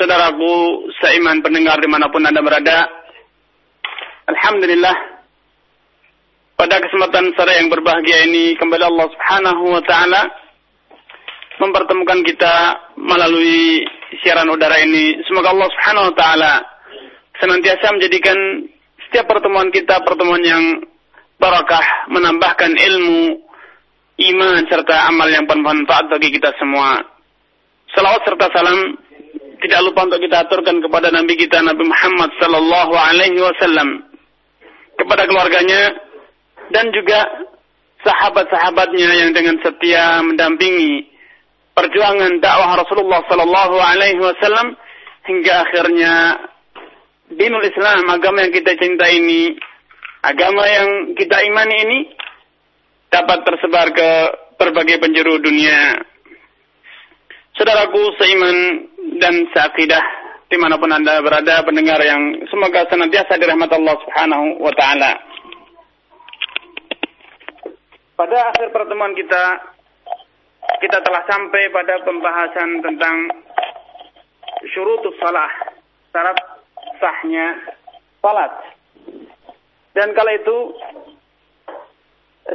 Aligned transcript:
saudaraku 0.00 0.88
seiman 1.04 1.44
pendengar 1.44 1.76
di 1.76 1.88
mana 1.92 2.08
pun 2.08 2.24
Anda 2.24 2.40
berada, 2.40 2.88
Alhamdulillah, 4.32 4.96
pada 6.56 6.80
kesempatan 6.80 7.36
sore 7.36 7.60
yang 7.60 7.68
berbahagia 7.68 8.24
ini, 8.24 8.56
kembali 8.56 8.80
Allah 8.80 9.06
Subhanahu 9.12 9.62
wa 9.76 9.82
Ta'ala 9.84 10.22
mempertemukan 11.60 12.24
kita 12.24 12.54
melalui 12.96 13.84
siaran 14.24 14.48
udara 14.48 14.80
ini. 14.80 15.20
Semoga 15.28 15.52
Allah 15.52 15.68
Subhanahu 15.68 16.08
wa 16.08 16.14
Ta'ala 16.16 16.52
senantiasa 17.36 17.92
menjadikan 17.92 18.36
setiap 19.04 19.28
pertemuan 19.28 19.68
kita 19.68 20.00
pertemuan 20.00 20.40
yang 20.40 20.64
barakah, 21.36 22.08
menambahkan 22.08 22.72
ilmu, 22.72 23.40
iman, 24.16 24.60
serta 24.68 25.12
amal 25.12 25.28
yang 25.28 25.44
bermanfaat 25.44 26.08
bagi 26.08 26.32
kita 26.32 26.56
semua. 26.56 27.04
Salawat 27.92 28.22
serta 28.24 28.52
salam 28.52 28.99
tidak 29.60 29.80
lupa 29.84 30.08
untuk 30.08 30.20
kita 30.24 30.48
aturkan 30.48 30.80
kepada 30.80 31.08
Nabi 31.12 31.36
kita 31.36 31.60
Nabi 31.60 31.84
Muhammad 31.84 32.30
sallallahu 32.40 32.94
alaihi 32.96 33.40
wasallam 33.40 34.04
kepada 34.96 35.28
keluarganya 35.28 35.96
dan 36.72 36.88
juga 36.92 37.24
sahabat-sahabatnya 38.04 39.10
yang 39.12 39.30
dengan 39.36 39.60
setia 39.60 40.24
mendampingi 40.24 41.08
perjuangan 41.76 42.40
dakwah 42.40 42.80
Rasulullah 42.80 43.20
sallallahu 43.28 43.76
alaihi 43.76 44.20
wasallam 44.20 44.76
hingga 45.28 45.52
akhirnya 45.68 46.14
dinul 47.30 47.64
Islam 47.64 48.08
agama 48.08 48.42
yang 48.48 48.52
kita 48.52 48.74
cintai 48.80 49.20
ini 49.20 49.54
agama 50.24 50.64
yang 50.68 50.88
kita 51.16 51.36
imani 51.44 51.76
ini 51.86 51.98
dapat 53.10 53.42
tersebar 53.42 53.90
ke 53.90 54.10
berbagai 54.60 55.00
penjuru 55.02 55.40
dunia. 55.42 55.98
Saudaraku 57.58 58.14
seiman 58.20 58.56
dan 59.20 59.46
seakidah 59.52 60.04
di 60.50 60.56
mana 60.58 60.74
pun 60.80 60.90
anda 60.90 61.22
berada 61.22 61.62
pendengar 61.62 62.02
yang 62.02 62.42
semoga 62.50 62.82
senantiasa 62.90 63.38
dirahmat 63.38 63.70
Allah 63.70 63.94
subhanahu 64.02 64.58
wa 64.58 64.72
ta'ala. 64.74 65.12
Pada 68.18 68.36
akhir 68.50 68.74
pertemuan 68.74 69.14
kita, 69.14 69.44
kita 70.82 70.98
telah 71.06 71.22
sampai 71.30 71.70
pada 71.70 72.02
pembahasan 72.02 72.82
tentang 72.82 73.16
syurutus 74.74 75.14
salah, 75.22 75.48
syarat 76.10 76.38
sahnya 76.98 77.46
salat. 78.18 78.52
Dan 79.94 80.12
kala 80.18 80.34
itu 80.34 80.56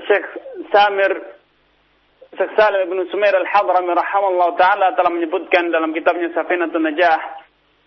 Syekh 0.06 0.28
Samir 0.70 1.35
Syekh 2.36 2.52
Salim 2.60 2.92
bin 2.92 3.00
Sumair 3.08 3.32
Al-Hadrami 3.32 3.96
rahimahullah 3.96 4.50
taala 4.60 4.92
telah 4.92 5.12
menyebutkan 5.12 5.72
dalam 5.72 5.96
kitabnya 5.96 6.28
Safinatun 6.36 6.84
Najah 6.84 7.20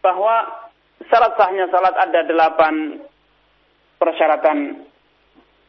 bahwa 0.01 0.69
syarat 1.13 1.37
sahnya 1.37 1.69
salat 1.69 1.93
ada 1.93 2.21
delapan 2.25 3.05
persyaratan. 4.01 4.89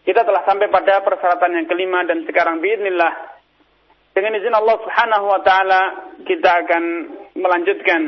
Kita 0.07 0.23
telah 0.23 0.47
sampai 0.47 0.71
pada 0.71 1.03
persyaratan 1.03 1.59
yang 1.59 1.67
kelima 1.67 2.07
dan 2.07 2.23
sekarang 2.23 2.63
biidnillah 2.63 3.39
dengan 4.15 4.39
izin 4.39 4.55
Allah 4.55 4.75
Subhanahu 4.79 5.25
wa 5.27 5.41
taala 5.43 5.81
kita 6.23 6.49
akan 6.65 6.83
melanjutkan 7.35 8.01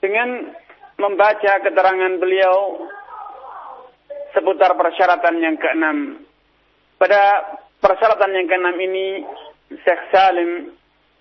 dengan 0.00 0.56
membaca 0.98 1.52
keterangan 1.62 2.12
beliau 2.16 2.88
seputar 4.32 4.72
persyaratan 4.74 5.36
yang 5.38 5.56
keenam. 5.60 6.31
Pada 7.02 7.58
persyaratan 7.82 8.30
yang 8.30 8.46
keenam 8.46 8.78
ini, 8.78 9.26
Syekh 9.74 10.02
Salim 10.14 10.70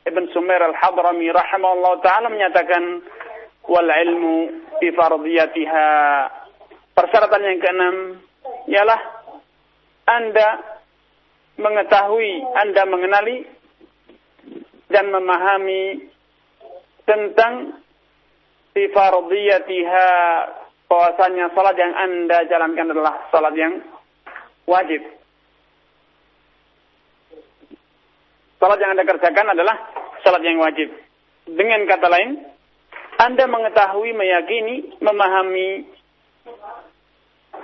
Ibn 0.05 0.23
Sumair 0.29 0.61
Al-Hadrami 0.61 1.25
rahimahullah 1.33 2.05
ta'ala 2.05 2.29
menyatakan 2.29 3.01
wal 3.65 3.89
ilmu 3.89 4.61
bi 4.77 4.93
fardiyatiha. 4.93 5.89
Persyaratan 6.93 7.41
yang 7.49 7.57
keenam 7.57 7.95
ialah 8.69 9.01
Anda 10.05 10.49
mengetahui, 11.57 12.29
Anda 12.61 12.85
mengenali 12.85 13.37
dan 14.85 15.09
memahami 15.09 16.13
tentang 17.09 17.81
bi 18.69 18.85
fardiyatiha 18.85 20.07
bahwasanya 20.85 21.49
salat 21.57 21.73
yang 21.73 21.93
Anda 21.97 22.45
jalankan 22.45 22.93
adalah 22.93 23.33
salat 23.33 23.57
yang 23.57 23.81
wajib. 24.69 25.20
Salat 28.61 28.77
yang 28.77 28.94
Anda 28.94 29.09
kerjakan 29.09 29.57
adalah 29.57 29.73
salat 30.22 30.45
yang 30.45 30.61
wajib. 30.61 30.94
Dengan 31.49 31.81
kata 31.89 32.05
lain, 32.13 32.45
Anda 33.17 33.49
mengetahui, 33.49 34.13
meyakini, 34.13 35.01
memahami 35.01 35.89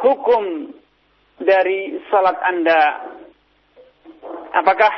hukum 0.01 0.73
dari 1.37 2.01
salat 2.09 2.41
Anda. 2.41 2.81
Apakah 4.57 4.89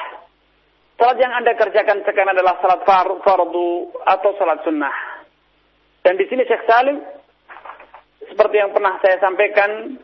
salat 0.96 1.20
yang 1.20 1.36
Anda 1.36 1.52
kerjakan 1.60 2.08
sekarang 2.08 2.32
adalah 2.32 2.64
salat 2.64 2.88
fardu 2.88 3.92
atau 4.08 4.30
salat 4.40 4.64
sunnah? 4.64 4.96
Dan 6.00 6.16
di 6.16 6.24
sini 6.32 6.48
Syekh 6.48 6.64
Salim 6.64 6.96
seperti 8.24 8.56
yang 8.56 8.72
pernah 8.72 8.96
saya 9.04 9.20
sampaikan 9.20 10.00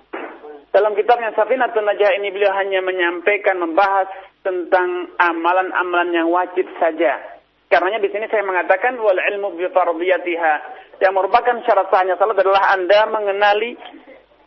dalam 0.76 0.92
kitabnya 0.92 1.32
Safinatun 1.40 1.88
Najah 1.88 2.20
ini 2.20 2.36
beliau 2.36 2.52
hanya 2.52 2.84
menyampaikan 2.84 3.64
membahas 3.64 4.12
tentang 4.46 5.18
amalan-amalan 5.18 6.14
yang 6.14 6.30
wajib 6.30 6.70
saja. 6.78 7.18
Karenanya 7.66 7.98
di 7.98 8.14
sini 8.14 8.30
saya 8.30 8.46
mengatakan 8.46 8.94
wal 9.02 9.18
ilmu 9.18 9.58
bi 9.58 9.66
fardiyatiha 9.74 10.54
yang 11.02 11.18
merupakan 11.18 11.66
syarat 11.66 11.90
sahnya 11.90 12.14
salat 12.22 12.38
adalah 12.38 12.78
Anda 12.78 13.10
mengenali 13.10 13.74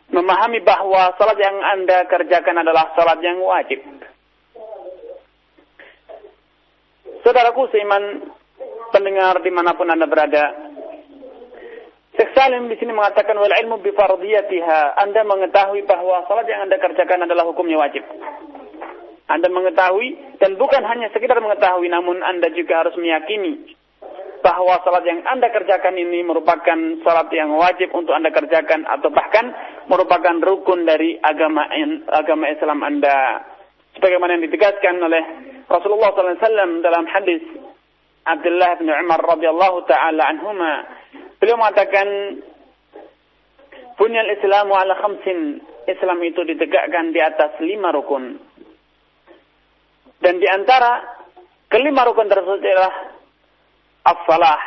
memahami 0.09 0.63
bahwa 0.63 1.13
salat 1.19 1.35
yang 1.35 1.59
Anda 1.59 2.07
kerjakan 2.07 2.63
adalah 2.63 2.95
salat 2.95 3.19
yang 3.19 3.43
wajib. 3.43 3.83
Saudaraku 7.19 7.67
seiman 7.75 8.31
pendengar 8.95 9.43
di 9.43 9.51
mana 9.51 9.75
pun 9.75 9.91
Anda 9.91 10.07
berada, 10.07 10.55
Syekh 12.19 12.35
Salim 12.35 12.67
di 12.67 12.75
sini 12.75 12.91
mengatakan 12.91 13.35
wal 13.39 13.47
ilmu 13.47 13.79
bi 13.79 13.95
fardiyatiha. 13.95 14.99
Anda 14.99 15.23
mengetahui 15.23 15.87
bahwa 15.87 16.27
salat 16.27 16.51
yang 16.51 16.67
Anda 16.67 16.75
kerjakan 16.75 17.23
adalah 17.23 17.47
hukumnya 17.47 17.79
wajib. 17.79 18.03
Anda 19.29 19.47
mengetahui 19.47 20.41
dan 20.41 20.57
bukan 20.57 20.81
hanya 20.81 21.13
sekedar 21.13 21.37
mengetahui 21.37 21.85
namun 21.87 22.19
Anda 22.25 22.49
juga 22.49 22.81
harus 22.81 22.97
meyakini 22.97 23.77
bahwa 24.41 24.79
salat 24.81 25.03
yang 25.05 25.21
Anda 25.27 25.51
kerjakan 25.51 25.95
ini 25.99 26.25
merupakan 26.25 26.79
salat 27.05 27.29
yang 27.35 27.53
wajib 27.53 27.93
untuk 27.93 28.15
Anda 28.15 28.33
kerjakan 28.33 28.87
atau 28.87 29.13
bahkan 29.13 29.51
merupakan 29.85 30.35
rukun 30.41 30.87
dari 30.87 31.19
agama 31.19 31.67
agama 32.09 32.45
Islam 32.49 32.79
Anda. 32.81 33.45
Sebagaimana 33.99 34.39
yang 34.39 34.45
ditegaskan 34.47 34.95
oleh 35.01 35.23
Rasulullah 35.67 36.13
SAW 36.15 36.79
dalam 36.81 37.05
hadis 37.09 37.43
Abdullah 38.23 38.79
bin 38.79 38.89
Umar 38.89 39.19
radhiyallahu 39.21 39.83
taala 39.89 40.23
anhuma 40.29 40.87
Beliau 41.39 41.55
mengatakan 41.55 42.07
Bunyal 43.95 44.31
Islamu 44.31 44.75
ala 44.75 44.95
khamsin. 44.99 45.59
Islam 45.89 46.21
itu 46.23 46.45
ditegakkan 46.45 47.11
di 47.11 47.19
atas 47.19 47.59
lima 47.59 47.91
rukun. 47.91 48.37
Dan 50.19 50.39
di 50.39 50.47
antara 50.47 51.03
kelima 51.71 52.03
rukun 52.03 52.27
tersebut 52.27 52.59
adalah 52.59 52.93
as-salah. 54.03 54.59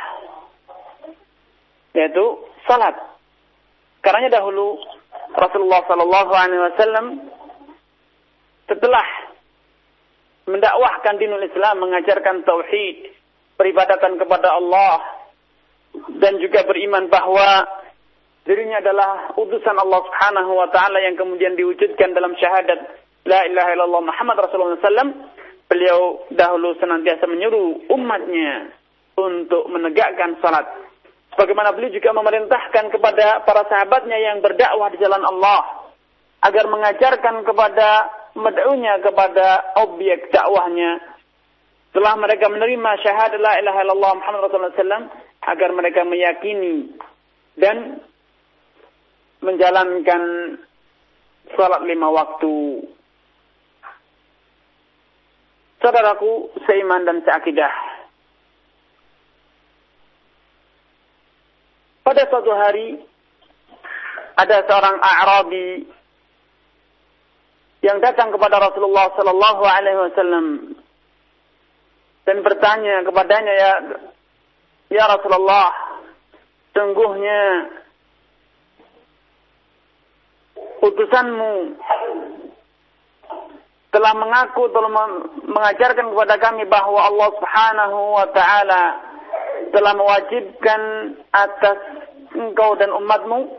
Yaitu 1.93 2.25
salat. 2.65 2.97
Karena 4.01 4.33
dahulu 4.33 4.81
Rasulullah 5.37 5.85
sallallahu 5.85 6.33
alaihi 6.33 6.63
wasallam 6.73 7.07
setelah 8.67 9.07
mendakwahkan 10.49 11.21
dinul 11.21 11.45
Islam, 11.45 11.85
mengajarkan 11.85 12.43
tauhid, 12.43 13.15
peribadatan 13.55 14.19
kepada 14.19 14.59
Allah, 14.59 15.23
dan 16.19 16.41
juga 16.41 16.65
beriman 16.67 17.07
bahwa 17.13 17.69
dirinya 18.43 18.83
adalah 18.83 19.37
utusan 19.39 19.77
Allah 19.79 20.01
Subhanahu 20.03 20.51
wa 20.57 20.69
taala 20.75 20.99
yang 20.99 21.15
kemudian 21.15 21.55
diwujudkan 21.55 22.11
dalam 22.17 22.35
syahadat 22.35 22.81
la 23.29 23.47
ilaha 23.47 23.71
illallah 23.71 24.03
Muhammad 24.03 24.37
Rasulullah 24.43 24.83
sallam 24.83 25.15
beliau 25.73 26.29
dahulu 26.29 26.77
senantiasa 26.77 27.25
menyuruh 27.25 27.89
umatnya 27.89 28.77
untuk 29.17 29.73
menegakkan 29.73 30.37
salat. 30.45 30.69
Sebagaimana 31.33 31.73
beliau 31.73 31.97
juga 31.97 32.13
memerintahkan 32.13 32.93
kepada 32.93 33.41
para 33.49 33.65
sahabatnya 33.65 34.21
yang 34.21 34.45
berdakwah 34.45 34.93
di 34.93 35.01
jalan 35.01 35.25
Allah 35.25 35.89
agar 36.45 36.69
mengajarkan 36.69 37.41
kepada 37.49 37.89
med'unya 38.37 39.01
kepada 39.01 39.73
objek 39.81 40.29
dakwahnya 40.29 41.01
setelah 41.93 42.17
mereka 42.21 42.49
menerima 42.49 42.91
syahadat 43.05 43.41
la 43.41 43.53
ilaha 43.61 43.81
illallah 43.85 44.13
Muhammad 44.17 44.41
Rasulullah 44.49 44.77
SAW 44.77 45.09
agar 45.45 45.71
mereka 45.77 46.01
meyakini 46.09 46.97
dan 47.57 48.01
menjalankan 49.45 50.23
salat 51.53 51.83
lima 51.85 52.09
waktu. 52.09 52.81
Saudaraku 55.83 56.55
seiman 56.63 57.03
dan 57.03 57.27
seakidah. 57.27 57.75
Pada 62.07 62.23
suatu 62.31 62.55
hari 62.55 63.03
ada 64.39 64.63
seorang 64.63 64.97
Arabi 65.03 65.87
yang 67.83 67.99
datang 67.99 68.31
kepada 68.31 68.63
Rasulullah 68.63 69.11
sallallahu 69.19 69.63
alaihi 69.67 69.99
wasallam 70.07 70.47
dan 72.23 72.37
bertanya 72.47 73.03
kepadanya 73.03 73.53
ya 73.59 73.73
ya 74.87 75.05
Rasulullah 75.11 75.75
sungguhnya 76.71 77.41
utusanmu 80.79 81.55
telah 83.93 84.13
mengaku 84.17 84.73
telah 84.73 84.91
mengajarkan 85.45 86.11
kepada 86.11 86.37
kami 86.41 86.65
bahwa 86.67 87.01
Allah 87.13 87.29
Subhanahu 87.37 87.99
wa 88.17 88.27
taala 88.33 88.83
telah 89.73 89.93
mewajibkan 89.97 90.81
atas 91.33 91.79
engkau 92.33 92.77
dan 92.81 92.93
umatmu 92.93 93.53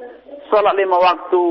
sholat 0.49 0.73
lima 0.77 0.97
waktu. 0.97 1.45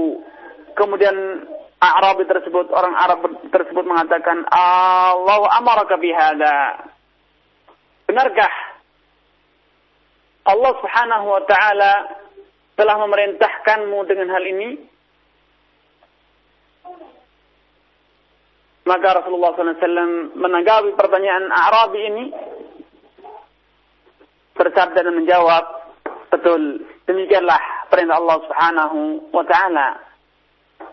Kemudian 0.74 1.46
Arabi 1.82 2.22
tersebut, 2.30 2.70
orang 2.70 2.94
Arab 2.94 3.26
tersebut 3.50 3.82
mengatakan, 3.82 4.46
Allah 4.54 5.42
amaraka 5.58 5.98
bihada. 5.98 6.86
Benarkah 8.06 8.54
Allah 10.42 10.72
subhanahu 10.78 11.26
wa 11.26 11.42
ta'ala 11.46 11.92
telah 12.74 12.96
memerintahkanmu 13.02 13.98
dengan 14.10 14.30
hal 14.30 14.44
ini? 14.46 14.70
Maka 18.82 19.22
Rasulullah 19.22 19.54
SAW 19.54 20.34
menanggapi 20.34 20.98
pertanyaan 20.98 21.46
Arabi 21.54 22.00
ini 22.02 22.24
bersabda 24.58 25.06
dan 25.06 25.14
menjawab, 25.14 25.64
betul, 26.34 26.82
demikianlah 27.06 27.60
perintah 27.86 28.18
Allah 28.18 28.38
Subhanahu 28.42 28.98
wa 29.30 29.44
taala. 29.46 29.88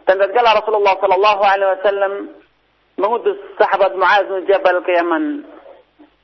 Dan 0.05 0.21
tatkala 0.21 0.57
Rasulullah 0.61 0.95
sallallahu 1.01 1.41
alaihi 1.41 1.71
wasallam 1.81 2.13
mengutus 2.97 3.37
sahabat 3.57 3.97
Muaz 3.97 4.25
bin 4.29 4.45
Jabal 4.45 4.81
ke 4.85 4.91
Yaman, 4.93 5.45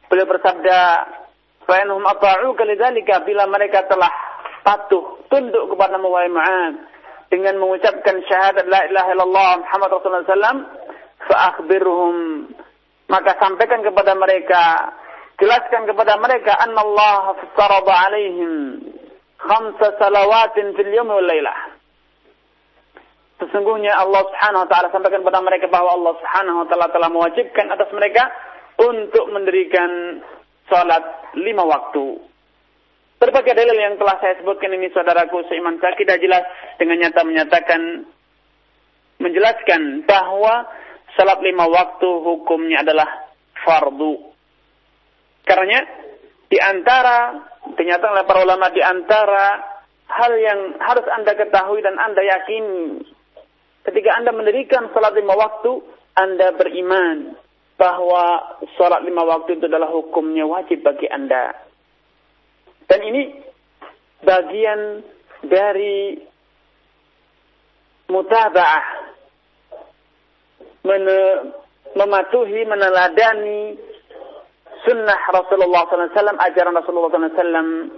beliau 0.10 0.28
bersabda, 0.30 0.78
"Fa 1.66 1.74
innahum 1.82 2.06
ata'uka 2.06 2.62
lidzalika 2.62 3.26
bila 3.26 3.50
mereka 3.50 3.86
telah 3.90 4.10
patuh 4.62 5.22
tunduk 5.34 5.74
kepada 5.74 5.98
wahai 5.98 6.30
Muaz 6.30 6.76
dengan 7.30 7.58
mengucapkan 7.58 8.22
syahadat 8.26 8.66
la 8.70 8.86
ilaha 8.86 9.10
illallah 9.18 9.50
Muhammad 9.66 9.90
Rasulullah 9.98 10.30
sallam, 10.30 10.58
fa 11.30 11.54
akhbirhum 11.54 12.50
maka 13.06 13.38
sampaikan 13.38 13.86
kepada 13.86 14.18
mereka 14.18 14.94
jelaskan 15.38 15.86
kepada 15.86 16.18
mereka 16.18 16.57
anna 16.57 16.81
Allah 16.81 17.38
farada 17.54 17.94
alaihim 18.10 18.81
khamsa 19.38 20.00
salawatin 20.00 20.74
fil 20.74 20.92
yawmi. 20.92 21.44
Sesungguhnya 23.36 24.00
Allah 24.00 24.24
Subhanahu 24.31 24.63
wa 24.63 24.69
taala 24.72 24.88
sampaikan 24.95 25.19
kepada 25.19 25.44
mereka 25.44 25.68
bahwa 25.68 25.92
Allah 26.00 26.13
Subhanahu 26.24 26.57
wa 26.63 26.66
taala 26.72 26.88
telah 26.88 27.10
mewajibkan 27.12 27.68
atas 27.68 27.92
mereka 27.92 28.31
untuk 28.80 29.28
mendirikan 29.36 30.24
salat 30.71 31.04
lima 31.36 31.68
waktu. 31.68 32.16
Berbagai 33.19 33.56
dalil 33.56 33.75
yang 33.75 33.95
telah 34.00 34.19
saya 34.24 34.39
sebutkan 34.39 34.71
ini 34.75 34.92
saudaraku 34.92 35.44
seiman 35.51 35.80
saya 35.83 35.95
tidak 36.00 36.19
jelas 36.19 36.44
dengan 36.80 37.00
nyata 37.00 37.21
menyatakan 37.28 37.81
menjelaskan 39.19 40.04
bahwa 40.04 40.68
salat 41.16 41.40
lima 41.42 41.66
waktu 41.68 42.10
hukumnya 42.22 42.84
adalah 42.84 43.08
fardu 43.64 44.36
karena 45.48 45.80
di 46.46 46.58
antara 46.62 47.42
dinyatakan 47.76 48.14
oleh 48.22 48.26
para 48.30 48.40
ulama 48.46 48.70
di 48.70 48.82
antara 48.84 49.48
hal 50.06 50.32
yang 50.38 50.78
harus 50.78 51.06
Anda 51.10 51.34
ketahui 51.34 51.82
dan 51.82 51.98
Anda 51.98 52.22
yakini 52.22 53.02
ketika 53.86 54.18
Anda 54.18 54.34
mendirikan 54.34 54.90
salat 54.92 55.14
lima 55.14 55.38
waktu, 55.38 55.72
Anda 56.18 56.58
beriman 56.58 57.38
bahwa 57.78 58.58
salat 58.76 59.06
lima 59.06 59.24
waktu 59.24 59.62
itu 59.62 59.70
adalah 59.70 59.94
hukumnya 59.94 60.50
wajib 60.50 60.82
bagi 60.82 61.06
Anda. 61.06 61.54
Dan 62.90 63.00
ini 63.06 63.24
bagian 64.26 65.06
dari 65.46 66.18
mutaba'ah 68.10 68.86
mematuhi, 71.96 72.62
meneladani 72.70 73.76
sunnah 74.86 75.20
Rasulullah 75.34 75.90
SAW, 75.90 76.38
ajaran 76.38 76.76
Rasulullah 76.78 77.10
SAW 77.10 77.90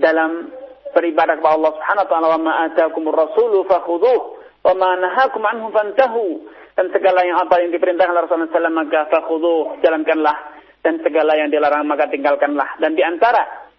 dalam 0.00 0.48
beribadah 0.92 1.36
kepada 1.40 1.54
Allah 1.56 1.72
Subhanahu 1.76 2.04
wa 2.04 2.10
taala 2.10 2.26
wa 2.36 2.40
ma 2.40 2.52
ataakumur 2.68 3.16
rasulu 3.16 3.64
fakhudhuh 3.68 4.20
wa 4.64 4.72
ma 4.76 4.90
nahakum 4.96 5.42
anhu 5.44 5.68
fantahu. 5.72 6.24
Dan 6.72 6.88
segala 6.88 7.20
yang 7.20 7.36
apa 7.36 7.60
yang 7.60 7.70
diperintahkan 7.76 8.16
Rasulullah 8.16 8.48
SAW 8.48 8.72
maka 8.72 9.00
fakhudhuh 9.12 9.84
jalankanlah. 9.84 10.36
Dan 10.82 10.98
segala 11.04 11.36
yang 11.38 11.52
dilarang 11.52 11.86
maka 11.86 12.08
tinggalkanlah. 12.08 12.80
Dan 12.80 12.96
di 12.96 13.04
antara 13.04 13.70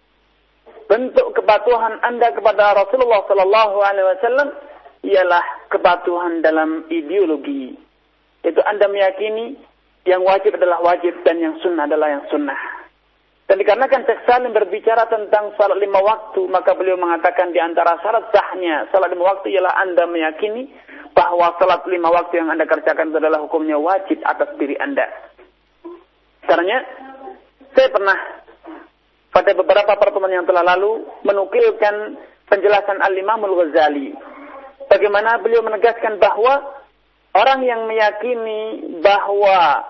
bentuk 0.88 1.34
kepatuhan 1.36 2.00
Anda 2.00 2.32
kepada 2.32 2.76
Rasulullah 2.76 3.24
sallallahu 3.26 3.76
alaihi 3.82 4.08
wasallam 4.14 4.48
ialah 5.04 5.44
kepatuhan 5.68 6.40
dalam 6.40 6.88
ideologi 6.88 7.76
itu 8.44 8.60
Anda 8.60 8.86
meyakini 8.92 9.56
yang 10.04 10.20
wajib 10.20 10.60
adalah 10.60 10.84
wajib 10.84 11.24
dan 11.24 11.40
yang 11.40 11.56
sunnah 11.64 11.88
adalah 11.88 12.12
yang 12.12 12.24
sunnah. 12.28 12.56
Dan 13.44 13.60
dikarenakan 13.60 14.08
Syekh 14.08 14.24
Salim 14.24 14.56
berbicara 14.56 15.04
tentang 15.04 15.52
salat 15.60 15.76
lima 15.76 16.00
waktu, 16.00 16.48
maka 16.48 16.72
beliau 16.72 16.96
mengatakan 16.96 17.52
di 17.52 17.60
antara 17.60 18.00
syarat 18.00 18.32
sahnya 18.32 18.88
salat 18.88 19.12
lima 19.12 19.36
waktu 19.36 19.52
ialah 19.52 19.84
Anda 19.84 20.08
meyakini 20.08 20.72
bahwa 21.12 21.52
salat 21.60 21.84
lima 21.88 22.08
waktu 22.08 22.40
yang 22.40 22.48
Anda 22.48 22.64
kerjakan 22.64 23.12
adalah 23.12 23.44
hukumnya 23.44 23.76
wajib 23.76 24.20
atas 24.24 24.48
diri 24.56 24.80
Anda. 24.80 25.08
Karena 26.44 26.76
saya 27.76 27.88
pernah 27.92 28.16
pada 29.28 29.50
beberapa 29.56 29.92
pertemuan 29.96 30.32
yang 30.32 30.46
telah 30.48 30.64
lalu 30.64 31.04
menukilkan 31.24 32.16
penjelasan 32.48 33.00
Al-Imamul 33.00 33.56
Ghazali. 33.60 34.14
Bagaimana 34.88 35.40
beliau 35.40 35.64
menegaskan 35.64 36.16
bahwa 36.16 36.83
orang 37.34 37.60
yang 37.66 37.90
meyakini 37.90 38.62
bahwa 39.02 39.82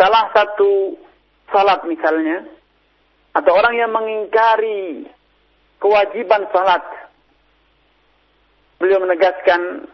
salah 0.00 0.24
satu 0.32 0.96
salat 1.52 1.84
misalnya, 1.84 2.48
atau 3.36 3.52
orang 3.52 3.74
yang 3.76 3.92
mengingkari 3.92 5.06
kewajiban 5.78 6.48
salat, 6.50 6.82
beliau 8.80 9.04
menegaskan 9.04 9.86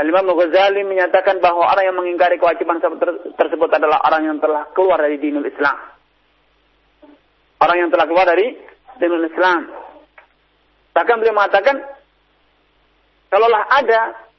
Al-Imam 0.00 0.32
Ghazali 0.32 0.80
menyatakan 0.80 1.44
bahwa 1.44 1.68
orang 1.68 1.92
yang 1.92 1.96
mengingkari 2.00 2.40
kewajiban 2.40 2.80
tersebut 3.36 3.68
adalah 3.68 4.00
orang 4.08 4.32
yang 4.32 4.38
telah 4.40 4.64
keluar 4.72 4.96
dari 4.96 5.20
dinul 5.20 5.44
Islam. 5.44 5.76
Orang 7.60 7.76
yang 7.76 7.90
telah 7.92 8.08
keluar 8.08 8.24
dari 8.24 8.56
dinul 8.96 9.28
Islam. 9.28 9.68
Bahkan 10.96 11.16
beliau 11.20 11.36
mengatakan, 11.36 11.76
kalaulah 13.28 13.64
ada 13.68 14.29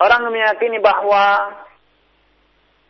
orang 0.00 0.28
meyakini 0.28 0.78
bahwa 0.80 1.56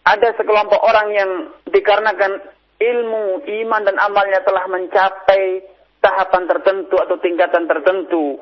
ada 0.06 0.28
sekelompok 0.38 0.80
orang 0.82 1.08
yang 1.14 1.30
dikarenakan 1.66 2.38
ilmu, 2.78 3.42
iman 3.42 3.82
dan 3.82 3.96
amalnya 3.98 4.42
telah 4.46 4.64
mencapai 4.70 5.66
tahapan 5.98 6.44
tertentu 6.46 6.94
atau 7.02 7.16
tingkatan 7.18 7.66
tertentu 7.66 8.38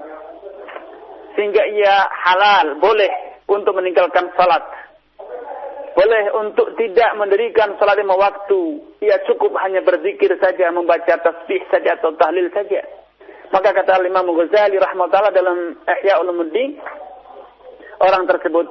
sehingga 1.35 1.67
ia 1.67 2.07
halal, 2.25 2.79
boleh 2.79 3.43
untuk 3.51 3.75
meninggalkan 3.75 4.31
salat. 4.39 4.63
Boleh 5.95 6.27
untuk 6.43 6.75
tidak 6.75 7.11
mendirikan 7.15 7.79
salat 7.79 7.99
lima 8.03 8.19
waktu. 8.19 8.83
Ia 9.03 9.23
cukup 9.31 9.55
hanya 9.63 9.83
berzikir 9.83 10.31
saja, 10.43 10.71
membaca 10.75 11.15
tasbih 11.23 11.63
saja 11.71 11.99
atau 11.99 12.15
tahlil 12.19 12.51
saja. 12.51 12.83
Maka 13.55 13.71
kata 13.71 14.03
Imam 14.03 14.27
Ghazali 14.35 14.75
rahmatullah 14.79 15.31
dalam 15.31 15.79
Ihya 15.87 16.19
Ulumuddin, 16.19 16.83
orang 18.05 18.29
tersebut 18.29 18.67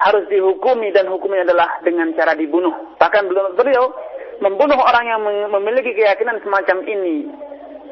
harus 0.00 0.24
dihukumi 0.32 0.94
dan 0.96 1.12
hukumnya 1.12 1.44
adalah 1.44 1.82
dengan 1.84 2.14
cara 2.16 2.32
dibunuh. 2.32 2.96
Bahkan 2.96 3.28
beliau 3.58 3.84
membunuh 4.40 4.80
orang 4.80 5.04
yang 5.04 5.20
memiliki 5.52 5.92
keyakinan 5.92 6.40
semacam 6.40 6.80
ini 6.88 7.28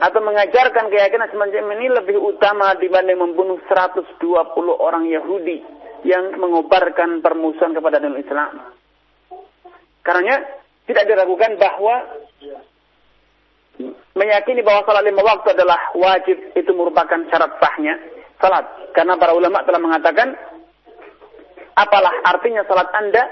atau 0.01 0.23
mengajarkan 0.25 0.89
keyakinan 0.89 1.29
semacam 1.29 1.65
ini 1.77 1.87
lebih 1.93 2.17
utama 2.17 2.73
dibanding 2.81 3.21
membunuh 3.21 3.61
120 3.69 4.17
orang 4.79 5.05
Yahudi 5.05 5.61
yang 6.07 6.39
mengobarkan 6.41 7.21
permusuhan 7.21 7.77
kepada 7.77 8.01
Islam. 8.01 8.73
Karena 10.01 10.41
tidak 10.89 11.05
diragukan 11.05 11.61
bahwa 11.61 11.95
meyakini 14.17 14.65
bahwa 14.65 14.89
salat 14.89 15.05
lima 15.05 15.21
waktu 15.21 15.53
adalah 15.53 15.93
wajib 15.93 16.57
itu 16.57 16.71
merupakan 16.73 17.21
syarat 17.29 17.53
sahnya 17.61 17.95
salat. 18.43 18.65
Karena 18.95 19.15
para 19.19 19.35
ulama 19.35 19.63
telah 19.63 19.81
mengatakan 19.83 20.35
apalah 21.79 22.15
artinya 22.27 22.67
salat 22.67 22.91
Anda 22.95 23.23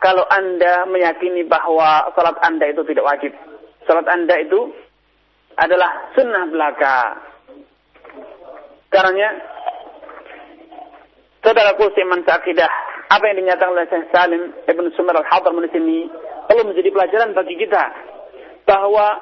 kalau 0.00 0.24
Anda 0.28 0.88
meyakini 0.88 1.44
bahwa 1.44 2.08
salat 2.16 2.36
Anda 2.40 2.72
itu 2.72 2.84
tidak 2.88 3.04
wajib. 3.04 3.32
Salat 3.84 4.06
Anda 4.08 4.34
itu 4.40 4.72
adalah 5.60 6.14
sunnah 6.16 6.44
belaka. 6.48 6.96
Karena 8.90 9.28
saudaraku 11.44 11.94
seiman 11.94 12.24
seakidah 12.26 12.70
apa 13.10 13.24
yang 13.26 13.42
dinyatakan 13.42 13.74
oleh 13.74 13.86
Syekh 13.90 14.06
Salim 14.14 14.42
Ibn 14.70 14.84
Sumar 14.94 15.18
Al-Hadar 15.18 15.50
di 15.50 15.70
sini 15.74 15.98
perlu 16.46 16.70
menjadi 16.70 16.90
pelajaran 16.94 17.34
bagi 17.34 17.54
kita 17.58 17.82
bahwa 18.66 19.18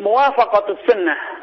muwafaqatus 0.00 0.80
sunnah 0.84 1.35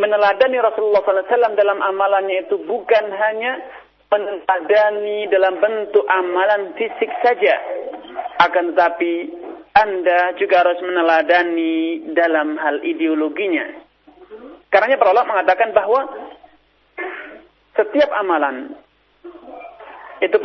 meneladani 0.00 0.56
Rasulullah 0.56 1.04
SAW 1.04 1.54
dalam 1.54 1.78
amalannya 1.84 2.48
itu 2.48 2.56
bukan 2.64 3.04
hanya 3.12 3.60
meneladani 4.08 5.28
dalam 5.28 5.60
bentuk 5.60 6.02
amalan 6.08 6.72
fisik 6.74 7.12
saja 7.20 7.54
akan 8.40 8.74
tetapi 8.74 9.14
anda 9.76 10.34
juga 10.40 10.66
harus 10.66 10.80
meneladani 10.82 12.08
dalam 12.16 12.56
hal 12.56 12.80
ideologinya 12.82 13.86
karena 14.72 14.96
para 14.96 15.12
ulama 15.12 15.38
mengatakan 15.38 15.70
bahwa 15.76 16.00
setiap 17.76 18.10
amalan 18.16 18.74
itu 20.24 20.36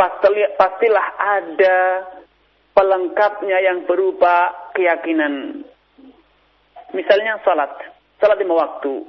pastilah 0.60 1.08
ada 1.18 1.80
pelengkapnya 2.76 3.58
yang 3.66 3.88
berupa 3.88 4.52
keyakinan 4.78 5.66
Misalnya 6.96 7.44
salat. 7.44 7.76
Salat 8.24 8.40
lima 8.40 8.56
waktu. 8.56 9.04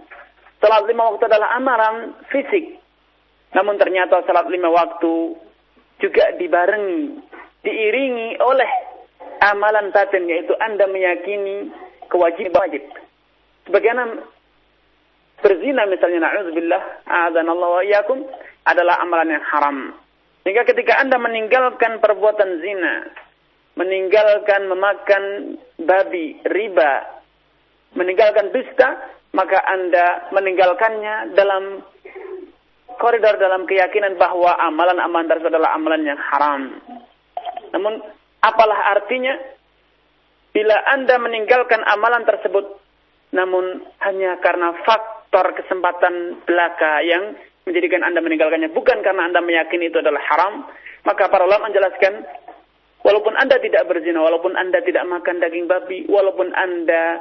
Salat 0.66 0.82
lima 0.90 1.14
waktu 1.14 1.30
adalah 1.30 1.54
amaran 1.54 2.26
fisik. 2.26 2.82
Namun 3.54 3.78
ternyata 3.78 4.18
salat 4.26 4.50
lima 4.50 4.66
waktu 4.66 5.38
juga 6.02 6.34
dibarengi, 6.34 7.22
diiringi 7.62 8.34
oleh 8.42 8.70
amalan 9.46 9.94
batin 9.94 10.26
yaitu 10.26 10.58
Anda 10.58 10.90
meyakini 10.90 11.70
kewajiban 12.10 12.66
wajib. 12.66 12.82
Sebagaimana 13.70 14.26
berzina 15.38 15.86
misalnya 15.86 16.26
na'udzubillah, 16.26 16.82
a'adzanallahu 17.06 17.74
wa 17.78 17.82
iyyakum 17.86 18.26
adalah 18.66 18.98
amalan 19.06 19.38
yang 19.38 19.46
haram. 19.46 19.94
Sehingga 20.42 20.66
ketika 20.66 20.98
Anda 20.98 21.14
meninggalkan 21.22 22.02
perbuatan 22.02 22.58
zina, 22.58 23.06
meninggalkan 23.78 24.66
memakan 24.66 25.24
babi, 25.78 26.42
riba, 26.42 27.22
meninggalkan 27.94 28.50
dusta, 28.50 29.14
maka 29.36 29.60
Anda 29.60 30.32
meninggalkannya 30.32 31.36
dalam 31.36 31.84
koridor 32.96 33.36
dalam 33.36 33.68
keyakinan 33.68 34.16
bahwa 34.16 34.56
amalan-amalan 34.56 35.28
tersebut 35.28 35.52
adalah 35.52 35.76
amalan 35.76 36.08
yang 36.08 36.16
haram. 36.16 36.80
Namun, 37.76 38.00
apalah 38.40 38.96
artinya 38.96 39.36
bila 40.56 40.72
Anda 40.88 41.20
meninggalkan 41.20 41.84
amalan 41.84 42.24
tersebut 42.24 42.64
namun 43.36 43.84
hanya 44.00 44.40
karena 44.40 44.72
faktor 44.86 45.52
kesempatan 45.52 46.40
belaka 46.48 47.04
yang 47.04 47.36
menjadikan 47.68 48.00
Anda 48.00 48.24
meninggalkannya 48.24 48.72
bukan 48.72 49.04
karena 49.04 49.28
Anda 49.28 49.44
meyakini 49.44 49.92
itu 49.92 50.00
adalah 50.00 50.22
haram, 50.32 50.64
maka 51.04 51.28
para 51.28 51.44
ulama 51.44 51.68
menjelaskan 51.68 52.24
walaupun 53.04 53.36
Anda 53.36 53.60
tidak 53.60 53.84
berzina, 53.84 54.24
walaupun 54.24 54.56
Anda 54.56 54.80
tidak 54.80 55.04
makan 55.04 55.42
daging 55.44 55.68
babi, 55.68 56.08
walaupun 56.08 56.54
Anda 56.56 57.20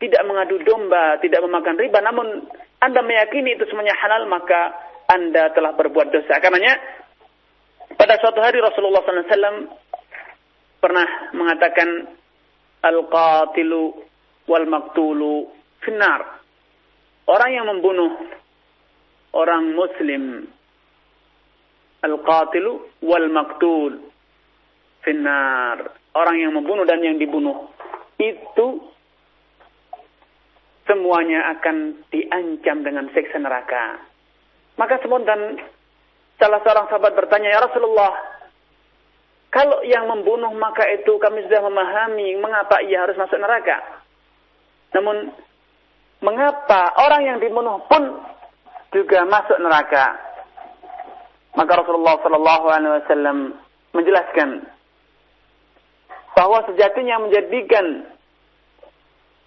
tidak 0.00 0.22
mengadu 0.24 0.56
domba, 0.64 1.20
tidak 1.20 1.44
memakan 1.44 1.76
riba, 1.76 2.00
namun 2.00 2.48
Anda 2.80 3.04
meyakini 3.04 3.60
itu 3.60 3.68
semuanya 3.68 3.92
halal, 4.00 4.24
maka 4.26 4.72
Anda 5.12 5.52
telah 5.52 5.76
berbuat 5.76 6.08
dosa. 6.08 6.40
Karenanya, 6.40 6.80
pada 8.00 8.16
suatu 8.16 8.40
hari 8.40 8.64
Rasulullah 8.64 9.04
SAW 9.04 9.68
pernah 10.80 11.06
mengatakan, 11.36 12.16
Al-qatilu 12.80 13.92
wal 14.48 14.64
maktulu 14.64 15.52
finnar. 15.84 16.40
Orang 17.28 17.50
yang 17.52 17.68
membunuh 17.68 18.16
orang 19.36 19.76
muslim, 19.76 20.48
Al-qatilu 22.00 23.04
wal 23.04 23.28
maktul 23.28 24.00
finnar. 25.04 25.92
Orang 26.16 26.36
yang 26.40 26.56
membunuh 26.56 26.88
dan 26.88 27.04
yang 27.04 27.20
dibunuh. 27.20 27.68
Itu 28.16 28.90
semuanya 30.90 31.54
akan 31.54 32.02
diancam 32.10 32.82
dengan 32.82 33.06
siksa 33.14 33.38
neraka. 33.38 34.02
Maka 34.74 34.98
spontan 35.06 35.62
salah 36.34 36.58
seorang 36.66 36.90
sahabat 36.90 37.14
bertanya, 37.14 37.54
"Ya 37.54 37.62
Rasulullah, 37.62 38.10
kalau 39.54 39.86
yang 39.86 40.10
membunuh 40.10 40.50
maka 40.58 40.90
itu 40.90 41.14
kami 41.22 41.46
sudah 41.46 41.62
memahami 41.62 42.34
mengapa 42.42 42.82
ia 42.82 43.06
harus 43.06 43.14
masuk 43.14 43.38
neraka. 43.38 44.02
Namun 44.98 45.30
mengapa 46.26 46.90
orang 47.06 47.22
yang 47.22 47.38
dibunuh 47.38 47.86
pun 47.86 48.02
juga 48.90 49.22
masuk 49.30 49.62
neraka?" 49.62 50.18
Maka 51.54 51.72
Rasulullah 51.86 52.18
Shallallahu 52.18 52.66
Alaihi 52.66 52.94
Wasallam 53.06 53.38
menjelaskan 53.94 54.50
bahwa 56.34 56.62
sejatinya 56.66 57.26
menjadikan 57.26 58.06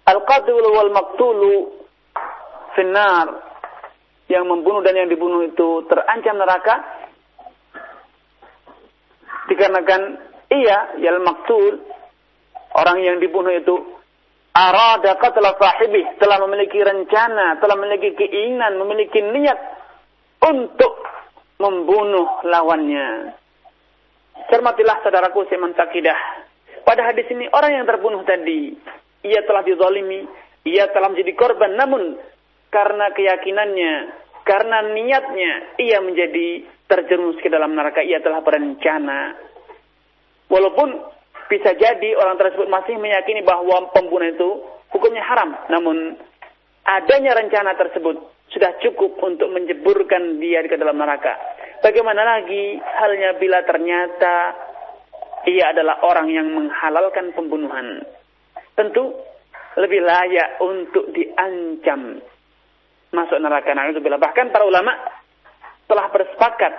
Al-qatil 0.04 0.60
wal 0.60 0.92
maktulu 0.92 1.80
finnar 2.76 3.28
yang 4.28 4.44
membunuh 4.48 4.84
dan 4.84 4.96
yang 5.00 5.08
dibunuh 5.08 5.44
itu 5.44 5.84
terancam 5.88 6.36
neraka 6.36 6.76
dikarenakan 9.48 10.02
ia 10.52 10.96
yal 11.00 11.20
maktul 11.24 11.80
orang 12.76 12.98
yang 13.00 13.16
dibunuh 13.20 13.52
itu 13.52 13.74
arada 14.54 15.18
qatla 15.18 15.58
sahibi 15.58 16.04
telah 16.22 16.38
memiliki 16.46 16.78
rencana, 16.78 17.58
telah 17.58 17.76
memiliki 17.80 18.14
keinginan, 18.14 18.78
memiliki 18.78 19.18
niat 19.18 19.58
untuk 20.46 20.94
membunuh 21.58 22.44
lawannya. 22.46 23.34
Cermatilah 24.50 25.00
saudaraku 25.02 25.46
seman 25.50 25.74
takidah. 25.74 26.44
Pada 26.84 27.08
hadis 27.08 27.24
ini 27.32 27.48
orang 27.48 27.80
yang 27.80 27.86
terbunuh 27.88 28.22
tadi 28.28 28.76
ia 29.24 29.40
telah 29.48 29.64
dizalimi, 29.64 30.28
ia 30.68 30.88
telah 30.92 31.08
menjadi 31.08 31.32
korban, 31.32 31.72
namun 31.74 32.20
karena 32.68 33.08
keyakinannya, 33.16 33.92
karena 34.44 34.78
niatnya, 34.92 35.52
ia 35.80 35.98
menjadi 36.04 36.68
terjerumus 36.84 37.40
ke 37.40 37.48
dalam 37.48 37.72
neraka, 37.72 38.04
ia 38.04 38.20
telah 38.20 38.44
berencana. 38.44 39.32
Walaupun 40.52 40.88
bisa 41.48 41.72
jadi 41.72 42.16
orang 42.20 42.36
tersebut 42.36 42.68
masih 42.68 43.00
meyakini 43.00 43.40
bahwa 43.40 43.88
pembunuh 43.96 44.28
itu 44.28 44.50
hukumnya 44.92 45.24
haram, 45.24 45.56
namun 45.72 46.20
adanya 46.84 47.32
rencana 47.32 47.72
tersebut 47.80 48.20
sudah 48.52 48.76
cukup 48.84 49.16
untuk 49.24 49.48
menjeburkan 49.48 50.36
dia 50.36 50.60
ke 50.68 50.76
dalam 50.76 51.00
neraka. 51.00 51.32
Bagaimana 51.80 52.22
lagi 52.22 52.76
halnya 52.80 53.36
bila 53.40 53.64
ternyata 53.64 54.56
ia 55.48 55.72
adalah 55.72 56.00
orang 56.04 56.28
yang 56.32 56.48
menghalalkan 56.52 57.32
pembunuhan 57.36 58.04
tentu 58.74 59.14
lebih 59.74 60.00
layak 60.02 60.62
untuk 60.62 61.10
diancam 61.10 62.22
masuk 63.14 63.38
neraka. 63.38 63.74
Na'udzubillah. 63.74 64.22
Bahkan 64.22 64.50
para 64.50 64.66
ulama 64.66 64.92
telah 65.86 66.06
bersepakat 66.10 66.72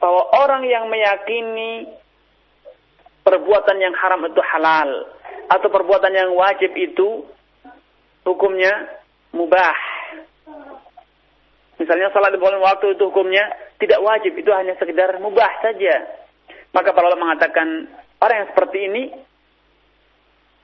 bahwa 0.00 0.22
orang 0.40 0.64
yang 0.64 0.88
meyakini 0.88 1.88
perbuatan 3.20 3.76
yang 3.76 3.92
haram 4.00 4.24
itu 4.24 4.40
halal 4.40 4.90
atau 5.52 5.68
perbuatan 5.68 6.12
yang 6.16 6.30
wajib 6.32 6.72
itu 6.72 7.28
hukumnya 8.24 9.00
mubah. 9.36 9.76
Misalnya 11.76 12.12
salat 12.12 12.36
di 12.36 12.40
bulan 12.40 12.60
waktu 12.60 12.96
itu 12.96 13.08
hukumnya 13.08 13.48
tidak 13.80 14.04
wajib, 14.04 14.36
itu 14.36 14.52
hanya 14.52 14.76
sekedar 14.76 15.16
mubah 15.16 15.64
saja. 15.64 16.20
Maka 16.76 16.92
para 16.92 17.08
ulama 17.08 17.32
mengatakan 17.32 17.88
orang 18.20 18.36
yang 18.44 18.48
seperti 18.52 18.78
ini 18.84 19.02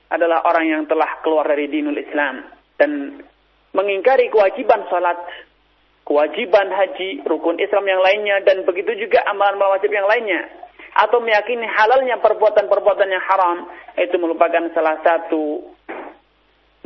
adalah 0.07 0.43
orang 0.47 0.65
yang 0.67 0.83
telah 0.87 1.19
keluar 1.23 1.47
dari 1.47 1.67
dinul 1.67 1.97
Islam 1.97 2.47
dan 2.79 3.21
mengingkari 3.75 4.31
kewajiban 4.31 4.87
salat 4.87 5.19
kewajiban 6.07 6.71
haji, 6.71 7.27
rukun 7.27 7.59
Islam 7.59 7.83
yang 7.83 7.99
lainnya, 7.99 8.39
dan 8.47 8.63
begitu 8.63 8.95
juga 8.95 9.27
amalan-amalan 9.27 9.75
wajib 9.75 9.91
yang 9.91 10.07
lainnya. 10.07 10.47
Atau 10.95 11.19
meyakini 11.19 11.67
halalnya 11.67 12.17
perbuatan-perbuatan 12.23 13.11
yang 13.11 13.21
haram, 13.27 13.67
itu 13.99 14.15
merupakan 14.15 14.71
salah 14.71 14.97
satu 15.03 15.67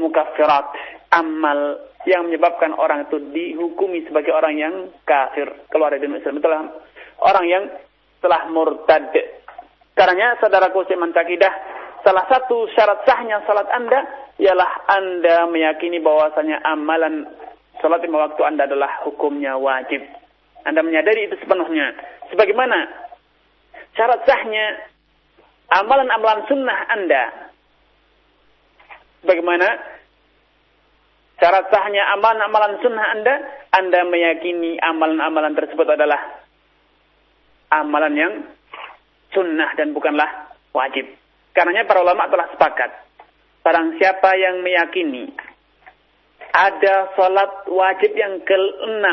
mukaffirat, 0.01 0.73
amal 1.13 1.77
yang 2.09 2.25
menyebabkan 2.25 2.73
orang 2.73 3.05
itu 3.05 3.21
dihukumi 3.29 4.01
sebagai 4.09 4.33
orang 4.33 4.57
yang 4.57 4.73
kafir, 5.05 5.53
keluar 5.69 5.93
dari 5.93 6.09
Islam. 6.09 6.41
Itulah 6.41 6.61
orang 7.21 7.45
yang 7.45 7.63
telah 8.25 8.49
murtad. 8.49 9.13
Karena 9.93 10.33
saudaraku 10.41 10.81
seiman 10.89 11.13
takidah, 11.13 11.53
salah 12.01 12.25
satu 12.29 12.69
syarat 12.73 13.05
sahnya 13.05 13.41
salat 13.45 13.69
Anda 13.69 13.99
ialah 14.41 14.71
Anda 14.89 15.35
meyakini 15.49 16.01
bahwasanya 16.01 16.61
amalan 16.65 17.29
salat 17.81 18.01
lima 18.05 18.29
waktu 18.29 18.41
Anda 18.45 18.65
adalah 18.65 19.05
hukumnya 19.05 19.57
wajib. 19.57 20.01
Anda 20.65 20.85
menyadari 20.85 21.29
itu 21.29 21.37
sepenuhnya. 21.41 21.93
Sebagaimana 22.29 22.77
syarat 23.97 24.21
sahnya 24.25 24.65
amalan-amalan 25.73 26.45
sunnah 26.49 26.79
Anda. 26.89 27.23
Bagaimana 29.21 29.67
syarat 31.37 31.69
sahnya 31.69 32.05
amalan-amalan 32.17 32.81
sunnah 32.81 33.05
Anda, 33.13 33.33
Anda 33.73 33.99
meyakini 34.09 34.77
amalan-amalan 34.81 35.53
tersebut 35.57 35.85
adalah 35.85 36.21
amalan 37.71 38.13
yang 38.17 38.33
sunnah 39.33 39.69
dan 39.77 39.93
bukanlah 39.93 40.53
wajib. 40.75 41.20
Karenanya 41.51 41.83
para 41.87 41.99
ulama 42.03 42.31
telah 42.31 42.47
sepakat. 42.55 42.91
Barang 43.61 43.99
siapa 43.99 44.33
yang 44.39 44.65
meyakini 44.65 45.29
ada 46.51 47.15
salat 47.15 47.63
wajib 47.71 48.11
yang 48.11 48.43
ke-6 48.43 49.05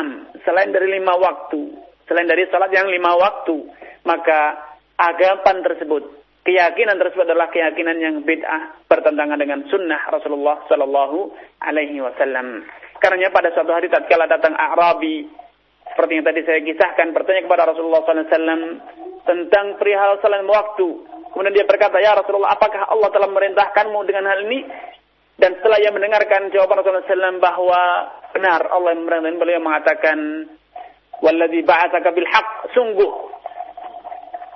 selain 0.43 0.75
dari 0.75 0.99
lima 0.99 1.15
waktu, 1.15 1.71
selain 2.09 2.27
dari 2.27 2.43
salat 2.51 2.73
yang 2.73 2.91
lima 2.91 3.15
waktu, 3.15 3.55
maka 4.03 4.59
agapan 4.99 5.63
tersebut, 5.63 6.03
keyakinan 6.43 6.99
tersebut 6.99 7.29
adalah 7.31 7.47
keyakinan 7.47 7.95
yang 8.01 8.15
bid'ah 8.27 8.83
bertentangan 8.91 9.39
dengan 9.39 9.63
sunnah 9.71 10.01
Rasulullah 10.11 10.67
Sallallahu 10.67 11.17
Alaihi 11.63 12.03
Wasallam. 12.03 12.67
Karenanya 12.99 13.31
pada 13.31 13.55
suatu 13.55 13.71
hari 13.71 13.87
tatkala 13.87 14.27
datang 14.27 14.59
Arabi 14.59 15.23
seperti 15.95 16.11
yang 16.19 16.25
tadi 16.27 16.41
saya 16.43 16.59
kisahkan 16.59 17.15
bertanya 17.15 17.43
kepada 17.47 17.71
Rasulullah 17.71 18.03
SAW 18.03 18.77
tentang 19.25 19.65
perihal 19.79 20.19
salat 20.19 20.43
waktu 20.43 20.87
Kemudian 21.29 21.53
dia 21.53 21.65
berkata, 21.65 22.01
Ya 22.01 22.17
Rasulullah, 22.17 22.57
apakah 22.57 22.89
Allah 22.89 23.09
telah 23.13 23.29
merintahkanmu 23.29 23.99
dengan 24.09 24.25
hal 24.29 24.39
ini? 24.49 24.65
Dan 25.39 25.55
setelah 25.55 25.79
ia 25.79 25.93
mendengarkan 25.93 26.51
jawaban 26.51 26.83
Rasulullah 26.83 27.07
SAW 27.07 27.39
bahwa 27.39 27.81
benar 28.35 28.59
Allah 28.75 28.89
yang 28.91 29.07
merintahkan, 29.07 29.39
beliau 29.39 29.61
mengatakan, 29.63 30.17
Walladhi 31.19 31.61
ba'ataka 31.63 32.09
bilhaq, 32.11 32.47
sungguh. 32.75 33.11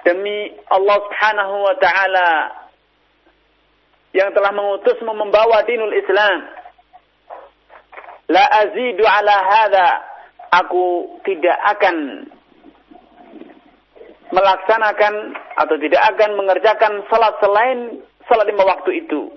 Demi 0.03 0.51
Allah 0.67 0.97
subhanahu 0.99 1.55
wa 1.63 1.75
ta'ala 1.79 2.29
yang 4.11 4.29
telah 4.35 4.51
mengutusmu 4.51 5.11
membawa 5.15 5.63
dinul 5.63 5.95
Islam. 5.95 6.39
La 8.27 8.45
azidu 8.63 9.03
ala 9.03 9.35
hadha. 9.47 9.89
Aku 10.53 11.17
tidak 11.25 11.57
akan 11.65 12.29
melaksanakan 14.33 15.13
atau 15.61 15.75
tidak 15.77 16.01
akan 16.13 16.31
mengerjakan 16.33 17.05
salat 17.07 17.37
selain 17.37 18.01
salat 18.25 18.49
lima 18.49 18.65
waktu 18.65 19.05
itu. 19.05 19.29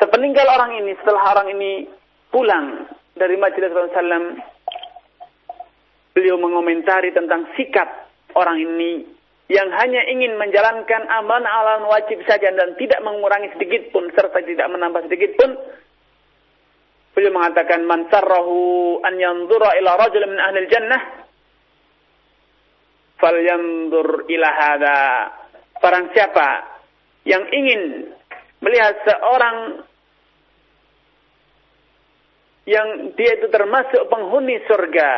Sepeninggal 0.00 0.48
orang 0.48 0.80
ini, 0.80 0.96
setelah 0.96 1.36
orang 1.36 1.48
ini 1.52 1.84
pulang 2.32 2.88
dari 3.12 3.36
majelis 3.36 3.68
Rasulullah 3.68 4.40
beliau 6.16 6.40
mengomentari 6.40 7.12
tentang 7.12 7.52
sikap 7.52 8.08
orang 8.32 8.56
ini 8.56 9.04
yang 9.52 9.68
hanya 9.76 10.00
ingin 10.08 10.40
menjalankan 10.40 11.04
amalan-amalan 11.10 11.84
wajib 11.90 12.22
saja 12.24 12.48
dan 12.54 12.78
tidak 12.80 13.02
mengurangi 13.04 13.52
sedikit 13.58 13.92
pun 13.92 14.08
serta 14.16 14.40
tidak 14.46 14.70
menambah 14.72 15.04
sedikit 15.10 15.36
pun. 15.36 15.50
Beliau 17.12 17.34
mengatakan 17.34 17.84
man 17.84 18.06
sarrahu 18.08 19.02
an 19.02 19.18
yanzura 19.18 19.74
ila 19.82 19.98
rajul 19.98 20.22
min 20.30 20.38
ahli 20.38 20.70
jannah 20.70 21.28
falyandur 23.20 24.26
ila 24.26 24.48
hada. 24.48 25.00
Barang 25.80 26.12
siapa 26.12 26.48
yang 27.28 27.44
ingin 27.52 28.12
melihat 28.64 28.96
seorang 29.04 29.84
yang 32.68 33.16
dia 33.16 33.40
itu 33.40 33.48
termasuk 33.48 34.08
penghuni 34.12 34.60
surga, 34.68 35.10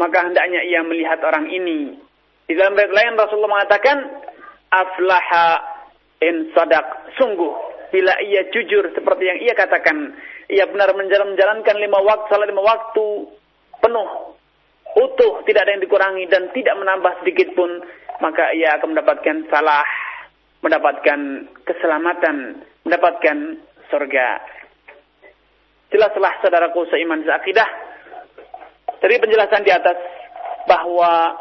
maka 0.00 0.18
hendaknya 0.28 0.60
ia 0.64 0.80
melihat 0.84 1.20
orang 1.24 1.52
ini. 1.52 2.00
Di 2.46 2.54
dalam 2.54 2.78
ayat 2.78 2.92
lain 2.94 3.18
Rasulullah 3.18 3.54
mengatakan, 3.58 3.98
aflaha 4.70 5.48
in 6.22 6.50
sadak. 6.54 7.12
Sungguh, 7.18 7.52
bila 7.90 8.14
ia 8.22 8.48
jujur 8.54 8.86
seperti 8.94 9.24
yang 9.26 9.38
ia 9.42 9.54
katakan, 9.58 10.14
ia 10.48 10.64
benar 10.70 10.94
menjalankan 10.94 11.76
lima 11.76 11.98
waktu, 12.06 12.26
salat 12.30 12.48
lima 12.48 12.62
waktu 12.62 13.06
penuh 13.82 14.35
utuh, 14.96 15.44
tidak 15.44 15.68
ada 15.68 15.76
yang 15.76 15.84
dikurangi 15.84 16.24
dan 16.32 16.48
tidak 16.56 16.74
menambah 16.80 17.12
sedikit 17.22 17.52
pun, 17.52 17.68
maka 18.24 18.50
ia 18.56 18.80
akan 18.80 18.96
mendapatkan 18.96 19.36
salah, 19.52 19.84
mendapatkan 20.64 21.20
keselamatan, 21.68 22.64
mendapatkan 22.88 23.60
surga. 23.92 24.28
Jelaslah 25.92 26.32
saudaraku 26.42 26.88
seiman 26.90 27.22
seakidah 27.22 27.68
dari 28.98 29.22
penjelasan 29.22 29.62
di 29.62 29.70
atas 29.70 29.98
bahwa 30.66 31.38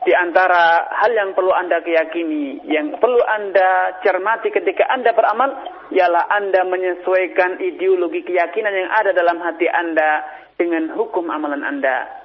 di 0.00 0.16
antara 0.16 0.88
hal 0.96 1.12
yang 1.12 1.36
perlu 1.36 1.52
Anda 1.52 1.84
keyakini, 1.84 2.64
yang 2.66 2.96
perlu 2.96 3.20
Anda 3.20 4.00
cermati 4.00 4.48
ketika 4.48 4.88
Anda 4.88 5.12
beramal, 5.12 5.52
ialah 5.92 6.24
Anda 6.32 6.64
menyesuaikan 6.64 7.60
ideologi 7.60 8.24
keyakinan 8.24 8.72
yang 8.72 8.90
ada 8.90 9.12
dalam 9.12 9.38
hati 9.44 9.68
Anda 9.68 10.24
dengan 10.56 10.96
hukum 10.96 11.28
amalan 11.28 11.60
Anda. 11.60 12.19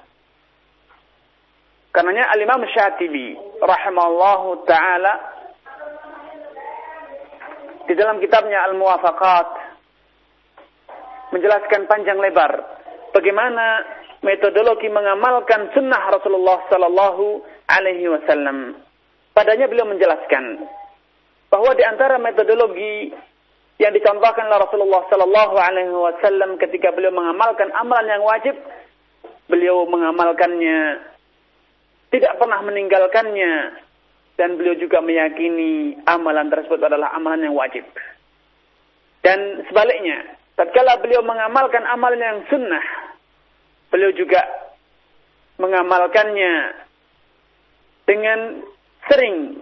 Karenanya 1.96 2.28
Al-Imam 2.36 2.60
Syatibi 2.76 3.40
rahimallahu 3.64 4.68
taala 4.68 5.16
di 7.88 7.96
dalam 7.96 8.20
kitabnya 8.20 8.68
Al-Muwafaqat 8.68 9.50
menjelaskan 11.32 11.88
panjang 11.88 12.20
lebar 12.20 12.52
bagaimana 13.16 13.80
metodologi 14.28 14.92
mengamalkan 14.92 15.72
sunnah 15.72 16.12
Rasulullah 16.12 16.68
sallallahu 16.68 17.48
alaihi 17.72 18.12
wasallam. 18.12 18.76
Padanya 19.32 19.72
beliau 19.72 19.88
menjelaskan 19.88 20.68
bahwa 21.48 21.72
di 21.80 21.84
antara 21.88 22.20
metodologi 22.20 23.16
yang 23.80 23.96
dicontohkan 23.96 24.52
oleh 24.52 24.68
Rasulullah 24.68 25.08
sallallahu 25.08 25.56
alaihi 25.56 25.96
wasallam 25.96 26.60
ketika 26.60 26.92
beliau 26.92 27.16
mengamalkan 27.16 27.72
amalan 27.72 28.20
yang 28.20 28.24
wajib, 28.28 28.56
beliau 29.48 29.88
mengamalkannya 29.88 31.15
tidak 32.16 32.40
pernah 32.40 32.64
meninggalkannya 32.64 33.84
dan 34.40 34.56
beliau 34.56 34.80
juga 34.80 35.04
meyakini 35.04 36.00
amalan 36.08 36.48
tersebut 36.48 36.80
adalah 36.80 37.12
amalan 37.12 37.44
yang 37.44 37.56
wajib. 37.56 37.84
Dan 39.20 39.68
sebaliknya, 39.68 40.40
tatkala 40.56 40.96
beliau 41.04 41.20
mengamalkan 41.28 41.84
amalan 41.84 42.24
yang 42.24 42.40
sunnah, 42.48 42.86
beliau 43.92 44.16
juga 44.16 44.48
mengamalkannya 45.60 46.56
dengan 48.08 48.64
sering 49.12 49.60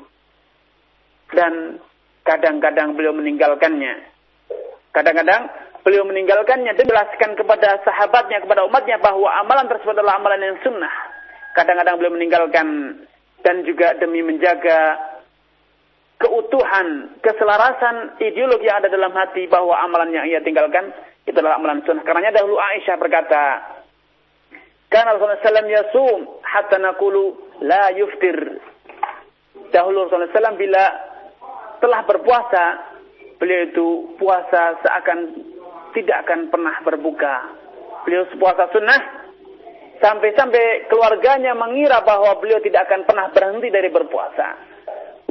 dan 1.33 1.81
kadang-kadang 2.21 2.93
beliau 2.93 3.17
meninggalkannya. 3.17 4.13
Kadang-kadang 4.93 5.49
beliau 5.81 6.05
meninggalkannya 6.05 6.77
dan 6.77 6.85
menjelaskan 6.85 7.33
kepada 7.33 7.81
sahabatnya, 7.81 8.45
kepada 8.45 8.61
umatnya 8.69 9.01
bahwa 9.01 9.25
amalan 9.41 9.65
tersebut 9.65 9.97
adalah 9.97 10.21
amalan 10.21 10.53
yang 10.53 10.57
sunnah 10.61 11.12
kadang-kadang 11.53 11.95
beliau 12.01 12.13
meninggalkan 12.13 12.67
dan 13.45 13.55
juga 13.67 13.93
demi 13.99 14.25
menjaga 14.25 15.13
keutuhan, 16.17 17.19
keselarasan 17.19 18.15
ideologi 18.23 18.71
yang 18.71 18.79
ada 18.79 18.87
dalam 18.87 19.11
hati 19.11 19.45
bahwa 19.51 19.75
amalan 19.83 20.15
yang 20.15 20.25
ia 20.25 20.39
tinggalkan 20.39 20.95
itu 21.27 21.35
adalah 21.35 21.59
amalan 21.59 21.83
sunnah. 21.83 22.03
Karenanya 22.03 22.39
dahulu 22.39 22.55
Aisyah 22.55 22.95
berkata, 22.95 23.43
"Karena 24.87 25.15
Rasulullah 25.15 25.43
SAW 25.43 25.67
yasum 25.71 26.19
hatta 26.43 26.79
nakulu 26.79 27.23
la 27.63 27.91
yuftir." 27.95 28.59
Dahulu 29.71 30.07
Rasulullah 30.07 30.31
SAW 30.31 30.59
bila 30.59 30.83
telah 31.83 32.01
berpuasa, 32.07 32.65
beliau 33.35 33.61
itu 33.67 33.87
puasa 34.15 34.79
seakan 34.79 35.19
tidak 35.91 36.23
akan 36.27 36.47
pernah 36.47 36.75
berbuka. 36.87 37.35
Beliau 38.07 38.27
puasa 38.39 38.71
sunnah, 38.71 39.22
Sampai-sampai 40.03 40.91
keluarganya 40.91 41.55
mengira 41.55 42.03
bahwa 42.03 42.35
beliau 42.43 42.59
tidak 42.59 42.91
akan 42.91 43.07
pernah 43.07 43.31
berhenti 43.31 43.71
dari 43.71 43.87
berpuasa. 43.87 44.47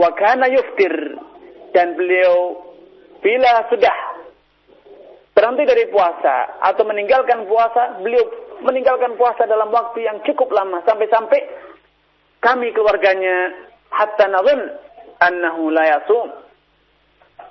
Wa 0.00 0.10
kana 0.16 0.48
yuftir. 0.48 1.20
Dan 1.76 1.92
beliau 1.92 2.56
bila 3.20 3.68
sudah 3.68 3.96
berhenti 5.36 5.64
dari 5.68 5.88
puasa 5.92 6.60
atau 6.60 6.84
meninggalkan 6.88 7.44
puasa, 7.44 8.00
beliau 8.00 8.24
meninggalkan 8.64 9.16
puasa 9.20 9.44
dalam 9.44 9.68
waktu 9.68 10.08
yang 10.08 10.24
cukup 10.24 10.48
lama 10.52 10.80
sampai-sampai 10.84 11.40
kami 12.40 12.72
keluarganya 12.72 13.68
hatta 13.90 14.26
nazun 14.30 14.60
annahu 15.18 15.70
la 15.70 15.84
yasum 15.96 16.28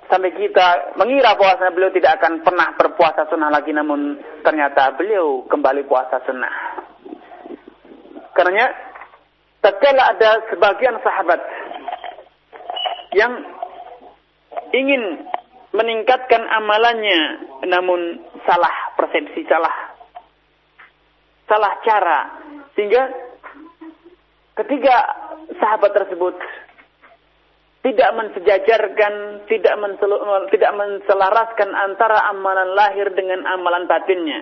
sampai 0.08 0.30
kita 0.36 0.96
mengira 1.00 1.36
puasa 1.36 1.72
beliau 1.72 1.92
tidak 1.92 2.20
akan 2.20 2.44
pernah 2.44 2.76
berpuasa 2.76 3.28
sunnah 3.28 3.48
lagi 3.48 3.72
namun 3.72 4.20
ternyata 4.44 4.92
beliau 4.96 5.48
kembali 5.48 5.88
puasa 5.88 6.20
sunnah 6.28 6.81
karena 8.32 8.72
tatkala 9.60 10.02
ada 10.16 10.30
sebagian 10.50 10.96
sahabat 11.04 11.40
yang 13.12 13.32
ingin 14.72 15.28
meningkatkan 15.72 16.42
amalannya 16.48 17.20
namun 17.68 18.20
salah 18.44 18.92
persepsi 18.96 19.44
salah 19.48 19.76
salah 21.48 21.72
cara 21.84 22.20
sehingga 22.76 23.08
ketiga 24.56 24.96
sahabat 25.60 25.92
tersebut 25.92 26.36
tidak 27.82 28.10
mensejajarkan, 28.14 29.42
tidak 29.50 29.74
mensel, 29.82 30.14
tidak 30.54 30.72
menselaraskan 30.78 31.70
antara 31.74 32.30
amalan 32.30 32.78
lahir 32.78 33.10
dengan 33.10 33.42
amalan 33.42 33.90
batinnya. 33.90 34.38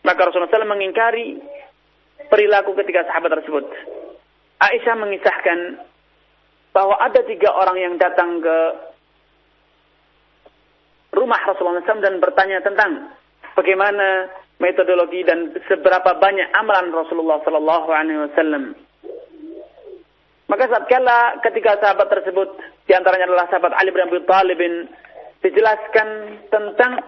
Maka 0.00 0.20
Rasulullah 0.24 0.48
SAW 0.48 0.64
mengingkari 0.64 1.36
perilaku 2.28 2.76
ketiga 2.76 3.08
sahabat 3.08 3.40
tersebut. 3.40 3.64
Aisyah 4.60 4.94
mengisahkan 5.00 5.58
bahwa 6.76 7.00
ada 7.00 7.24
tiga 7.24 7.50
orang 7.54 7.78
yang 7.80 7.94
datang 7.96 8.44
ke 8.44 8.56
rumah 11.16 11.40
Rasulullah 11.42 11.82
SAW 11.82 12.04
dan 12.04 12.22
bertanya 12.22 12.62
tentang 12.62 13.10
bagaimana 13.58 14.30
metodologi 14.60 15.24
dan 15.24 15.50
seberapa 15.66 16.20
banyak 16.20 16.52
amalan 16.54 16.92
Rasulullah 16.92 17.40
SAW. 17.42 18.76
Maka 20.50 20.66
saat 20.66 20.84
kala 20.90 21.38
ketika 21.46 21.78
sahabat 21.78 22.10
tersebut 22.10 22.48
di 22.84 22.92
antaranya 22.92 23.30
adalah 23.30 23.46
sahabat 23.48 23.70
Ali 23.78 23.94
bin 23.94 24.02
Abi 24.02 24.18
Thalib 24.26 24.60
dijelaskan 25.40 26.08
tentang 26.52 27.00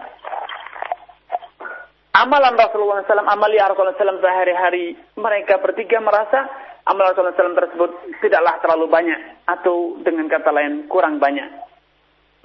amalan 2.13 2.53
Rasulullah 2.53 3.03
SAW, 3.03 3.25
amalia 3.25 3.69
Rasulullah 3.69 3.97
SAW 3.97 4.21
sehari-hari, 4.21 4.93
mereka 5.17 5.57
bertiga 5.59 5.97
merasa 5.99 6.45
amalan 6.85 7.11
Rasulullah 7.11 7.35
SAW 7.35 7.59
tersebut 7.59 7.91
tidaklah 8.21 8.61
terlalu 8.61 8.85
banyak 8.87 9.19
atau 9.49 9.97
dengan 10.05 10.29
kata 10.29 10.49
lain 10.53 10.85
kurang 10.87 11.17
banyak. 11.17 11.49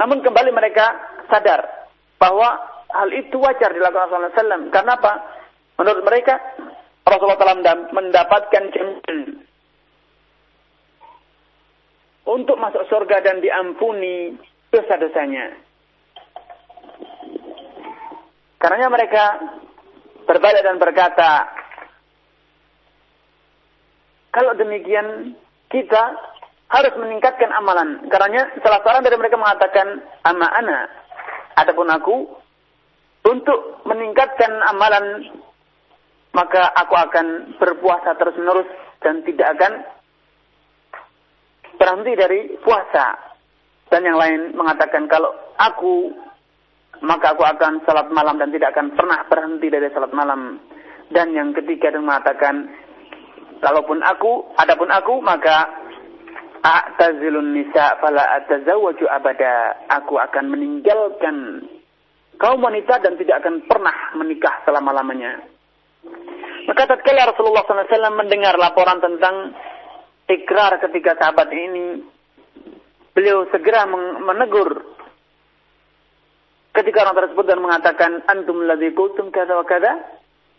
Namun 0.01 0.25
kembali 0.25 0.51
mereka 0.55 0.87
sadar 1.29 1.91
bahwa 2.17 2.49
hal 2.89 3.09
itu 3.13 3.37
wajar 3.37 3.71
dilakukan 3.77 4.09
Rasulullah 4.09 4.35
SAW. 4.35 4.73
Karena 4.73 4.93
apa? 4.97 5.13
Menurut 5.79 6.03
mereka 6.03 6.35
Rasulullah 7.05 7.39
SAW 7.39 7.93
mendapatkan 7.93 8.63
jaminan 8.73 9.19
untuk 12.29 12.57
masuk 12.61 12.85
surga 12.93 13.25
dan 13.25 13.41
diampuni 13.41 14.37
dosa-dosanya. 14.69 15.68
Karena 18.59 18.91
mereka 18.91 19.25
berbalik 20.27 20.63
dan 20.67 20.77
berkata, 20.83 21.31
kalau 24.35 24.53
demikian 24.59 25.39
kita 25.71 26.03
harus 26.69 26.95
meningkatkan 27.01 27.49
amalan. 27.55 28.07
Karena 28.13 28.53
salah 28.61 28.85
seorang 28.85 29.03
dari 29.07 29.17
mereka 29.17 29.41
mengatakan, 29.41 30.05
ama 30.27 30.47
ana, 30.53 30.79
adapun 31.57 31.89
aku, 31.89 32.17
untuk 33.25 33.83
meningkatkan 33.89 34.53
amalan, 34.69 35.33
maka 36.37 36.71
aku 36.77 36.95
akan 36.95 37.27
berpuasa 37.57 38.15
terus-menerus 38.21 38.69
dan 39.01 39.25
tidak 39.25 39.49
akan 39.57 39.73
berhenti 41.79 42.13
dari 42.19 42.41
puasa. 42.61 43.17
Dan 43.89 44.05
yang 44.05 44.21
lain 44.21 44.53
mengatakan 44.53 45.09
kalau 45.09 45.33
aku 45.57 46.13
maka 47.03 47.35
aku 47.35 47.45
akan 47.47 47.83
salat 47.87 48.11
malam 48.11 48.39
dan 48.39 48.51
tidak 48.51 48.75
akan 48.75 48.95
pernah 48.95 49.23
berhenti 49.31 49.67
dari 49.71 49.89
salat 49.95 50.11
malam. 50.11 50.59
Dan 51.09 51.33
yang 51.33 51.57
ketiga 51.57 51.95
dan 51.95 52.05
mengatakan 52.05 52.69
kalaupun 53.63 54.05
aku, 54.05 54.53
adapun 54.59 54.91
aku 54.93 55.25
maka 55.25 55.69
a'tazilun 56.61 57.55
nisa 57.55 57.97
fala 58.03 58.43
atazawwaju 58.43 59.07
abada. 59.09 59.89
Aku 60.03 60.19
akan 60.19 60.45
meninggalkan 60.53 61.65
kaum 62.39 62.61
wanita 62.63 63.01
dan 63.03 63.17
tidak 63.19 63.43
akan 63.43 63.65
pernah 63.67 63.97
menikah 64.19 64.63
selama-lamanya. 64.67 65.43
Maka 66.69 66.85
tatkala 66.85 67.33
Rasulullah 67.33 67.65
SAW 67.65 68.13
mendengar 68.13 68.55
laporan 68.61 69.01
tentang 69.01 69.57
ikrar 70.29 70.77
ketika 70.85 71.17
sahabat 71.17 71.49
ini 71.49 72.05
beliau 73.17 73.49
segera 73.49 73.89
menegur 74.21 74.98
ketika 76.75 77.07
orang 77.07 77.17
tersebut 77.27 77.45
dan 77.49 77.59
mengatakan 77.63 78.23
antum 78.29 78.65
ladzi 78.65 78.93
kuntum 78.93 79.33
kada 79.33 79.59
wa 79.59 79.65
kada 79.65 79.99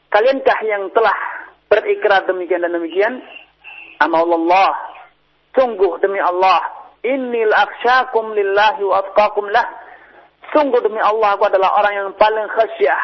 kaliankah 0.10 0.60
yang 0.65 0.89
telah 0.91 1.15
berikrar 1.69 2.26
demikian 2.26 2.65
dan 2.65 2.74
demikian 2.74 3.22
Allah 4.00 4.74
sungguh 5.54 6.02
demi 6.02 6.17
Allah 6.17 6.60
innil 7.06 7.54
akhsyakum 7.54 8.34
lillahi 8.34 8.82
wa 8.84 9.06
atqakum 9.06 9.48
lah 9.54 9.65
sungguh 10.52 10.82
demi 10.82 11.00
Allah 11.00 11.38
aku 11.38 11.45
adalah 11.48 11.78
orang 11.78 11.93
yang 11.93 12.10
paling 12.17 12.48
khasyah 12.50 13.02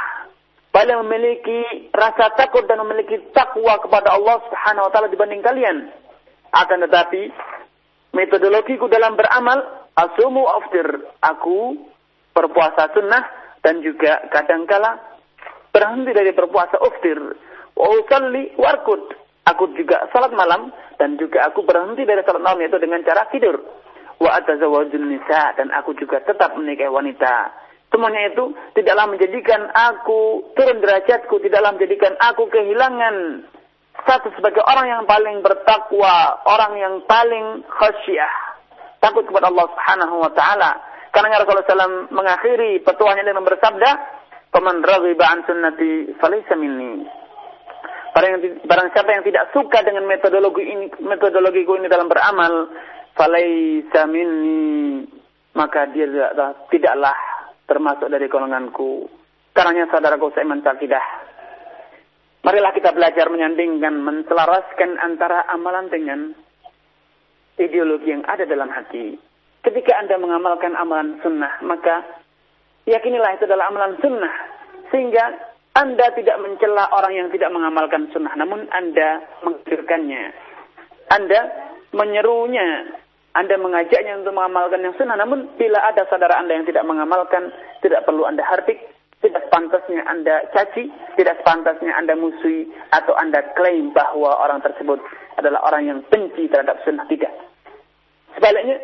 paling 0.74 0.98
memiliki 1.08 1.88
rasa 1.96 2.36
takut 2.36 2.68
dan 2.68 2.84
memiliki 2.84 3.32
takwa 3.32 3.80
kepada 3.80 4.18
Allah 4.18 4.44
Subhanahu 4.50 4.88
wa 4.88 4.92
taala 4.92 5.08
dibanding 5.08 5.40
kalian 5.40 5.88
akan 6.56 6.78
tetapi 6.88 7.32
metodologiku 8.16 8.88
dalam 8.88 9.20
beramal 9.20 9.92
asumu 9.96 10.48
aftir. 10.48 10.88
Aku 11.20 11.76
berpuasa 12.36 12.92
sunnah 12.92 13.24
dan 13.64 13.80
juga 13.80 14.28
kadangkala 14.30 15.00
berhenti 15.72 16.12
dari 16.12 16.36
berpuasa 16.36 16.78
uftir. 16.84 17.18
Wa 17.76 17.88
warkut. 18.60 19.04
Aku 19.46 19.70
juga 19.78 20.10
salat 20.10 20.34
malam 20.34 20.74
dan 20.98 21.22
juga 21.22 21.46
aku 21.48 21.62
berhenti 21.64 22.04
dari 22.04 22.26
salat 22.28 22.44
malam 22.44 22.60
itu 22.66 22.78
dengan 22.82 23.00
cara 23.08 23.30
tidur. 23.32 23.56
Wa 24.20 24.42
atazawwajun 24.44 25.06
nisa 25.08 25.56
dan 25.56 25.72
aku 25.72 25.96
juga 25.96 26.20
tetap 26.24 26.56
menikahi 26.60 26.92
wanita. 26.92 27.66
Semuanya 27.94 28.28
itu 28.28 28.52
tidaklah 28.76 29.08
menjadikan 29.08 29.72
aku 29.72 30.52
turun 30.58 30.84
derajatku, 30.84 31.40
tidaklah 31.40 31.78
menjadikan 31.78 32.18
aku 32.20 32.50
kehilangan 32.52 33.46
satu 34.04 34.34
sebagai 34.36 34.60
orang 34.68 34.88
yang 34.92 35.04
paling 35.08 35.40
bertakwa, 35.40 36.44
orang 36.44 36.74
yang 36.76 36.96
paling 37.08 37.64
khasyah, 37.72 38.34
takut 39.00 39.24
kepada 39.24 39.48
Allah 39.48 39.68
Subhanahu 39.72 40.16
wa 40.28 40.32
taala. 40.36 40.72
Karena 41.16 41.40
Rasulullah 41.40 41.64
SAW 41.64 42.12
mengakhiri 42.12 42.84
petuahnya 42.84 43.24
dengan 43.24 43.48
bersabda, 43.48 43.90
"Faman 44.52 44.84
raghiba 44.84 45.24
an 45.24 45.40
sunnati 45.48 46.12
falaysa 46.20 46.60
minni." 46.60 47.08
Barang, 48.12 48.44
barang 48.68 48.88
siapa 48.92 49.12
yang 49.16 49.24
tidak 49.24 49.56
suka 49.56 49.80
dengan 49.84 50.04
metodologi 50.08 50.64
ini, 50.68 50.92
metodologiku 51.04 51.80
ini 51.80 51.88
dalam 51.88 52.12
beramal, 52.12 52.68
falaysa 53.16 54.04
minni, 54.12 55.08
maka 55.56 55.88
dia 55.96 56.08
tidaklah 56.68 57.16
termasuk 57.64 58.12
dari 58.12 58.28
golonganku. 58.28 59.08
Karena 59.56 59.88
saudaraku 59.88 60.36
saya 60.36 60.44
mentakidah 60.52 61.26
Marilah 62.46 62.78
kita 62.78 62.94
belajar 62.94 63.26
menyandingkan, 63.34 64.06
menselaraskan 64.06 65.02
antara 65.02 65.50
amalan 65.50 65.90
dengan 65.90 66.30
ideologi 67.58 68.14
yang 68.14 68.22
ada 68.22 68.46
dalam 68.46 68.70
hati. 68.70 69.18
Ketika 69.66 69.98
Anda 69.98 70.22
mengamalkan 70.22 70.78
amalan 70.78 71.18
sunnah, 71.26 71.58
maka 71.66 72.06
yakinilah 72.86 73.34
itu 73.34 73.50
adalah 73.50 73.74
amalan 73.74 73.98
sunnah. 73.98 74.34
Sehingga 74.94 75.34
Anda 75.74 76.14
tidak 76.14 76.38
mencela 76.38 76.86
orang 76.94 77.18
yang 77.18 77.28
tidak 77.34 77.50
mengamalkan 77.50 78.14
sunnah, 78.14 78.38
namun 78.38 78.70
Anda 78.70 79.26
mengkirkannya. 79.42 80.24
Anda 81.10 81.40
menyerunya, 81.98 82.94
Anda 83.34 83.58
mengajaknya 83.58 84.22
untuk 84.22 84.38
mengamalkan 84.38 84.86
yang 84.86 84.94
sunnah, 85.02 85.18
namun 85.18 85.58
bila 85.58 85.82
ada 85.82 86.06
saudara 86.14 86.38
Anda 86.38 86.62
yang 86.62 86.70
tidak 86.70 86.86
mengamalkan, 86.86 87.50
tidak 87.82 88.06
perlu 88.06 88.24
Anda 88.30 88.46
hardik, 88.46 88.78
tidak 89.26 89.50
sepantasnya 89.50 90.06
Anda 90.06 90.46
caci, 90.54 90.94
tidak 91.18 91.42
sepantasnya 91.42 91.90
Anda 91.98 92.14
musuhi, 92.14 92.70
atau 92.94 93.18
Anda 93.18 93.42
klaim 93.58 93.98
bahwa 93.98 94.30
orang 94.30 94.62
tersebut 94.62 95.02
adalah 95.42 95.66
orang 95.66 95.84
yang 95.90 96.00
benci 96.06 96.46
terhadap 96.54 96.80
sunnah. 96.86 97.10
Tidak. 97.10 97.34
Sebaliknya, 98.38 98.78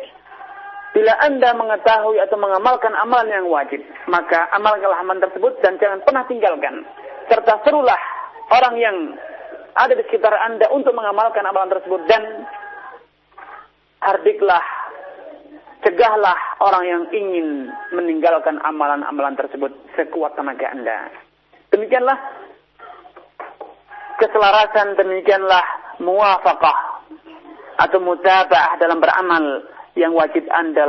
bila 0.92 1.12
Anda 1.24 1.56
mengetahui 1.56 2.20
atau 2.20 2.36
mengamalkan 2.36 2.92
amalan 2.92 3.32
yang 3.32 3.48
wajib, 3.48 3.80
maka 4.12 4.52
amalkanlah 4.52 5.00
amalan 5.00 5.24
tersebut 5.24 5.56
dan 5.64 5.80
jangan 5.80 6.04
pernah 6.04 6.28
tinggalkan. 6.28 6.84
Serta 7.32 7.64
serulah 7.64 7.96
orang 8.52 8.76
yang 8.76 8.96
ada 9.72 9.96
di 9.96 10.04
sekitar 10.04 10.36
Anda 10.36 10.68
untuk 10.68 10.92
mengamalkan 10.92 11.48
amalan 11.48 11.72
tersebut 11.72 12.04
dan 12.12 12.44
hardiklah 14.04 14.60
cegahlah 15.80 16.38
orang 16.60 16.84
yang 16.84 17.02
ingin 17.10 17.72
meninggalkan 17.96 18.60
amalan-amalan 18.60 19.34
tersebut 19.34 19.72
sekuat 19.96 20.36
tenaga 20.36 20.76
Anda. 20.76 21.08
Demikianlah 21.72 22.18
keselarasan, 24.20 24.94
demikianlah 25.00 25.64
muwafaqah 26.04 26.78
atau 27.80 27.98
mutaba'ah 27.98 28.76
dalam 28.76 29.00
beramal 29.00 29.71
yang 29.92 30.16
wajib 30.16 30.48
Anda 30.48 30.88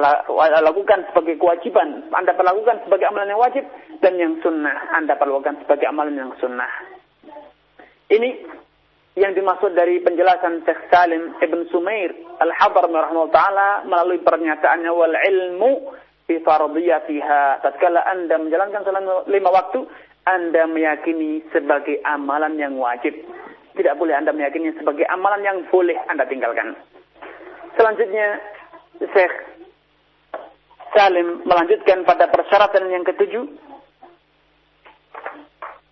lakukan 0.63 1.11
sebagai 1.11 1.35
kewajiban, 1.35 2.07
Anda 2.15 2.31
perlakukan 2.31 2.87
sebagai 2.87 3.11
amalan 3.11 3.35
yang 3.35 3.41
wajib, 3.41 3.63
dan 3.99 4.15
yang 4.15 4.39
sunnah 4.39 4.95
Anda 4.95 5.19
perlakukan 5.19 5.59
sebagai 5.63 5.91
amalan 5.91 6.15
yang 6.15 6.31
sunnah. 6.39 6.71
Ini 8.07 8.29
yang 9.19 9.37
dimaksud 9.37 9.77
dari 9.77 10.01
penjelasan 10.01 10.65
Syekh 10.65 10.89
Salim 10.89 11.37
Ibn 11.37 11.59
Sumair 11.69 12.15
Al-Hadar 12.41 12.89
taala 13.29 13.85
melalui 13.85 14.23
pernyataannya 14.25 14.91
wal 14.91 15.13
ilmu 15.13 15.71
fi 16.25 16.39
fardiyatiha. 16.41 17.61
Tatkala 17.61 18.07
Anda 18.09 18.39
menjalankan 18.39 18.81
salat 18.87 19.27
lima 19.27 19.49
waktu, 19.51 19.85
Anda 20.25 20.65
meyakini 20.65 21.43
sebagai 21.51 21.99
amalan 22.07 22.55
yang 22.55 22.79
wajib. 22.79 23.13
Tidak 23.73 23.97
boleh 23.97 24.15
Anda 24.15 24.31
meyakini 24.31 24.73
sebagai 24.79 25.05
amalan 25.09 25.41
yang 25.43 25.57
boleh 25.67 25.97
Anda 26.07 26.25
tinggalkan. 26.25 26.77
Selanjutnya 27.73 28.37
Syekh 29.11 29.35
Salim 30.93 31.41
melanjutkan 31.43 32.05
pada 32.05 32.29
persyaratan 32.29 32.85
yang 32.93 33.01
ketujuh 33.01 33.43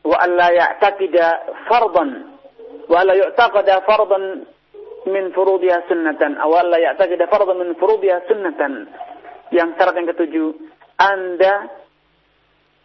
wa 0.06 0.17
alla 0.21 0.54
ya'taqida 0.54 1.26
fardan 1.65 2.38
wa 2.86 2.95
alla 3.02 3.17
yu'taqada 3.17 3.82
fardan 3.86 4.45
min 5.10 5.34
furudiha 5.34 5.89
sunnatan 5.89 6.38
aw 6.38 6.52
alla 6.54 6.78
ya'taqida 6.78 7.26
fardan 7.34 7.58
min 7.65 7.74
furudiha 7.82 8.30
sunnatan 8.30 8.86
yang 9.50 9.74
syarat 9.76 9.97
yang 9.97 10.08
ketujuh 10.13 10.54
Anda 11.02 11.82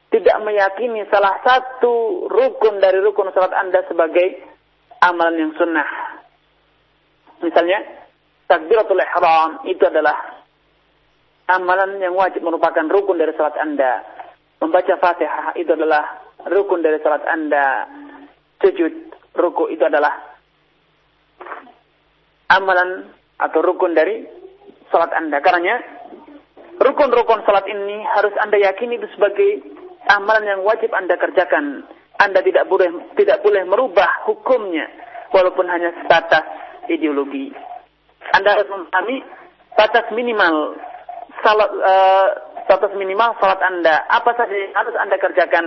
tidak 0.08 0.36
meyakini 0.40 1.04
salah 1.12 1.36
satu 1.44 2.26
rukun 2.32 2.80
dari 2.80 3.02
rukun 3.04 3.28
salat 3.36 3.52
Anda 3.52 3.84
sebagai 3.84 4.40
amalan 5.04 5.36
yang 5.36 5.52
sunnah. 5.60 5.88
Misalnya, 7.44 8.05
takbiratul 8.46 9.02
ihram 9.02 9.66
itu 9.66 9.82
adalah 9.86 10.42
amalan 11.50 11.98
yang 12.02 12.14
wajib 12.14 12.42
merupakan 12.42 12.86
rukun 12.86 13.18
dari 13.18 13.34
salat 13.38 13.54
Anda. 13.58 14.02
Membaca 14.56 14.94
Fatihah 14.98 15.54
itu 15.58 15.70
adalah 15.74 16.22
rukun 16.48 16.82
dari 16.82 16.98
salat 17.02 17.22
Anda. 17.26 17.86
Sujud 18.62 18.92
ruku 19.36 19.68
itu 19.70 19.84
adalah 19.84 20.10
amalan 22.50 23.12
atau 23.36 23.60
rukun 23.60 23.92
dari 23.92 24.24
salat 24.90 25.12
Anda. 25.12 25.38
Karena 25.44 25.76
rukun-rukun 26.80 27.44
salat 27.44 27.68
ini 27.68 28.02
harus 28.16 28.32
Anda 28.40 28.58
yakini 28.58 28.98
itu 28.98 29.06
sebagai 29.14 29.62
amalan 30.08 30.44
yang 30.56 30.60
wajib 30.64 30.90
Anda 30.94 31.14
kerjakan. 31.20 31.84
Anda 32.16 32.40
tidak 32.40 32.64
boleh 32.66 33.12
tidak 33.12 33.44
boleh 33.44 33.68
merubah 33.68 34.24
hukumnya 34.24 34.88
walaupun 35.36 35.68
hanya 35.68 35.92
sebatas 36.00 36.48
ideologi. 36.88 37.52
Anda 38.34 38.48
harus 38.58 38.68
memahami 38.70 39.16
batas 39.76 40.06
minimal 40.10 40.74
salat 41.44 41.70
uh, 41.70 42.28
batas 42.66 42.92
minimal 42.98 43.36
salat 43.38 43.60
Anda. 43.62 44.02
Apa 44.10 44.34
saja 44.34 44.54
yang 44.54 44.74
harus 44.74 44.94
Anda 44.98 45.16
kerjakan 45.20 45.66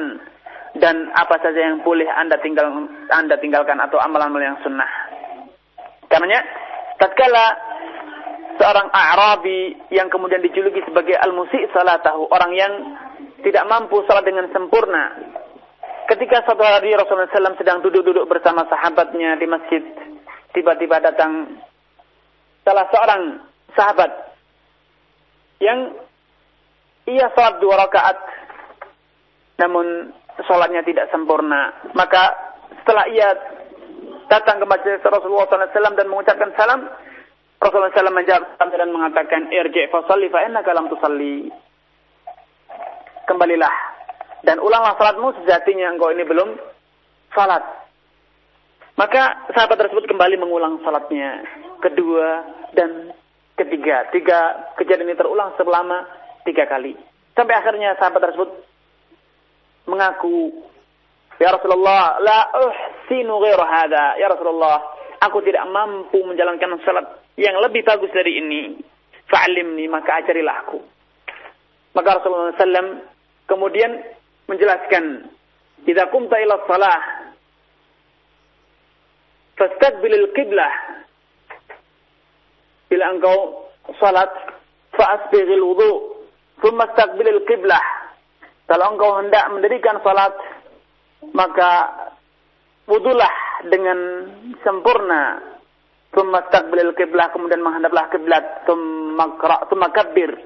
dan 0.77 1.09
apa 1.15 1.39
saja 1.39 1.59
yang 1.59 1.81
boleh 1.81 2.05
Anda 2.09 2.37
tinggal 2.43 2.67
Anda 3.09 3.39
tinggalkan 3.39 3.79
atau 3.79 3.97
amalan-amalan 4.01 4.55
yang 4.55 4.61
sunnah. 4.61 4.91
Karenanya 6.09 6.41
tatkala 6.97 7.45
seorang 8.59 8.91
Arabi 8.91 9.77
yang 9.95 10.11
kemudian 10.11 10.43
dijuluki 10.43 10.83
sebagai 10.83 11.15
al-musi 11.15 11.63
salatahu, 11.71 12.27
orang 12.27 12.51
yang 12.57 12.73
tidak 13.39 13.63
mampu 13.71 14.03
salat 14.03 14.27
dengan 14.27 14.51
sempurna. 14.51 15.15
Ketika 16.11 16.41
suatu 16.43 16.65
hari 16.65 16.91
Rasulullah 16.97 17.29
SAW 17.29 17.61
sedang 17.61 17.79
duduk-duduk 17.85 18.25
bersama 18.25 18.65
sahabatnya 18.65 19.37
di 19.37 19.45
masjid, 19.45 19.83
tiba-tiba 20.57 20.99
datang 20.99 21.61
salah 22.69 22.85
seorang 22.93 23.21
sahabat 23.73 24.11
yang 25.57 25.97
ia 27.09 27.25
sholat 27.33 27.57
dua 27.57 27.81
rakaat 27.81 28.17
namun 29.57 30.13
sholatnya 30.45 30.85
tidak 30.85 31.09
sempurna. 31.09 31.73
Maka 31.97 32.37
setelah 32.77 33.09
ia 33.09 33.33
datang 34.29 34.61
ke 34.61 34.65
masjid 34.69 35.01
Rasulullah 35.01 35.49
SAW 35.49 35.97
dan 35.97 36.07
mengucapkan 36.07 36.53
salam, 36.53 36.85
Rasulullah 37.57 37.91
SAW 37.91 38.13
menjawab 38.13 38.45
dan 38.61 38.93
mengatakan, 38.93 39.49
Irji' 39.49 39.89
fasalli 39.89 40.29
fa'inna 40.29 40.61
kalam 40.61 40.87
tusalli. 40.87 41.49
Kembalilah 43.25 43.73
dan 44.45 44.61
ulanglah 44.63 44.95
salatmu 44.95 45.43
sejatinya 45.43 45.91
engkau 45.91 46.13
ini 46.13 46.23
belum 46.23 46.55
salat. 47.33 47.61
Maka 48.95 49.49
sahabat 49.57 49.75
tersebut 49.81 50.07
kembali 50.07 50.39
mengulang 50.39 50.79
salatnya 50.85 51.43
kedua, 51.81 52.27
dan 52.73 53.11
ketiga. 53.59 54.07
Tiga 54.13 54.71
kejadian 54.79 55.11
ini 55.11 55.19
terulang 55.19 55.55
selama 55.59 56.07
tiga 56.47 56.69
kali. 56.69 56.95
Sampai 57.35 57.55
akhirnya 57.55 57.95
sahabat 57.99 58.31
tersebut 58.31 58.49
mengaku, 59.87 60.67
Ya 61.39 61.55
Rasulullah, 61.55 62.19
la 62.19 62.51
uhsinu 62.51 63.39
ghairu 63.39 63.63
hada. 63.63 64.19
Ya 64.19 64.27
Rasulullah, 64.27 64.83
aku 65.23 65.39
tidak 65.39 65.63
mampu 65.71 66.19
menjalankan 66.27 66.83
salat 66.83 67.07
yang 67.39 67.55
lebih 67.63 67.87
bagus 67.87 68.11
dari 68.11 68.43
ini. 68.43 68.75
Fa'alimni, 69.29 69.87
maka 69.87 70.19
ajarilah 70.19 70.67
aku. 70.67 70.83
Maka 71.95 72.19
Rasulullah 72.19 72.59
SAW 72.59 73.07
kemudian 73.47 74.03
menjelaskan, 74.51 75.31
Jika 75.87 76.11
kumta 76.11 76.35
ila 76.43 76.59
salah, 76.67 77.31
fastaqbilil 79.55 80.35
qiblah 80.35 80.98
bila 82.89 83.05
engkau 83.13 83.69
salat 84.01 84.29
fa'asbighil 84.97 85.63
wudu 85.63 85.91
thumma 86.59 86.89
istaqbilil 86.89 87.45
qiblah 87.45 87.83
kalau 88.69 88.93
engkau 88.93 89.17
hendak 89.17 89.49
mendirikan 89.49 89.97
salat 90.05 90.33
maka 91.33 91.71
wudulah 92.85 93.33
dengan 93.65 93.99
sempurna. 94.61 95.41
Thumma 96.09 96.41
istaqbilil 96.45 96.97
qiblah 96.97 97.29
kemudian 97.33 97.61
menghadaplah 97.61 98.09
kiblat. 98.09 98.65
Thumma 98.65 99.25
thumma 99.69 99.87
kabbir. 99.93 100.37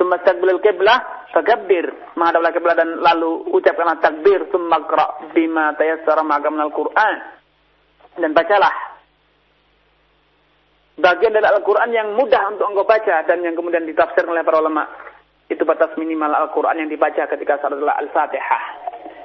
Thumma 0.00 0.20
istaqbilil 0.20 0.60
qiblah 0.64 1.28
fakabbir 1.32 2.16
menghadaplah 2.16 2.52
kiblat 2.52 2.76
dan 2.80 3.00
lalu 3.04 3.52
ucapkanlah 3.52 4.00
takbir. 4.00 4.48
Thumma 4.48 4.84
qra 4.88 5.32
bima 5.32 5.76
tayassara 5.76 6.24
ma'aka 6.24 6.48
minal 6.52 6.72
Qur'an. 6.72 7.16
Dan 8.20 8.32
bacalah 8.32 8.93
bagian 10.98 11.34
dari 11.34 11.46
Al-Quran 11.46 11.90
yang 11.90 12.14
mudah 12.14 12.54
untuk 12.54 12.70
engkau 12.70 12.86
baca 12.86 13.26
dan 13.26 13.42
yang 13.42 13.54
kemudian 13.58 13.86
ditafsir 13.86 14.22
oleh 14.26 14.46
para 14.46 14.62
ulama. 14.62 14.86
Itu 15.50 15.66
batas 15.68 15.92
minimal 16.00 16.32
Al-Quran 16.32 16.86
yang 16.86 16.90
dibaca 16.90 17.28
ketika 17.28 17.60
salat 17.60 17.80
Al-Fatihah. 17.80 18.62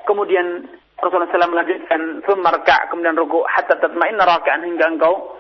Kemudian 0.03 0.67
Rasulullah 0.99 1.31
SAW 1.31 1.53
melanjutkan 1.55 2.01
sumarka 2.27 2.91
kemudian 2.91 3.15
ruku 3.15 3.39
hatta 3.47 3.79
tatma'inna 3.79 4.27
raka'an 4.27 4.67
hingga 4.67 4.91
engkau 4.91 5.39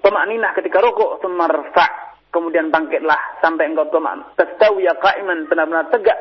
pemakninah 0.00 0.56
ketika 0.56 0.80
ruku 0.80 1.20
sumarfa 1.20 1.86
kemudian 2.32 2.72
bangkitlah 2.72 3.20
sampai 3.44 3.68
engkau 3.68 3.92
teman 3.92 4.24
tastawiya 4.40 4.96
qa'iman 4.96 5.44
benar-benar 5.52 5.92
tegak 5.92 6.16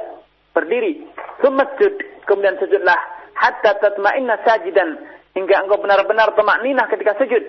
berdiri 0.51 1.08
sumasjud 1.39 1.93
kemudian 2.27 2.60
sujudlah 2.60 2.99
hatta 3.39 3.79
tatma'inna 3.79 4.43
sajidan 4.43 4.99
hingga 5.31 5.55
engkau 5.63 5.79
benar-benar 5.79 6.36
pemakninah 6.36 6.91
ketika 6.91 7.15
sujud 7.15 7.43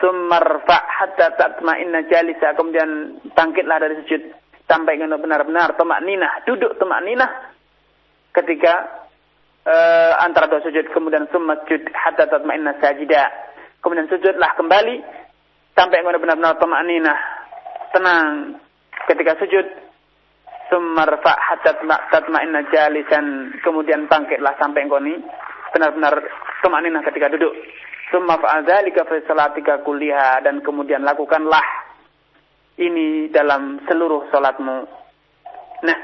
Sumarfa 0.00 0.78
hatta 0.80 1.36
tatma'inna 1.36 2.08
jalisa. 2.08 2.56
Kemudian 2.56 3.20
bangkitlah 3.36 3.76
dari 3.78 4.00
sujud. 4.02 4.22
Sampai 4.64 4.96
benar-benar 4.96 5.76
temak 5.76 6.00
ninah. 6.00 6.42
Duduk 6.48 6.80
temak 6.80 7.04
ninah. 7.04 7.30
Ketika 8.32 8.74
uh, 9.68 10.12
antara 10.24 10.48
dua 10.48 10.64
sujud. 10.64 10.88
Kemudian 10.90 11.28
summasjud 11.28 11.84
hatta 11.92 12.26
tatma'inna 12.32 12.80
sajida. 12.80 13.28
Kemudian 13.84 14.08
sujudlah 14.08 14.56
kembali. 14.56 14.96
Sampai 15.76 16.00
benar-benar 16.00 16.56
temak 16.56 16.82
ninah. 16.88 17.18
Tenang. 17.92 18.56
Ketika 19.04 19.36
sujud. 19.36 19.66
Sumarfa 20.72 21.36
hatta 21.36 21.76
tatma'inna 22.08 22.72
jalisan. 22.72 23.52
Kemudian 23.60 24.08
bangkitlah 24.08 24.56
sampai 24.56 24.88
engkau 24.88 25.02
ini 25.04 25.20
benar-benar 25.70 26.14
temak 26.64 26.80
ninah 26.82 27.02
ketika 27.04 27.30
duduk. 27.30 27.52
Summa 28.10 28.38
fa'adzalika 28.42 29.06
fi 29.06 29.22
salatika 29.26 29.86
kulliha 29.86 30.42
dan 30.42 30.60
kemudian 30.66 31.06
lakukanlah 31.06 31.62
ini 32.78 33.30
dalam 33.30 33.78
seluruh 33.86 34.26
salatmu. 34.34 34.76
Nah, 35.80 35.98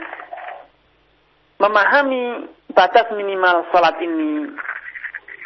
memahami 1.59 2.47
batas 2.71 3.11
minimal 3.17 3.67
salat 3.75 3.99
ini 4.05 4.55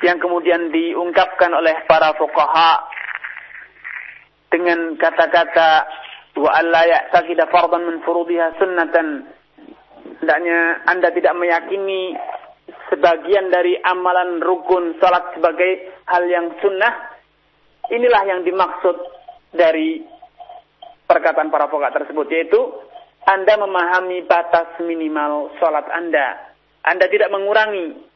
yang 0.04 0.18
kemudian 0.20 0.72
diungkapkan 0.72 1.52
oleh 1.52 1.84
para 1.88 2.12
fuqaha 2.16 2.72
dengan 4.50 4.96
kata-kata 4.98 5.86
wa 6.40 6.50
alla 6.56 6.82
ya'taqida 6.88 7.46
fardan 7.52 7.86
min 7.86 7.96
furudiha 8.02 8.58
sunnatan 8.58 9.28
hendaknya 10.20 10.58
Anda 10.88 11.08
tidak 11.14 11.34
meyakini 11.36 12.16
sebagian 12.90 13.48
dari 13.48 13.78
amalan 13.80 14.42
rukun 14.42 14.98
salat 14.98 15.30
sebagai 15.38 16.02
hal 16.10 16.26
yang 16.26 16.52
sunnah 16.58 17.14
inilah 17.88 18.22
yang 18.26 18.40
dimaksud 18.42 18.96
dari 19.54 20.02
perkataan 21.06 21.50
para 21.50 21.70
fuqaha 21.70 22.02
tersebut 22.02 22.26
yaitu 22.30 22.60
Anda 23.26 23.58
memahami 23.58 24.26
batas 24.26 24.78
minimal 24.82 25.54
salat 25.62 25.86
Anda. 25.90 26.50
Anda 26.82 27.06
tidak 27.06 27.30
mengurangi 27.30 28.10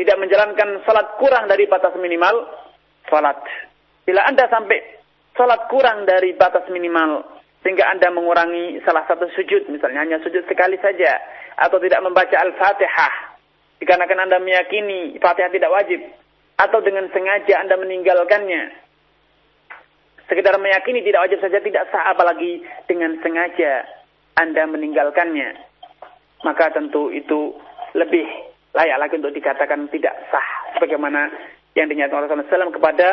tidak 0.00 0.16
menjalankan 0.16 0.80
salat 0.88 1.16
kurang 1.20 1.44
dari 1.48 1.68
batas 1.68 1.92
minimal 2.00 2.48
salat. 3.08 3.36
Bila 4.08 4.24
Anda 4.28 4.48
sampai 4.48 4.80
salat 5.36 5.68
kurang 5.68 6.08
dari 6.08 6.32
batas 6.36 6.68
minimal 6.72 7.20
sehingga 7.60 7.88
Anda 7.92 8.08
mengurangi 8.08 8.80
salah 8.84 9.04
satu 9.04 9.28
sujud 9.36 9.68
misalnya 9.68 10.04
hanya 10.04 10.18
sujud 10.24 10.44
sekali 10.48 10.80
saja 10.80 11.20
atau 11.60 11.76
tidak 11.76 12.00
membaca 12.00 12.32
Al-Fatihah 12.32 13.29
dikarenakan 13.80 14.28
Anda 14.28 14.38
meyakini 14.38 15.16
Fatihah 15.18 15.50
tidak 15.50 15.72
wajib 15.72 16.00
atau 16.60 16.78
dengan 16.84 17.08
sengaja 17.10 17.64
Anda 17.64 17.80
meninggalkannya. 17.80 18.62
Sekedar 20.28 20.54
meyakini 20.62 21.02
tidak 21.02 21.26
wajib 21.26 21.42
saja 21.42 21.58
tidak 21.58 21.90
sah 21.90 22.14
apalagi 22.14 22.62
dengan 22.86 23.18
sengaja 23.24 23.82
Anda 24.38 24.68
meninggalkannya. 24.68 25.58
Maka 26.46 26.70
tentu 26.70 27.10
itu 27.10 27.56
lebih 27.98 28.24
layak 28.76 29.00
lagi 29.00 29.18
untuk 29.18 29.34
dikatakan 29.34 29.90
tidak 29.90 30.14
sah. 30.30 30.78
Sebagaimana 30.78 31.32
yang 31.74 31.90
dinyatakan 31.90 32.46
Rasulullah 32.46 32.70
SAW 32.70 32.78
kepada 32.78 33.08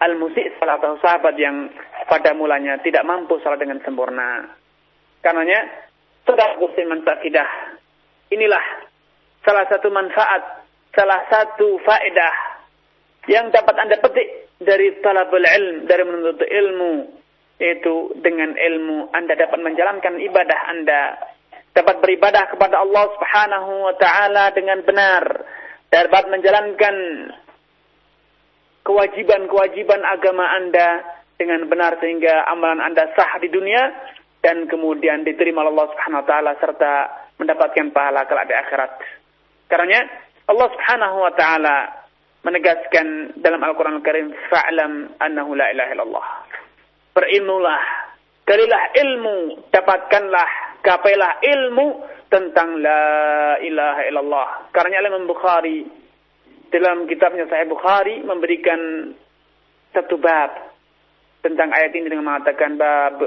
al-musik 0.00 0.56
salah 0.56 0.80
satu 0.80 1.00
sahabat 1.00 1.36
yang 1.36 1.68
pada 2.08 2.32
mulanya 2.32 2.80
tidak 2.80 3.04
mampu 3.04 3.38
salat 3.40 3.60
dengan 3.60 3.80
sempurna. 3.84 4.48
Karenanya, 5.20 5.60
saudara 6.24 6.56
musliman 6.56 7.04
sakidah, 7.04 7.76
inilah 8.32 8.89
salah 9.44 9.64
satu 9.68 9.88
manfaat, 9.88 10.64
salah 10.92 11.20
satu 11.28 11.80
faedah 11.84 12.34
yang 13.28 13.52
dapat 13.52 13.76
Anda 13.76 13.96
petik 14.00 14.52
dari 14.60 15.00
talabul 15.00 15.44
ilm, 15.44 15.88
dari 15.88 16.02
menuntut 16.04 16.44
ilmu, 16.44 16.92
yaitu 17.60 18.16
dengan 18.20 18.56
ilmu 18.56 19.12
Anda 19.12 19.36
dapat 19.36 19.60
menjalankan 19.60 20.20
ibadah 20.20 20.60
Anda, 20.72 21.02
dapat 21.76 22.00
beribadah 22.00 22.56
kepada 22.56 22.80
Allah 22.80 23.04
Subhanahu 23.16 23.72
wa 23.88 23.94
taala 24.00 24.44
dengan 24.56 24.80
benar, 24.84 25.24
dapat 25.92 26.24
menjalankan 26.32 26.96
kewajiban-kewajiban 28.84 30.02
agama 30.02 30.44
Anda 30.56 30.88
dengan 31.36 31.68
benar 31.68 31.96
sehingga 32.00 32.48
amalan 32.48 32.80
Anda 32.84 33.12
sah 33.16 33.40
di 33.40 33.48
dunia 33.48 33.92
dan 34.40 34.68
kemudian 34.68 35.24
diterima 35.24 35.64
Allah 35.64 35.88
Subhanahu 35.92 36.20
wa 36.24 36.28
taala 36.28 36.52
serta 36.60 36.92
mendapatkan 37.36 37.92
pahala 37.92 38.24
kelak 38.28 38.48
di 38.48 38.54
akhirat. 38.56 38.92
Karena 39.70 40.02
Allah 40.50 40.68
Subhanahu 40.74 41.16
wa 41.22 41.32
taala 41.38 41.76
menegaskan 42.42 43.38
dalam 43.38 43.62
Al-Qur'an 43.62 44.02
Al-Karim 44.02 44.34
fa'lam 44.50 45.14
annahu 45.22 45.54
la 45.54 45.70
ilaha 45.70 45.90
illallah. 45.94 46.28
Berilmulah, 47.14 47.82
carilah 48.42 48.82
ilmu, 48.98 49.38
dapatkanlah, 49.70 50.50
gapailah 50.82 51.32
ilmu 51.38 51.86
tentang 52.26 52.82
la 52.82 53.02
ilaha 53.62 54.02
illallah. 54.10 54.48
Karena 54.74 55.06
Imam 55.06 55.30
Bukhari 55.30 55.86
dalam 56.70 57.06
kitabnya 57.06 57.46
Sahih 57.46 57.70
Bukhari 57.70 58.22
memberikan 58.26 59.14
satu 59.94 60.18
bab 60.18 60.70
tentang 61.42 61.70
ayat 61.74 61.94
ini 61.94 62.06
dengan 62.10 62.30
mengatakan 62.30 62.78
bab 62.78 63.18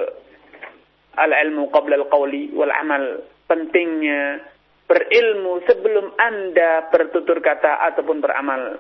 al-ilmu 1.20 1.70
qabla 1.70 2.00
al-qawli 2.04 2.56
wal 2.56 2.72
amal 2.72 3.24
pentingnya 3.52 4.53
berilmu 4.94 5.66
sebelum 5.66 6.14
Anda 6.22 6.94
bertutur 6.94 7.42
kata 7.42 7.82
ataupun 7.90 8.22
beramal. 8.22 8.78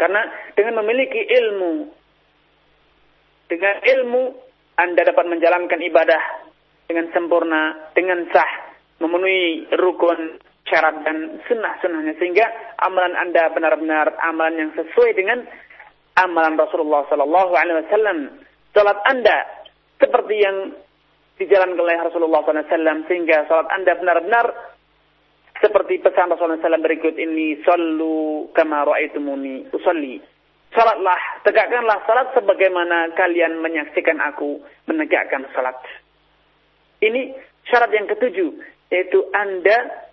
Karena 0.00 0.24
dengan 0.56 0.80
memiliki 0.80 1.20
ilmu 1.20 1.92
dengan 3.52 3.76
ilmu 3.84 4.22
Anda 4.80 5.04
dapat 5.04 5.28
menjalankan 5.28 5.80
ibadah 5.84 6.22
dengan 6.88 7.12
sempurna, 7.12 7.92
dengan 7.92 8.24
sah, 8.32 8.72
memenuhi 9.04 9.68
rukun 9.76 10.40
syarat 10.64 11.04
dan 11.04 11.44
sunnah-sunnahnya 11.44 12.16
sehingga 12.16 12.48
amalan 12.80 13.12
Anda 13.12 13.52
benar-benar 13.52 14.16
amalan 14.24 14.56
yang 14.56 14.70
sesuai 14.80 15.12
dengan 15.12 15.44
amalan 16.16 16.56
Rasulullah 16.56 17.04
Sallallahu 17.12 17.52
Alaihi 17.52 17.84
Wasallam. 17.84 18.18
Salat 18.72 18.96
Anda 19.04 19.68
seperti 20.00 20.40
yang 20.40 20.72
dijalankan 21.36 21.76
oleh 21.76 21.96
Rasulullah 22.00 22.40
SAW 22.44 23.04
sehingga 23.08 23.44
salat 23.50 23.68
Anda 23.68 23.92
benar-benar 24.00 24.71
seperti 25.62 26.02
pesan 26.02 26.34
Rasulullah 26.34 26.58
SAW 26.58 26.82
berikut 26.82 27.14
ini 27.14 27.62
sallu 27.62 28.50
kama 28.50 28.82
ra'aitumuni 28.82 29.70
usalli 29.70 30.18
salatlah 30.74 31.20
tegakkanlah 31.46 32.02
salat 32.04 32.34
sebagaimana 32.34 33.14
kalian 33.14 33.62
menyaksikan 33.62 34.18
aku 34.18 34.58
menegakkan 34.90 35.46
salat 35.54 35.78
ini 36.98 37.32
syarat 37.70 37.94
yang 37.94 38.10
ketujuh 38.10 38.50
yaitu 38.92 39.24
Anda 39.32 40.10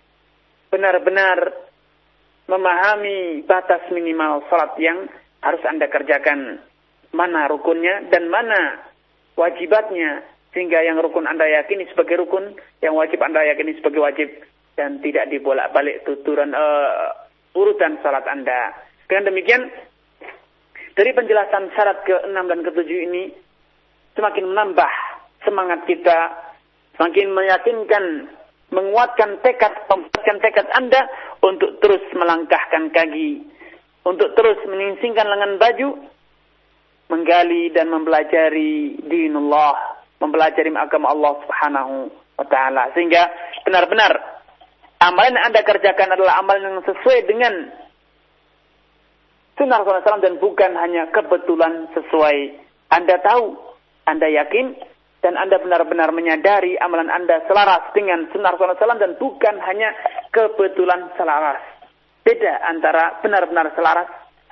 benar-benar 0.72 1.68
memahami 2.50 3.46
batas 3.46 3.86
minimal 3.94 4.42
salat 4.48 4.74
yang 4.80 5.06
harus 5.44 5.62
Anda 5.68 5.86
kerjakan. 5.86 6.64
Mana 7.14 7.46
rukunnya 7.46 8.10
dan 8.10 8.26
mana 8.26 8.82
wajibatnya. 9.36 10.24
Sehingga 10.50 10.82
yang 10.82 10.98
rukun 10.98 11.30
Anda 11.30 11.46
yakini 11.46 11.86
sebagai 11.94 12.26
rukun, 12.26 12.58
yang 12.82 12.98
wajib 12.98 13.22
Anda 13.22 13.46
yakini 13.46 13.78
sebagai 13.78 14.02
wajib. 14.02 14.28
Dan 14.80 15.04
tidak 15.04 15.28
dibolak-balik 15.28 16.08
tuturan 16.08 16.56
uh, 16.56 17.12
urutan 17.52 18.00
salat 18.00 18.24
Anda. 18.24 18.72
Dengan 19.04 19.28
demikian, 19.28 19.68
dari 20.96 21.12
penjelasan 21.12 21.68
syarat 21.76 22.00
ke-6 22.08 22.32
dan 22.32 22.60
ke-7 22.64 22.88
ini, 22.88 23.28
semakin 24.16 24.48
menambah 24.48 24.92
semangat 25.44 25.84
kita, 25.84 26.32
semakin 26.96 27.28
meyakinkan 27.28 28.04
menguatkan 28.72 29.42
tekad, 29.44 29.84
menguatkan 29.90 30.38
tekad 30.40 30.66
Anda 30.72 31.04
untuk 31.44 31.76
terus 31.84 32.00
melangkahkan 32.16 32.88
kaki, 32.94 33.44
untuk 34.06 34.32
terus 34.32 34.58
menyingsingkan 34.64 35.28
lengan 35.28 35.60
baju, 35.60 35.88
menggali 37.10 37.68
dan 37.74 37.90
mempelajari 37.90 38.96
dinullah, 39.04 40.00
mempelajari 40.22 40.70
agama 40.72 41.10
Allah 41.10 41.32
Subhanahu 41.44 41.94
wa 42.38 42.46
taala 42.48 42.88
sehingga 42.96 43.28
benar-benar 43.66 44.39
amalan 45.00 45.36
yang 45.36 45.44
Anda 45.50 45.60
kerjakan 45.64 46.08
adalah 46.14 46.38
amalan 46.40 46.62
yang 46.62 46.84
sesuai 46.84 47.18
dengan 47.24 47.54
sunnah 49.56 49.80
Rasulullah 49.80 50.04
SAW 50.04 50.24
dan 50.24 50.36
bukan 50.40 50.72
hanya 50.76 51.08
kebetulan 51.12 51.88
sesuai. 51.96 52.38
Anda 52.92 53.16
tahu, 53.20 53.56
Anda 54.08 54.28
yakin 54.28 54.76
dan 55.20 55.36
Anda 55.36 55.60
benar-benar 55.60 56.12
menyadari 56.16 56.80
amalan 56.80 57.12
Anda 57.12 57.44
selaras 57.44 57.92
dengan 57.92 58.28
sunnah 58.32 58.56
Rasulullah 58.56 58.80
SAW 58.80 59.00
dan 59.00 59.16
bukan 59.20 59.56
hanya 59.60 59.92
kebetulan 60.32 61.12
selaras. 61.16 61.60
Beda 62.24 62.60
antara 62.68 63.20
benar-benar 63.24 63.72
selaras, 63.72 64.08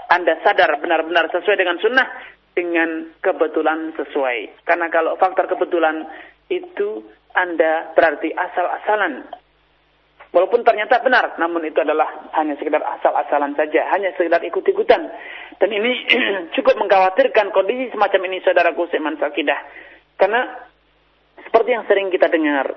Anda 0.08 0.40
sadar 0.40 0.80
benar-benar 0.80 1.28
sesuai 1.32 1.56
dengan 1.56 1.76
sunnah 1.80 2.08
dengan 2.56 3.12
kebetulan 3.20 3.92
sesuai. 3.94 4.64
Karena 4.64 4.88
kalau 4.88 5.14
faktor 5.20 5.46
kebetulan 5.46 6.08
itu 6.48 7.04
Anda 7.36 7.92
berarti 7.92 8.32
asal-asalan. 8.32 9.28
Walaupun 10.28 10.60
ternyata 10.60 11.00
benar, 11.00 11.40
namun 11.40 11.64
itu 11.64 11.80
adalah 11.80 12.28
hanya 12.36 12.52
sekedar 12.60 12.84
asal-asalan 12.84 13.56
saja, 13.56 13.88
hanya 13.96 14.12
sekedar 14.12 14.44
ikut-ikutan. 14.44 15.08
Dan 15.56 15.70
ini 15.72 16.04
cukup 16.56 16.76
mengkhawatirkan 16.76 17.48
kondisi 17.50 17.88
semacam 17.88 18.20
ini 18.28 18.44
saudaraku 18.44 18.92
seman 18.92 19.16
sakidah 19.16 19.56
karena 20.18 20.66
seperti 21.46 21.70
yang 21.70 21.86
sering 21.86 22.10
kita 22.10 22.26
dengar, 22.26 22.74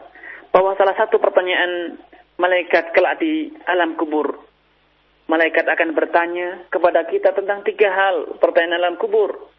bahwa 0.54 0.78
salah 0.78 0.94
satu 0.94 1.18
pertanyaan 1.18 1.98
malaikat 2.38 2.94
kelak 2.94 3.18
di 3.18 3.50
alam 3.66 3.98
kubur. 3.98 4.46
Malaikat 5.26 5.66
akan 5.66 5.90
bertanya 5.98 6.70
kepada 6.70 7.08
kita 7.10 7.34
tentang 7.34 7.66
tiga 7.66 7.90
hal 7.90 8.38
pertanyaan 8.38 8.78
alam 8.78 8.96
kubur. 9.02 9.50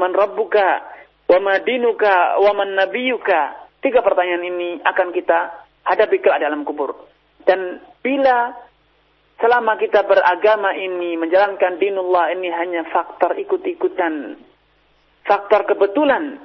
Man 0.00 0.10
rabbuka, 0.16 0.82
wa 1.30 1.38
madinuka, 1.38 2.42
wa 2.42 2.52
man 2.58 2.74
nabiyuka. 2.74 3.70
Tiga 3.78 4.02
pertanyaan 4.02 4.42
ini 4.42 4.68
akan 4.82 5.14
kita 5.14 5.38
hadapi 5.86 6.18
kelak 6.18 6.42
di 6.42 6.46
alam 6.48 6.66
kubur. 6.66 7.11
Dan 7.42 7.82
bila 8.02 8.54
selama 9.38 9.74
kita 9.78 10.06
beragama 10.06 10.74
ini, 10.78 11.18
menjalankan 11.18 11.78
dinullah 11.78 12.30
ini 12.34 12.48
hanya 12.50 12.86
faktor 12.90 13.34
ikut-ikutan, 13.38 14.38
faktor 15.26 15.66
kebetulan, 15.66 16.38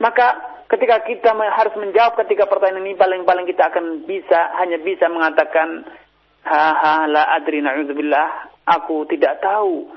maka 0.00 0.60
ketika 0.72 1.04
kita 1.04 1.30
harus 1.36 1.74
menjawab 1.76 2.16
ketika 2.24 2.48
pertanyaan 2.48 2.88
ini 2.88 2.96
paling-paling 2.96 3.44
kita 3.44 3.68
akan 3.68 4.08
bisa 4.08 4.56
hanya 4.56 4.80
bisa 4.80 5.12
mengatakan 5.12 5.84
ha 6.48 6.64
ha 6.72 6.94
la 7.06 7.36
adri 7.36 7.60
na'udzubillah 7.60 8.28
aku 8.72 9.04
tidak 9.12 9.38
tahu. 9.44 9.92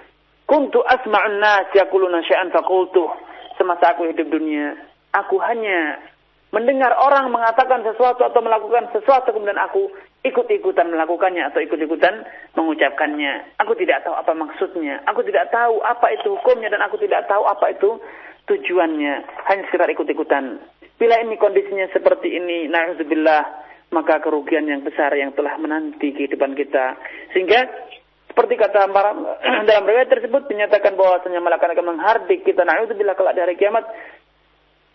Kuntu 0.46 0.84
asma'un 0.86 1.42
nas 1.42 1.74
yaquluna 1.74 2.22
syai'an 2.22 2.54
faqultu. 2.54 3.10
Semasa 3.58 3.96
aku 3.96 4.12
hidup 4.12 4.30
dunia 4.30 4.76
aku 5.16 5.40
hanya 5.40 6.04
mendengar 6.52 6.92
orang 7.00 7.32
mengatakan 7.32 7.84
sesuatu 7.88 8.28
atau 8.28 8.42
melakukan 8.44 8.92
sesuatu 8.92 9.32
kemudian 9.32 9.60
aku 9.60 9.88
ikut-ikutan 10.26 10.90
melakukannya 10.90 11.46
atau 11.54 11.62
ikut-ikutan 11.62 12.26
mengucapkannya. 12.58 13.62
Aku 13.62 13.78
tidak 13.78 14.02
tahu 14.02 14.18
apa 14.18 14.32
maksudnya. 14.34 15.06
Aku 15.06 15.22
tidak 15.22 15.54
tahu 15.54 15.80
apa 15.86 16.10
itu 16.18 16.34
hukumnya 16.34 16.74
dan 16.74 16.82
aku 16.82 16.98
tidak 16.98 17.30
tahu 17.30 17.46
apa 17.46 17.72
itu 17.72 18.02
tujuannya. 18.50 19.14
Hanya 19.46 19.64
sekedar 19.70 19.90
ikut-ikutan. 19.94 20.60
Bila 20.96 21.16
ini 21.22 21.36
kondisinya 21.36 21.92
seperti 21.92 22.40
ini, 22.40 22.72
na'udzubillah, 22.72 23.44
maka 23.92 24.24
kerugian 24.24 24.66
yang 24.66 24.82
besar 24.82 25.12
yang 25.14 25.36
telah 25.36 25.60
menanti 25.60 26.16
kehidupan 26.16 26.56
kita. 26.56 26.96
Sehingga 27.36 27.68
seperti 28.32 28.56
kata 28.60 28.92
dalam 29.70 29.84
riwayat 29.88 30.12
tersebut 30.12 30.48
dinyatakan 30.50 31.00
bahwasanya 31.00 31.40
malaikat 31.40 31.72
akan 31.72 31.96
menghardik 31.96 32.44
kita 32.44 32.64
na'udzubillah 32.64 33.16
kalau 33.16 33.32
di 33.32 33.44
hari 33.44 33.56
kiamat 33.56 33.88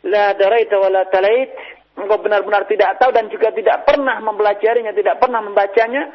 la 0.05 0.33
daraita 0.37 0.77
wa 0.81 0.89
la 0.89 1.05
talait 1.09 1.53
engkau 2.01 2.21
benar-benar 2.21 2.65
tidak 2.67 2.97
tahu 2.97 3.13
dan 3.13 3.29
juga 3.29 3.53
tidak 3.53 3.85
pernah 3.85 4.17
mempelajarinya, 4.25 4.93
tidak 4.97 5.21
pernah 5.21 5.41
membacanya, 5.45 6.09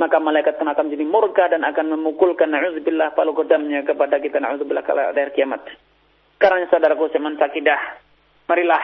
maka 0.00 0.16
malaikat 0.16 0.56
pun 0.56 0.68
akan 0.68 0.88
menjadi 0.88 1.04
murka 1.06 1.44
dan 1.52 1.60
akan 1.62 1.92
memukulkan 1.94 2.48
na'udzubillah 2.50 3.12
palu 3.12 3.36
kodamnya 3.36 3.84
kepada 3.84 4.16
kita 4.18 4.40
na'udzubillah 4.40 4.84
kalau 4.84 5.12
dari 5.12 5.30
kiamat. 5.36 5.60
Karena 6.40 6.64
saudaraku 6.72 7.12
seman 7.12 7.36
sakidah, 7.36 8.00
marilah 8.48 8.80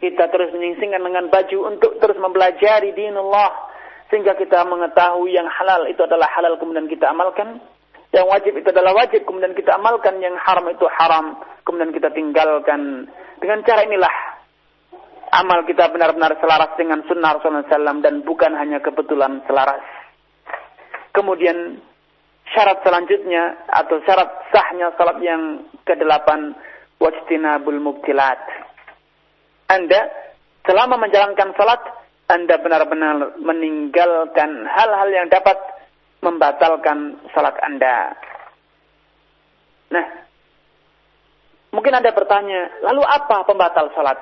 kita 0.00 0.28
terus 0.32 0.52
menyingsingkan 0.52 1.00
dengan 1.00 1.28
baju 1.28 1.58
untuk 1.72 2.00
terus 2.00 2.16
mempelajari 2.20 2.92
dinullah 2.92 3.72
sehingga 4.08 4.36
kita 4.36 4.62
mengetahui 4.64 5.34
yang 5.34 5.48
halal 5.48 5.88
itu 5.88 5.98
adalah 6.04 6.28
halal 6.36 6.56
kemudian 6.60 6.86
kita 6.86 7.10
amalkan 7.10 7.58
yang 8.14 8.26
wajib 8.30 8.54
itu 8.54 8.68
adalah 8.70 8.94
wajib 8.94 9.26
kemudian 9.26 9.52
kita 9.56 9.76
amalkan 9.76 10.20
yang 10.22 10.36
haram 10.38 10.68
itu 10.70 10.86
haram 11.00 11.36
kemudian 11.66 11.90
kita 11.90 12.12
tinggalkan 12.14 13.10
dengan 13.42 13.58
cara 13.66 13.82
inilah 13.82 14.14
amal 15.32 15.66
kita 15.66 15.90
benar-benar 15.90 16.38
selaras 16.38 16.74
dengan 16.78 17.02
sunnah 17.06 17.36
Rasulullah 17.36 17.66
SAW 17.66 18.04
dan 18.04 18.22
bukan 18.22 18.52
hanya 18.54 18.78
kebetulan 18.82 19.42
selaras. 19.46 19.82
Kemudian 21.10 21.80
syarat 22.52 22.84
selanjutnya 22.84 23.66
atau 23.66 23.98
syarat 24.04 24.30
sahnya 24.52 24.92
salat 24.94 25.18
yang 25.24 25.66
kedelapan 25.82 26.54
wajtinabul 27.00 27.80
mubtilat. 27.80 28.38
Anda 29.72 30.06
selama 30.68 31.00
menjalankan 31.00 31.56
salat 31.56 31.82
Anda 32.26 32.58
benar-benar 32.58 33.38
meninggalkan 33.38 34.66
hal-hal 34.66 35.08
yang 35.10 35.26
dapat 35.30 35.56
membatalkan 36.20 37.22
salat 37.32 37.54
Anda. 37.62 38.18
Nah, 39.86 40.26
Mungkin 41.76 41.92
Anda 41.92 42.08
bertanya, 42.16 42.80
lalu 42.88 43.04
apa 43.04 43.44
pembatal 43.44 43.92
salat? 43.92 44.16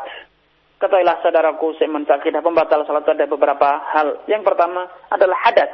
Ketahuilah 0.85 1.25
saudaraku 1.25 1.81
seman 1.81 2.05
sakidah, 2.05 2.45
pembatal 2.45 2.85
salat 2.85 3.09
ada 3.09 3.25
beberapa 3.25 3.65
hal. 3.97 4.21
Yang 4.29 4.45
pertama 4.45 4.85
adalah 5.09 5.41
hadas. 5.49 5.73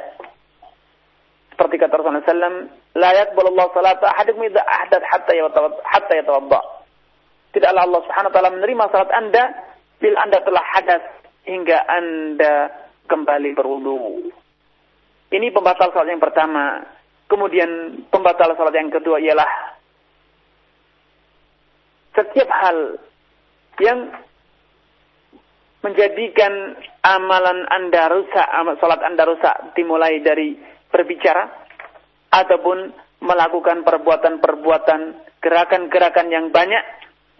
Seperti 1.51 1.75
kata 1.83 1.99
Rasulullah 1.99 2.23
SAW, 2.23 2.71
La 2.95 3.11
yakbalullah 3.19 3.67
salat 3.75 3.99
ahadikum 3.99 4.47
idha 4.47 4.63
ahdat 4.63 5.03
hatta 5.03 5.35
hatta 5.83 6.13
yatawadda. 6.15 6.61
Tidaklah 7.51 7.83
Allah 7.83 8.01
subhanahu 8.07 8.31
wa 8.31 8.35
ta'ala 8.39 8.55
menerima 8.55 8.83
salat 8.87 9.11
Anda 9.11 9.43
bila 9.99 10.15
Anda 10.23 10.39
telah 10.47 10.63
hadas 10.79 11.03
hingga 11.43 11.77
Anda 11.91 12.53
kembali 13.11 13.51
berwudu. 13.51 14.31
Ini 15.27 15.51
pembatal 15.51 15.91
salat 15.91 16.07
yang 16.07 16.23
pertama. 16.23 16.87
Kemudian 17.27 17.99
pembatal 18.07 18.55
salat 18.55 18.79
yang 18.79 18.87
kedua 18.87 19.19
ialah 19.19 19.75
setiap 22.15 22.47
hal 22.47 22.95
yang 23.83 24.30
menjadikan 25.81 26.77
amalan 27.01 27.65
Anda 27.69 28.09
rusak, 28.13 28.47
amal 28.53 28.77
salat 28.77 29.01
Anda 29.01 29.25
rusak 29.25 29.73
dimulai 29.73 30.21
dari 30.21 30.57
berbicara 30.93 31.49
ataupun 32.29 32.93
melakukan 33.21 33.85
perbuatan-perbuatan, 33.85 35.01
gerakan-gerakan 35.41 36.27
yang 36.29 36.49
banyak 36.53 36.83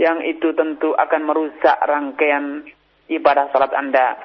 yang 0.02 0.26
itu 0.26 0.54
tentu 0.58 0.98
akan 0.98 1.22
merusak 1.26 1.78
rangkaian 1.86 2.66
ibadah 3.10 3.54
salat 3.54 3.74
Anda. 3.78 4.18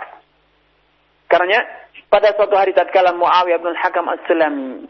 Karena 1.29 1.61
pada 2.09 2.33
suatu 2.33 2.57
hari 2.57 2.73
tatkala 2.73 3.13
Muawiyah 3.13 3.61
bin 3.61 3.75
Hakam 3.77 4.07
As-Sulami 4.09 4.87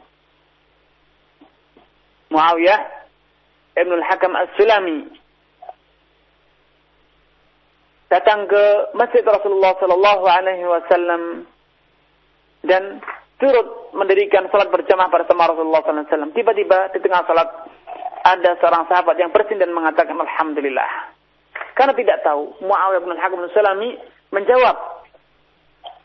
Muawiyah 2.28 2.80
bin 3.74 4.00
Hakam 4.04 4.32
As-Sulami 4.36 5.08
datang 8.06 8.46
ke 8.46 8.94
masjid 8.94 9.22
Rasulullah 9.26 9.74
Sallallahu 9.78 10.24
Alaihi 10.26 10.66
Wasallam 10.66 11.22
dan 12.66 13.02
turut 13.36 13.92
mendirikan 13.94 14.48
salat 14.48 14.70
berjamaah 14.70 15.10
bersama 15.10 15.50
Rasulullah 15.50 15.82
Sallallahu 15.82 16.06
Alaihi 16.06 16.12
Wasallam. 16.14 16.32
Tiba-tiba 16.34 16.78
di 16.94 16.98
tengah 17.02 17.22
salat 17.26 17.48
ada 18.26 18.50
seorang 18.58 18.90
sahabat 18.90 19.14
yang 19.18 19.30
bersin 19.30 19.62
dan 19.62 19.70
mengatakan 19.70 20.18
Alhamdulillah. 20.18 21.14
Karena 21.76 21.92
tidak 21.94 22.24
tahu 22.24 22.56
Muawiyah 22.64 23.02
bin 23.04 23.14
Hakim 23.14 23.38
bin 23.38 23.52
Sulami 23.52 23.90
menjawab 24.32 24.76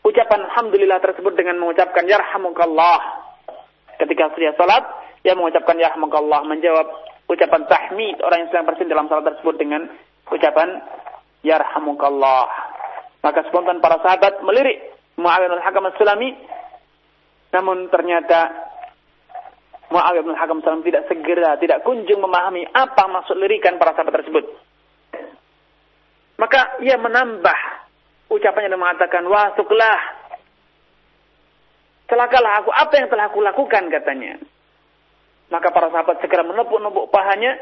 ucapan 0.06 0.40
Alhamdulillah 0.52 0.98
tersebut 1.02 1.32
dengan 1.34 1.58
mengucapkan 1.58 2.06
Yarhamukallah. 2.06 3.00
Ketika 3.98 4.34
sudah 4.34 4.54
salat, 4.58 4.84
ia 5.22 5.34
mengucapkan 5.34 5.78
Yarhamukallah. 5.78 6.46
Menjawab 6.46 6.86
ucapan 7.30 7.64
tahmid 7.66 8.20
orang 8.20 8.46
yang 8.46 8.48
sedang 8.52 8.66
bersin 8.68 8.90
dalam 8.90 9.06
salat 9.08 9.32
tersebut 9.32 9.54
dengan 9.56 9.88
ucapan 10.28 10.68
yarhamukallah. 11.46 12.46
Maka 13.22 13.46
spontan 13.50 13.78
para 13.78 14.02
sahabat 14.02 14.42
melirik 14.42 14.82
Muawiyah 15.18 15.50
bin 15.52 15.62
Hakam 15.62 15.86
As-Sulami. 15.90 16.30
Namun 17.54 17.86
ternyata 17.92 18.50
Muawiyah 19.92 20.24
bin 20.26 20.34
Hakam 20.34 20.58
As-Sulami 20.62 20.88
tidak 20.88 21.06
segera, 21.06 21.54
tidak 21.58 21.86
kunjung 21.86 22.18
memahami 22.18 22.66
apa 22.70 23.06
maksud 23.06 23.38
lirikan 23.38 23.78
para 23.78 23.94
sahabat 23.94 24.22
tersebut. 24.22 24.44
Maka 26.40 26.82
ia 26.82 26.98
menambah 26.98 27.58
ucapannya 28.32 28.72
dan 28.72 28.80
mengatakan, 28.80 29.22
Wah, 29.30 29.54
suklah. 29.54 30.00
Celakalah 32.10 32.52
aku, 32.60 32.70
apa 32.74 32.92
yang 32.98 33.08
telah 33.08 33.30
aku 33.30 33.38
lakukan 33.40 33.88
katanya. 33.88 34.42
Maka 35.52 35.68
para 35.70 35.92
sahabat 35.92 36.18
segera 36.24 36.42
menepuk-nepuk 36.48 37.12
pahanya 37.12 37.56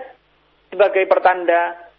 sebagai 0.70 1.04
pertanda 1.10 1.89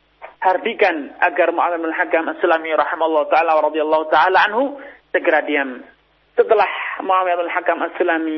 hardikan 0.41 1.13
agar 1.21 1.53
Mu'awiyah 1.53 1.79
bin 1.79 1.93
Hakam 1.93 2.25
As-Sulami 2.33 2.73
rahimallahu 2.73 3.29
taala 3.29 3.61
wa 3.61 3.69
radhiyallahu 3.69 4.05
taala 4.09 4.37
anhu 4.49 4.81
segera 5.13 5.45
diam. 5.45 5.85
Setelah 6.33 6.67
Mu'awiyah 7.05 7.37
bin 7.37 7.49
Hakam 7.53 7.77
As-Sulami 7.85 8.37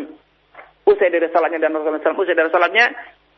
usai 0.83 1.07
dari 1.07 1.31
salatnya 1.31 1.63
dan 1.63 1.71
Rasulullah 1.71 2.03
SAW 2.03 2.27
usai 2.27 2.35
dari 2.35 2.51
salatnya 2.51 2.91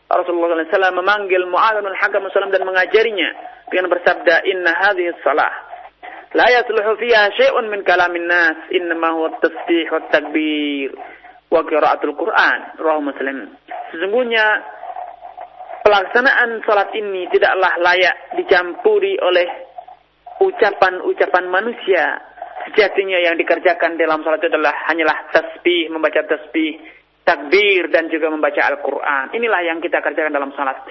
Rasulullah 0.10 0.66
SAW 0.66 0.98
memanggil 0.98 1.46
Mu'awiyah 1.46 1.86
bin 1.86 1.94
Hakam 1.94 2.26
As-Sulami 2.26 2.52
dan 2.58 2.66
mengajarinya 2.66 3.30
dengan 3.70 3.88
bersabda 3.94 4.36
inna 4.50 4.72
hadhihi 4.74 5.14
salah 5.22 5.54
la 6.36 6.52
yasluhu 6.52 7.00
fiha 7.00 7.32
syai'un 7.38 7.70
min 7.70 7.86
kalamin 7.86 8.28
nas 8.28 8.68
innama 8.74 9.14
huwa 9.14 9.40
tasbih 9.40 9.88
wa 9.88 10.04
takbir 10.10 10.90
wa 11.54 11.62
qiraatul 11.64 12.18
Quran 12.18 12.60
rawahu 12.82 13.14
Muslim. 13.14 13.56
Sesungguhnya 13.94 14.44
pelaksanaan 15.86 16.66
salat 16.66 16.90
ini 16.98 17.30
tidaklah 17.30 17.78
layak 17.78 18.34
dicampuri 18.42 19.22
oleh 19.22 19.46
ucapan-ucapan 20.42 21.46
manusia. 21.46 22.34
Sejatinya 22.66 23.22
yang 23.22 23.38
dikerjakan 23.38 23.94
dalam 23.94 24.26
salat 24.26 24.42
itu 24.42 24.50
adalah 24.50 24.74
hanyalah 24.90 25.30
tasbih, 25.30 25.94
membaca 25.94 26.26
tasbih, 26.26 26.82
takbir 27.22 27.94
dan 27.94 28.10
juga 28.10 28.34
membaca 28.34 28.58
Al-Qur'an. 28.58 29.38
Inilah 29.38 29.62
yang 29.62 29.78
kita 29.78 30.02
kerjakan 30.02 30.34
dalam 30.34 30.50
salat. 30.58 30.82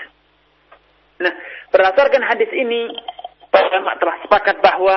Nah, 1.18 1.34
berdasarkan 1.74 2.22
hadis 2.30 2.54
ini, 2.54 2.94
para 3.50 3.74
ulama 3.74 3.98
telah 3.98 4.16
sepakat 4.22 4.62
bahwa 4.62 4.96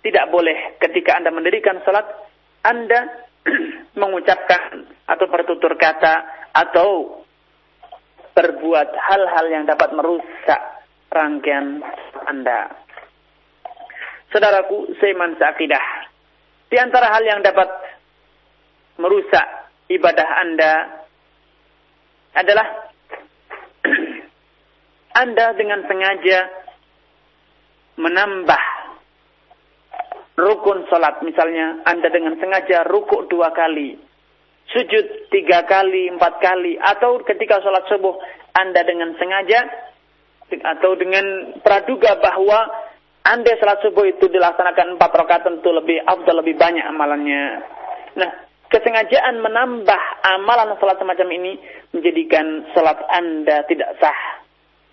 tidak 0.00 0.32
boleh 0.32 0.80
ketika 0.80 1.20
Anda 1.20 1.28
mendirikan 1.28 1.84
salat 1.84 2.08
Anda 2.64 3.28
mengucapkan 4.00 4.88
atau 5.04 5.26
bertutur 5.28 5.76
kata 5.76 6.48
atau 6.56 7.20
berbuat 8.34 8.90
hal-hal 8.90 9.46
yang 9.48 9.64
dapat 9.64 9.94
merusak 9.94 10.60
rangkaian 11.14 11.80
Anda. 12.26 12.74
Saudaraku, 14.34 14.98
seiman 14.98 15.38
seakidah. 15.38 16.10
Di 16.66 16.76
antara 16.82 17.14
hal 17.14 17.22
yang 17.22 17.40
dapat 17.46 17.70
merusak 18.98 19.70
ibadah 19.86 20.28
Anda 20.42 20.72
adalah 22.34 22.66
Anda 25.22 25.46
dengan 25.54 25.86
sengaja 25.86 26.38
menambah 27.94 28.62
rukun 30.34 30.90
salat. 30.90 31.22
Misalnya 31.22 31.86
Anda 31.86 32.10
dengan 32.10 32.34
sengaja 32.42 32.82
rukuk 32.90 33.30
dua 33.30 33.54
kali 33.54 34.13
sujud 34.72 35.28
tiga 35.28 35.68
kali, 35.68 36.08
empat 36.12 36.40
kali, 36.40 36.80
atau 36.80 37.20
ketika 37.24 37.60
sholat 37.60 37.84
subuh 37.90 38.16
Anda 38.56 38.86
dengan 38.86 39.12
sengaja 39.18 39.60
atau 40.54 40.94
dengan 40.94 41.58
praduga 41.64 42.20
bahwa 42.20 42.68
andai 43.26 43.58
salat 43.58 43.80
subuh 43.82 44.04
itu 44.06 44.28
dilaksanakan 44.28 44.94
empat 44.94 45.10
rakaat 45.10 45.42
tentu 45.48 45.72
lebih 45.72 46.04
afdal 46.04 46.44
lebih 46.44 46.54
banyak 46.54 46.84
amalannya. 46.84 47.44
Nah, 48.20 48.30
kesengajaan 48.70 49.40
menambah 49.40 50.02
amalan 50.22 50.76
salat 50.78 51.00
semacam 51.00 51.28
ini 51.34 51.52
menjadikan 51.90 52.70
salat 52.76 53.00
Anda 53.10 53.64
tidak 53.66 53.98
sah. 53.98 54.20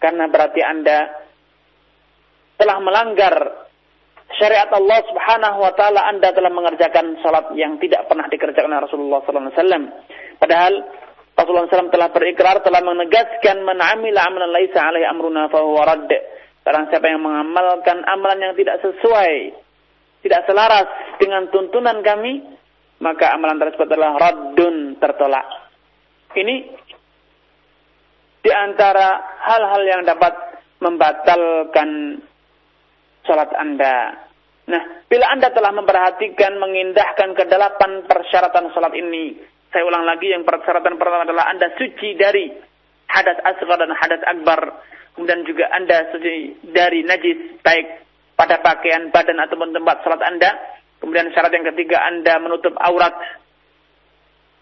Karena 0.02 0.26
berarti 0.26 0.62
Anda 0.66 0.98
telah 2.58 2.78
melanggar 2.82 3.36
syariat 4.40 4.70
Allah 4.72 5.00
Subhanahu 5.08 5.58
wa 5.60 5.74
taala 5.76 6.08
Anda 6.08 6.32
telah 6.32 6.52
mengerjakan 6.54 7.20
salat 7.24 7.52
yang 7.56 7.80
tidak 7.80 8.08
pernah 8.08 8.28
dikerjakan 8.30 8.72
oleh 8.72 8.84
Rasulullah 8.86 9.20
sallallahu 9.26 9.52
alaihi 9.52 9.60
wasallam. 9.60 9.84
Padahal 10.42 10.74
Rasulullah 11.32 11.72
SAW 11.72 11.96
telah 11.96 12.10
berikrar, 12.12 12.60
telah 12.62 12.82
menegaskan 12.84 13.64
man 13.64 13.80
amila 13.80 14.20
amalan 14.28 14.52
laisa 14.52 14.84
alaihi 14.84 15.08
amruna 15.08 15.48
fahuwa 15.50 15.88
radd. 15.88 16.12
Barang 16.62 16.94
siapa 16.94 17.10
yang 17.10 17.24
mengamalkan 17.26 18.06
amalan 18.06 18.52
yang 18.52 18.54
tidak 18.54 18.78
sesuai, 18.86 19.34
tidak 20.22 20.42
selaras 20.46 20.88
dengan 21.18 21.50
tuntunan 21.50 22.06
kami, 22.06 22.46
maka 23.02 23.34
amalan 23.34 23.58
tersebut 23.58 23.90
adalah 23.90 24.14
raddun, 24.22 25.02
tertolak. 25.02 25.48
Ini 26.38 26.56
di 28.46 28.52
antara 28.54 29.40
hal-hal 29.42 29.82
yang 29.86 30.02
dapat 30.06 30.34
membatalkan 30.82 32.22
sholat 33.26 33.50
Anda. 33.58 34.28
Nah, 34.72 35.04
bila 35.10 35.26
Anda 35.34 35.50
telah 35.52 35.74
memperhatikan, 35.74 36.56
mengindahkan 36.62 37.34
kedelapan 37.36 38.06
persyaratan 38.06 38.72
sholat 38.72 38.94
ini, 38.94 39.36
saya 39.72 39.88
ulang 39.88 40.04
lagi, 40.04 40.32
yang 40.32 40.44
persyaratan 40.44 41.00
pertama 41.00 41.24
adalah 41.24 41.48
Anda 41.50 41.72
suci 41.80 42.20
dari 42.20 42.52
hadas 43.08 43.40
asghar 43.44 43.80
dan 43.80 43.92
hadas 43.96 44.22
akbar. 44.28 44.60
Kemudian 45.16 45.44
juga 45.44 45.68
Anda 45.72 46.12
suci 46.12 46.64
dari 46.72 47.04
najis, 47.04 47.60
baik 47.64 47.88
pada 48.36 48.60
pakaian, 48.64 49.12
badan, 49.12 49.40
ataupun 49.44 49.76
tempat 49.76 50.04
salat 50.04 50.24
Anda. 50.24 50.52
Kemudian 51.04 51.34
syarat 51.34 51.52
yang 51.52 51.68
ketiga, 51.74 52.00
Anda 52.04 52.40
menutup 52.40 52.76
aurat. 52.80 53.16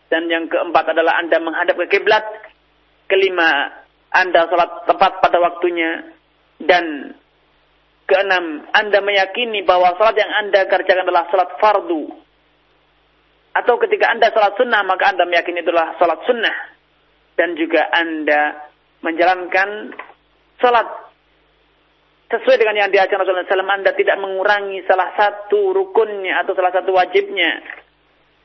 Dan 0.09 0.25
yang 0.25 0.49
keempat 0.49 0.93
adalah 0.93 1.21
Anda 1.21 1.37
menghadap 1.37 1.77
ke 1.85 1.99
kiblat. 1.99 2.25
Kelima, 3.05 3.81
Anda 4.09 4.49
salat 4.49 4.89
tepat 4.89 5.21
pada 5.21 5.37
waktunya. 5.37 6.17
Dan 6.59 7.13
keenam, 8.09 8.65
Anda 8.73 8.99
meyakini 9.05 9.61
bahwa 9.61 9.93
salat 10.01 10.17
yang 10.17 10.33
Anda 10.33 10.65
kerjakan 10.65 11.05
adalah 11.05 11.29
salat 11.29 11.61
fardu 11.61 12.29
atau 13.49 13.75
ketika 13.81 14.13
Anda 14.13 14.29
sholat 14.29 14.53
sunnah, 14.55 14.85
maka 14.85 15.09
Anda 15.09 15.25
meyakini 15.25 15.65
itulah 15.65 15.97
sholat 15.97 16.21
sunnah. 16.29 16.55
Dan 17.33 17.55
juga 17.55 17.87
Anda 17.91 18.71
menjalankan 19.01 19.95
sholat 20.59 20.87
sesuai 22.29 22.59
dengan 22.61 22.85
yang 22.85 22.89
diajarkan 22.93 23.25
Rasulullah 23.25 23.47
SAW. 23.47 23.79
Anda 23.79 23.91
tidak 23.95 24.19
mengurangi 24.21 24.85
salah 24.85 25.15
satu 25.17 25.73
rukunnya 25.73 26.45
atau 26.45 26.53
salah 26.53 26.71
satu 26.71 26.93
wajibnya. 26.93 27.63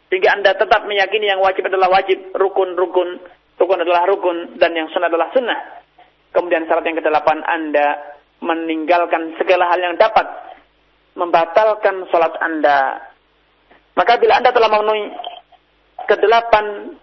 Sehingga 0.09 0.41
Anda 0.41 0.57
tetap 0.57 0.87
meyakini 0.87 1.27
yang 1.29 1.43
wajib 1.43 1.69
adalah 1.69 1.91
wajib, 1.91 2.33
rukun-rukun, 2.33 3.09
rukun 3.61 3.79
adalah 3.83 4.09
rukun, 4.09 4.57
dan 4.57 4.73
yang 4.73 4.89
sunnah 4.95 5.11
adalah 5.11 5.29
sunnah. 5.35 5.85
Kemudian 6.33 6.67
syarat 6.71 6.87
yang 6.87 6.99
kedelapan, 6.99 7.43
Anda 7.45 8.15
meninggalkan 8.43 9.37
segala 9.39 9.71
hal 9.71 9.81
yang 9.83 9.97
dapat 10.01 10.27
membatalkan 11.15 12.09
sholat 12.11 12.35
Anda 12.43 13.13
maka 13.95 14.19
bila 14.19 14.43
Anda 14.43 14.51
telah 14.51 14.71
memenuhi 14.75 15.05
kedelapan 16.11 16.99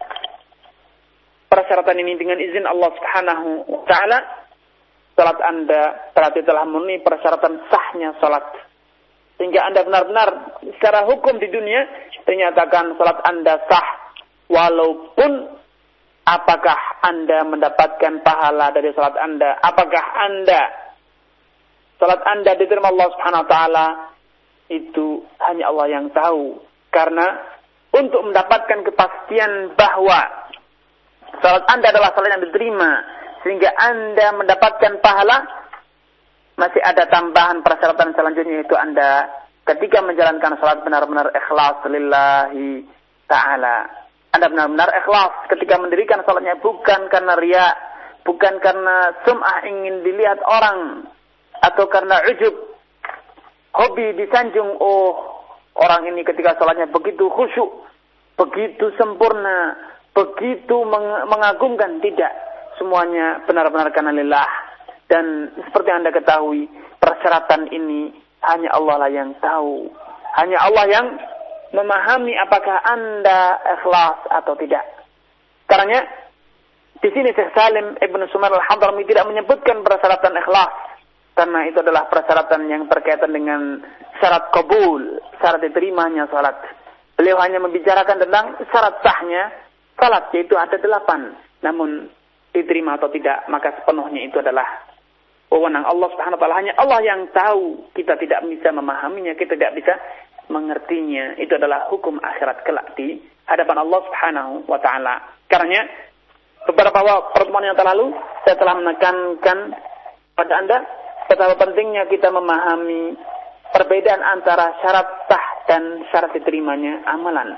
persyaratan 1.47 1.97
ini 2.03 2.19
dengan 2.19 2.37
izin 2.39 2.67
Allah 2.67 2.89
Subhanahu 2.95 3.49
wa 3.67 3.83
taala, 3.87 4.19
salat 5.15 5.39
Anda 5.39 5.81
berarti 6.11 6.43
telah 6.43 6.67
memenuhi 6.67 6.99
persyaratan 7.03 7.63
sahnya 7.71 8.15
salat. 8.19 8.43
Sehingga 9.39 9.71
Anda 9.71 9.87
benar-benar 9.87 10.29
secara 10.77 11.07
hukum 11.07 11.39
di 11.39 11.47
dunia 11.47 11.87
dinyatakan 12.27 12.99
salat 12.99 13.19
Anda 13.23 13.53
sah 13.71 13.87
walaupun 14.51 15.31
apakah 16.27 16.79
Anda 17.07 17.47
mendapatkan 17.47 18.19
pahala 18.19 18.75
dari 18.75 18.91
salat 18.91 19.15
Anda, 19.15 19.63
apakah 19.63 20.03
Anda 20.27 20.61
salat 22.01 22.25
Anda 22.25 22.57
diterima 22.57 22.89
Allah 22.89 23.07
Subhanahu 23.13 23.45
wa 23.45 23.49
taala 23.49 23.87
itu 24.73 25.21
hanya 25.45 25.69
Allah 25.69 25.85
yang 25.93 26.09
tahu. 26.09 26.57
Karena 26.89 27.27
untuk 27.93 28.25
mendapatkan 28.25 28.81
kepastian 28.89 29.77
bahwa 29.77 30.49
salat 31.45 31.63
Anda 31.69 31.93
adalah 31.93 32.17
salat 32.17 32.33
yang 32.33 32.43
diterima 32.49 32.91
sehingga 33.45 33.69
Anda 33.77 34.33
mendapatkan 34.33 34.97
pahala 34.97 35.37
masih 36.57 36.81
ada 36.81 37.05
tambahan 37.05 37.61
persyaratan 37.61 38.17
selanjutnya 38.17 38.65
itu 38.65 38.73
Anda 38.73 39.29
ketika 39.69 40.01
menjalankan 40.01 40.57
salat 40.57 40.81
benar-benar 40.81 41.29
ikhlas 41.37 41.85
lillahi 41.85 42.81
taala. 43.29 44.09
Anda 44.33 44.49
benar-benar 44.49 44.89
ikhlas 45.05 45.53
ketika 45.53 45.77
mendirikan 45.77 46.25
salatnya 46.25 46.57
bukan 46.63 47.11
karena 47.13 47.37
ria, 47.37 47.67
bukan 48.25 48.57
karena 48.57 49.21
sum'ah 49.27 49.69
ingin 49.69 50.01
dilihat 50.01 50.39
orang 50.47 51.05
atau 51.61 51.85
karena 51.87 52.17
ujub 52.25 52.55
hobi 53.71 54.17
disanjung 54.17 54.75
oh 54.81 55.31
Orang 55.81 56.03
ini 56.03 56.27
ketika 56.27 56.59
sholatnya 56.59 56.91
begitu 56.91 57.31
khusyuk, 57.31 57.87
begitu 58.35 58.91
sempurna, 58.99 59.79
begitu 60.11 60.83
meng 60.83 61.31
mengagumkan. 61.31 62.03
Tidak. 62.03 62.33
Semuanya 62.75 63.45
benar-benar 63.47 63.93
karena 63.95 64.11
lillah. 64.11 64.49
Dan 65.07 65.51
seperti 65.67 65.89
Anda 65.91 66.11
ketahui, 66.11 66.67
persyaratan 66.99 67.71
ini 67.71 68.11
hanya 68.43 68.69
Allah 68.75 68.95
lah 69.07 69.11
yang 69.11 69.31
tahu. 69.39 69.91
Hanya 70.39 70.59
Allah 70.59 70.85
yang 70.87 71.07
memahami 71.71 72.35
apakah 72.35 72.83
Anda 72.83 73.59
ikhlas 73.79 74.27
atau 74.27 74.55
tidak. 74.59 74.83
Karena 75.67 76.03
di 76.99 77.09
sini 77.15 77.31
Syekh 77.31 77.55
Salim 77.55 77.95
Ibn 77.95 78.21
Sumar 78.31 78.51
Al-Hadrami 78.51 79.07
tidak 79.07 79.27
menyebutkan 79.27 79.83
persyaratan 79.83 80.35
ikhlas 80.35 80.90
karena 81.31 81.59
itu 81.71 81.79
adalah 81.79 82.11
persyaratan 82.11 82.67
yang 82.67 82.85
berkaitan 82.91 83.31
dengan 83.31 83.79
syarat 84.19 84.51
kabul, 84.51 85.19
syarat 85.39 85.63
diterimanya 85.63 86.27
salat. 86.27 86.59
Beliau 87.15 87.39
hanya 87.39 87.63
membicarakan 87.63 88.19
tentang 88.19 88.59
syarat 88.67 88.99
sahnya 88.99 89.49
salat, 89.95 90.27
yaitu 90.35 90.59
ada 90.59 90.75
delapan. 90.75 91.33
Namun 91.63 92.11
diterima 92.51 92.99
atau 92.99 93.07
tidak, 93.09 93.47
maka 93.47 93.71
sepenuhnya 93.79 94.27
itu 94.27 94.43
adalah 94.43 94.67
wewenang 95.47 95.87
Allah 95.87 96.07
Subhanahu 96.11 96.35
wa 96.35 96.41
taala. 96.43 96.59
Hanya 96.59 96.73
Allah 96.75 96.99
yang 96.99 97.21
tahu. 97.31 97.89
Kita 97.95 98.19
tidak 98.19 98.43
bisa 98.51 98.75
memahaminya, 98.75 99.33
kita 99.39 99.55
tidak 99.55 99.75
bisa 99.79 99.93
mengertinya. 100.51 101.39
Itu 101.39 101.55
adalah 101.55 101.87
hukum 101.87 102.19
akhirat 102.19 102.67
kelak 102.67 102.91
di 102.99 103.23
hadapan 103.47 103.87
Allah 103.87 103.99
Subhanahu 104.03 104.53
wa 104.67 104.79
taala. 104.83 105.15
Karena 105.47 105.87
beberapa 106.67 106.99
pertemuan 107.31 107.71
yang 107.71 107.79
terlalu 107.79 108.15
saya 108.43 108.55
telah 108.59 108.75
menekankan 108.77 109.57
pada 110.35 110.53
Anda 110.59 110.77
betapa 111.31 111.55
pentingnya 111.55 112.11
kita 112.11 112.27
memahami 112.27 113.15
perbedaan 113.71 114.19
antara 114.19 114.75
syarat 114.83 115.07
sah 115.31 115.45
dan 115.63 116.03
syarat 116.11 116.35
diterimanya 116.35 117.07
amalan. 117.07 117.55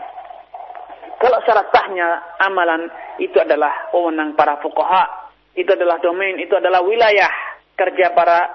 Kalau 1.18 1.42
syarat 1.42 1.74
sahnya 1.74 2.38
amalan 2.38 2.86
itu 3.18 3.34
adalah 3.42 3.90
wewenang 3.90 4.38
para 4.38 4.62
fuqaha, 4.62 5.34
itu 5.58 5.74
adalah 5.74 5.98
domain, 6.06 6.38
itu 6.38 6.54
adalah 6.54 6.86
wilayah 6.86 7.34
kerja 7.74 8.14
para 8.14 8.46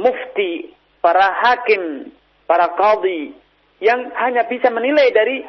mufti, 0.00 0.72
para 1.04 1.36
hakim, 1.44 2.08
para 2.48 2.72
qadhi 2.80 3.36
yang 3.84 4.08
hanya 4.16 4.48
bisa 4.48 4.72
menilai 4.72 5.12
dari 5.12 5.44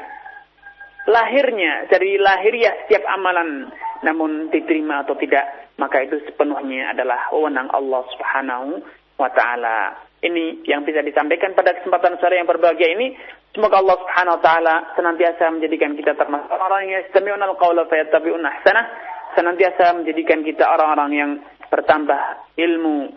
lahirnya, 1.07 1.87
dari 1.87 2.19
lahiriah 2.19 2.83
setiap 2.83 3.07
amalan, 3.07 3.71
namun 4.01 4.49
diterima 4.49 5.05
atau 5.05 5.13
tidak 5.17 5.73
maka 5.81 6.05
itu 6.05 6.21
sepenuhnya 6.29 6.93
adalah 6.93 7.29
wewenang 7.33 7.69
Allah 7.73 8.05
Subhanahu 8.13 8.81
wa 9.17 9.29
taala. 9.33 9.97
Ini 10.21 10.69
yang 10.69 10.85
bisa 10.85 11.01
disampaikan 11.01 11.57
pada 11.57 11.73
kesempatan 11.73 12.21
sore 12.21 12.37
yang 12.37 12.45
berbahagia 12.45 12.93
ini. 12.93 13.17
Semoga 13.57 13.81
Allah 13.81 13.97
Subhanahu 13.97 14.37
wa 14.37 14.43
taala 14.45 14.75
senantiasa 14.93 15.49
menjadikan 15.49 15.97
kita 15.97 16.13
termasuk 16.13 16.53
orang 16.53 16.85
yang 16.85 17.01
al-qawla 17.41 17.89
fayattabi'una 17.89 18.61
ahsanah, 18.61 18.85
senantiasa 19.33 19.97
menjadikan 19.97 20.45
kita 20.45 20.69
orang-orang 20.69 21.11
yang 21.13 21.31
bertambah 21.73 22.21
ilmu, 22.61 23.09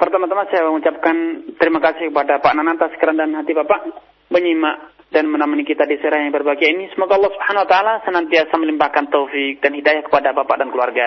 Pertama-tama 0.00 0.48
saya 0.48 0.64
mengucapkan 0.64 1.44
terima 1.60 1.76
kasih 1.84 2.08
kepada 2.08 2.40
Pak 2.40 2.56
Nanan 2.56 2.80
atas 2.80 2.96
kerendahan 2.96 3.36
hati 3.36 3.52
Bapak 3.52 3.84
menyimak 4.32 4.96
dan 5.12 5.28
menemani 5.28 5.60
kita 5.68 5.84
di 5.84 6.00
serah 6.00 6.24
yang 6.24 6.32
berbahagia 6.32 6.72
ini. 6.72 6.88
Semoga 6.96 7.20
Allah 7.20 7.28
Subhanahu 7.36 7.64
wa 7.66 7.68
taala 7.68 7.92
senantiasa 8.08 8.56
melimpahkan 8.56 9.12
taufik 9.12 9.60
dan 9.60 9.76
hidayah 9.76 10.00
kepada 10.08 10.32
Bapak 10.32 10.56
dan 10.56 10.72
keluarga. 10.72 11.04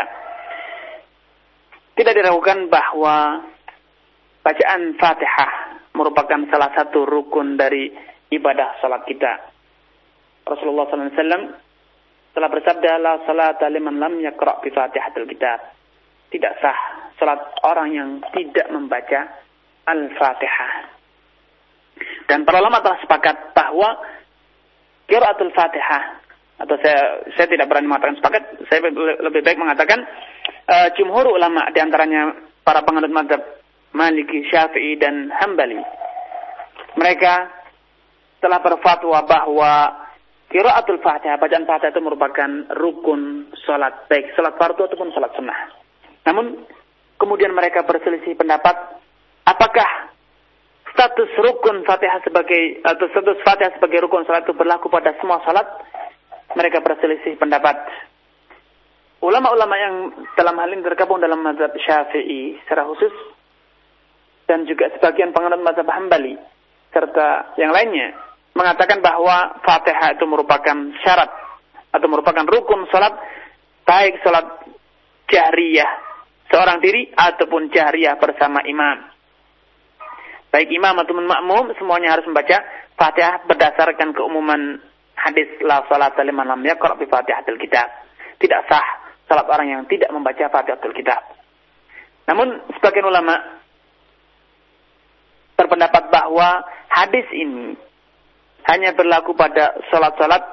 Tidak 1.98 2.14
diragukan 2.14 2.70
bahwa 2.70 3.41
bacaan 4.46 4.94
Fatihah 5.02 5.52
merupakan 5.98 6.46
salah 6.54 6.70
satu 6.78 7.10
rukun 7.10 7.58
dari 7.58 7.89
ibadah 8.30 8.78
salat 8.78 9.10
kita. 9.10 9.50
Rasulullah 10.46 10.86
SAW 10.94 11.50
telah 12.30 12.50
bersabda 12.54 12.91
la 13.02 13.26
salat 13.26 13.58
liman 13.74 13.98
lam 13.98 14.22
yaqra 14.22 14.62
bi 14.62 14.70
Fatihatul 14.70 15.26
Kitab. 15.26 15.82
Tidak 16.30 16.54
sah 16.62 17.03
salat 17.24 17.39
orang 17.63 17.89
yang 17.95 18.09
tidak 18.36 18.67
membaca 18.67 19.32
Al-Fatihah. 19.88 20.74
Dan 22.28 22.43
para 22.43 22.59
ulama 22.59 22.84
telah 22.84 22.99
sepakat 22.99 23.55
bahwa 23.55 23.95
qiraatul 25.07 25.55
Fatihah 25.55 26.19
atau 26.59 26.76
saya 26.84 27.24
saya 27.39 27.47
tidak 27.47 27.71
berani 27.71 27.88
mengatakan 27.88 28.19
sepakat, 28.19 28.43
saya 28.67 28.91
lebih 29.24 29.41
baik 29.43 29.55
mengatakan 29.55 30.03
uh, 30.67 30.88
jumhur 30.99 31.32
ulama 31.32 31.71
di 31.71 31.80
antaranya 31.80 32.36
para 32.63 32.84
penganut 32.84 33.11
mazhab 33.11 33.41
Maliki, 33.95 34.43
Syafi'i 34.51 34.99
dan 34.99 35.32
Hambali. 35.32 35.80
Mereka 36.99 37.34
telah 38.43 38.59
berfatwa 38.59 39.24
bahwa 39.24 39.71
Kiraatul 40.51 41.01
Fatihah, 41.01 41.41
bacaan 41.41 41.65
Fatihah 41.65 41.93
itu 41.93 42.01
merupakan 42.03 42.49
rukun 42.78 43.49
salat 43.65 44.05
baik 44.05 44.38
salat 44.38 44.53
fardu 44.59 44.86
ataupun 44.86 45.09
salat 45.15 45.34
sunnah. 45.34 45.59
Namun 46.30 46.61
kemudian 47.24 47.55
mereka 47.55 47.88
berselisih 47.88 48.36
pendapat 48.36 48.99
apakah 49.47 50.11
status 50.91 51.32
rukun 51.39 51.88
Fatihah 51.88 52.19
sebagai 52.21 52.84
atau 52.84 53.07
status 53.09 53.39
Fatihah 53.41 53.71
sebagai 53.80 54.03
rukun 54.03 54.28
salat 54.28 54.43
itu 54.43 54.51
berlaku 54.51 54.91
pada 54.91 55.15
semua 55.24 55.39
salat? 55.47 55.65
Mereka 56.53 56.86
berselisih 56.86 57.39
pendapat. 57.41 57.80
Ulama-ulama 59.24 59.76
yang 59.80 59.95
dalam 60.36 60.53
hal 60.59 60.69
ini 60.69 60.84
tergabung 60.84 61.17
dalam 61.17 61.41
mazhab 61.41 61.71
Syafi'i 61.74 62.59
secara 62.61 62.86
khusus 62.86 63.15
dan 64.45 64.67
juga 64.67 64.91
sebagian 64.99 65.32
penganut 65.32 65.63
mazhab 65.63 65.88
Hambali 65.88 66.36
serta 66.91 67.57
yang 67.57 67.74
lainnya 67.74 68.13
mengatakan 68.53 69.01
bahwa 69.01 69.63
Fatihah 69.65 70.13
itu 70.13 70.28
merupakan 70.30 70.78
syarat 71.01 71.32
atau 71.89 72.07
merupakan 72.11 72.45
rukun 72.45 72.86
salat 72.93 73.17
baik 73.88 74.21
salat 74.21 74.45
jahriyah 75.32 76.12
seorang 76.54 76.78
diri 76.86 77.10
ataupun 77.10 77.74
jahriyah 77.74 78.22
bersama 78.22 78.62
imam. 78.70 79.10
Baik 80.54 80.70
imam 80.70 80.93
ataupun 81.01 81.26
makmum 81.26 81.74
semuanya 81.82 82.14
harus 82.14 82.30
membaca 82.30 82.62
Fatihah 82.93 83.41
berdasarkan 83.49 84.14
keumuman 84.14 84.78
hadis 85.18 85.49
la 85.66 85.82
salat 85.89 86.14
liman 86.22 86.45
lam 86.45 86.62
yaqra 86.62 86.93
bi 86.93 87.10
Fatihatil 87.10 87.58
Kitab. 87.58 87.89
Tidak 88.38 88.62
sah 88.70 88.88
salat 89.26 89.49
orang 89.49 89.66
yang 89.66 89.82
tidak 89.89 90.14
membaca 90.14 90.45
Fatihatul 90.54 90.93
Kitab. 90.93 91.26
Namun 92.30 92.70
sebagian 92.78 93.10
ulama 93.10 93.34
berpendapat 95.58 96.14
bahwa 96.14 96.62
hadis 96.93 97.26
ini 97.34 97.74
hanya 98.70 98.93
berlaku 98.93 99.34
pada 99.34 99.74
sholat-sholat 99.89 100.43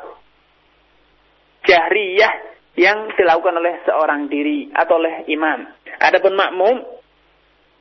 jahriyah 1.68 2.49
yang 2.80 3.12
dilakukan 3.12 3.60
oleh 3.60 3.84
seorang 3.84 4.32
diri 4.32 4.72
atau 4.72 4.96
oleh 4.96 5.28
imam. 5.28 5.68
Adapun 6.00 6.32
makmum, 6.32 6.80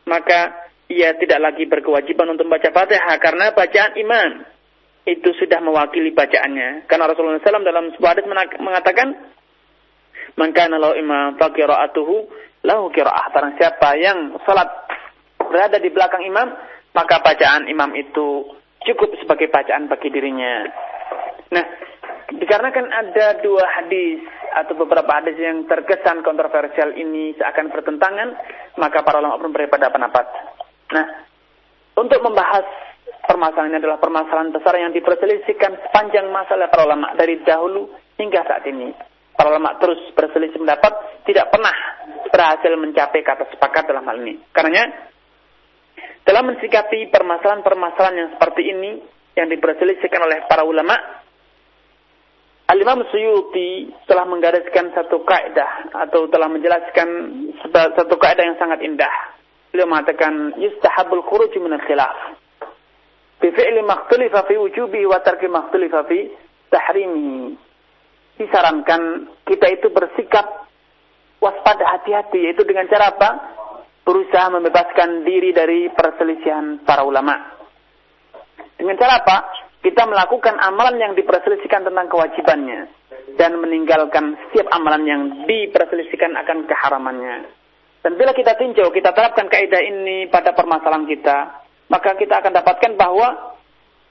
maka 0.04 0.68
ia 0.92 1.16
tidak 1.16 1.40
lagi 1.40 1.64
berkewajiban 1.72 2.36
untuk 2.36 2.52
membaca 2.52 2.68
Fatihah 2.68 3.16
karena 3.24 3.56
bacaan 3.56 3.96
imam 3.96 4.44
itu 5.08 5.30
sudah 5.40 5.64
mewakili 5.64 6.12
bacaannya. 6.12 6.84
Karena 6.92 7.08
Rasulullah 7.08 7.40
SAW 7.40 7.64
dalam 7.64 7.96
sebuah 7.96 8.12
hadis 8.12 8.28
mengatakan, 8.60 9.08
"Man 10.36 10.52
lau 10.76 10.92
imam 10.92 11.40
fa 11.40 11.48
qira'atuhu 11.56 12.16
lahu 12.68 12.92
qira'ah." 12.92 13.32
Barang 13.32 13.56
siapa 13.56 13.96
yang 13.96 14.36
salat 14.44 14.68
berada 15.40 15.80
di 15.80 15.88
belakang 15.96 16.28
imam, 16.28 16.52
maka 16.92 17.24
bacaan 17.24 17.72
imam 17.72 17.96
itu 17.96 18.52
cukup 18.84 19.16
sebagai 19.24 19.48
bacaan 19.48 19.88
bagi 19.88 20.12
dirinya. 20.12 20.68
Nah, 21.56 21.66
dikarenakan 22.36 22.88
ada 22.92 23.42
dua 23.42 23.64
hadis 23.80 24.22
atau 24.56 24.74
beberapa 24.74 25.10
hadis 25.10 25.38
yang 25.38 25.66
terkesan 25.70 26.26
kontroversial 26.26 26.94
ini 26.98 27.38
seakan 27.38 27.70
bertentangan, 27.70 28.30
maka 28.82 29.06
para 29.06 29.22
ulama 29.22 29.42
pun 29.42 29.54
berbeda 29.54 29.94
pendapat. 29.94 30.26
Nah, 30.94 31.06
untuk 32.00 32.20
membahas 32.24 32.66
permasalahan 33.28 33.76
ini 33.76 33.80
adalah 33.84 34.02
permasalahan 34.02 34.50
besar 34.50 34.74
yang 34.82 34.96
diperselisihkan 34.96 35.90
sepanjang 35.90 36.32
masalah 36.34 36.72
para 36.74 36.90
ulama 36.90 37.14
dari 37.14 37.42
dahulu 37.46 37.94
hingga 38.18 38.42
saat 38.48 38.66
ini. 38.66 38.90
Para 39.38 39.56
ulama 39.56 39.80
terus 39.80 40.02
berselisih 40.18 40.60
pendapat, 40.60 41.24
tidak 41.24 41.48
pernah 41.48 41.72
berhasil 42.28 42.76
mencapai 42.76 43.24
kata 43.24 43.48
sepakat 43.56 43.88
dalam 43.88 44.04
hal 44.04 44.20
ini. 44.20 44.36
Karenanya 44.52 45.10
dalam 46.28 46.52
mensikapi 46.52 47.08
permasalahan-permasalahan 47.08 48.16
yang 48.20 48.30
seperti 48.36 48.62
ini 48.68 49.00
yang 49.40 49.48
diperselisihkan 49.48 50.20
oleh 50.20 50.44
para 50.52 50.68
ulama, 50.68 50.94
Al-Imam 52.70 53.02
Suyuti 53.10 53.90
telah 54.06 54.30
menggariskan 54.30 54.94
satu 54.94 55.26
kaidah 55.26 55.90
atau 56.06 56.30
telah 56.30 56.46
menjelaskan 56.46 57.10
satu 57.74 58.16
kaidah 58.22 58.46
yang 58.46 58.62
sangat 58.62 58.86
indah. 58.86 59.10
Beliau 59.74 59.90
mengatakan 59.90 60.54
yustahabul 60.62 61.26
khuruj 61.26 61.50
min 61.58 61.74
al-khilaf. 61.74 62.38
Bi 63.42 63.50
fi'li 63.50 63.82
makhtalifa 63.82 64.46
fi 64.46 64.62
wujubi 64.62 65.02
wa 65.10 65.18
tarki 65.26 65.50
makhtalifa 65.50 66.06
fi 66.06 66.30
tahrimi. 66.70 67.58
Disarankan 68.38 69.34
kita 69.50 69.66
itu 69.74 69.90
bersikap 69.90 70.70
waspada 71.42 71.90
hati-hati 71.98 72.38
yaitu 72.38 72.62
dengan 72.70 72.86
cara 72.86 73.18
apa? 73.18 73.30
berusaha 74.10 74.50
membebaskan 74.50 75.22
diri 75.22 75.54
dari 75.54 75.86
perselisihan 75.94 76.82
para 76.82 77.06
ulama. 77.06 77.62
Dengan 78.74 78.98
cara 78.98 79.22
apa? 79.22 79.38
Kita 79.80 80.04
melakukan 80.04 80.60
amalan 80.60 81.00
yang 81.00 81.14
diperselisihkan 81.16 81.88
tentang 81.88 82.12
kewajibannya 82.12 82.92
dan 83.40 83.56
meninggalkan 83.64 84.36
setiap 84.50 84.68
amalan 84.76 85.04
yang 85.08 85.22
diperselisihkan 85.48 86.36
akan 86.36 86.68
keharamannya. 86.68 87.48
Dan 88.04 88.16
bila 88.20 88.36
kita 88.36 88.60
tinjau, 88.60 88.92
kita 88.92 89.16
terapkan 89.16 89.48
kaidah 89.48 89.80
ini 89.80 90.28
pada 90.28 90.52
permasalahan 90.52 91.08
kita, 91.08 91.64
maka 91.88 92.16
kita 92.16 92.44
akan 92.44 92.52
dapatkan 92.60 92.92
bahwa 93.00 93.56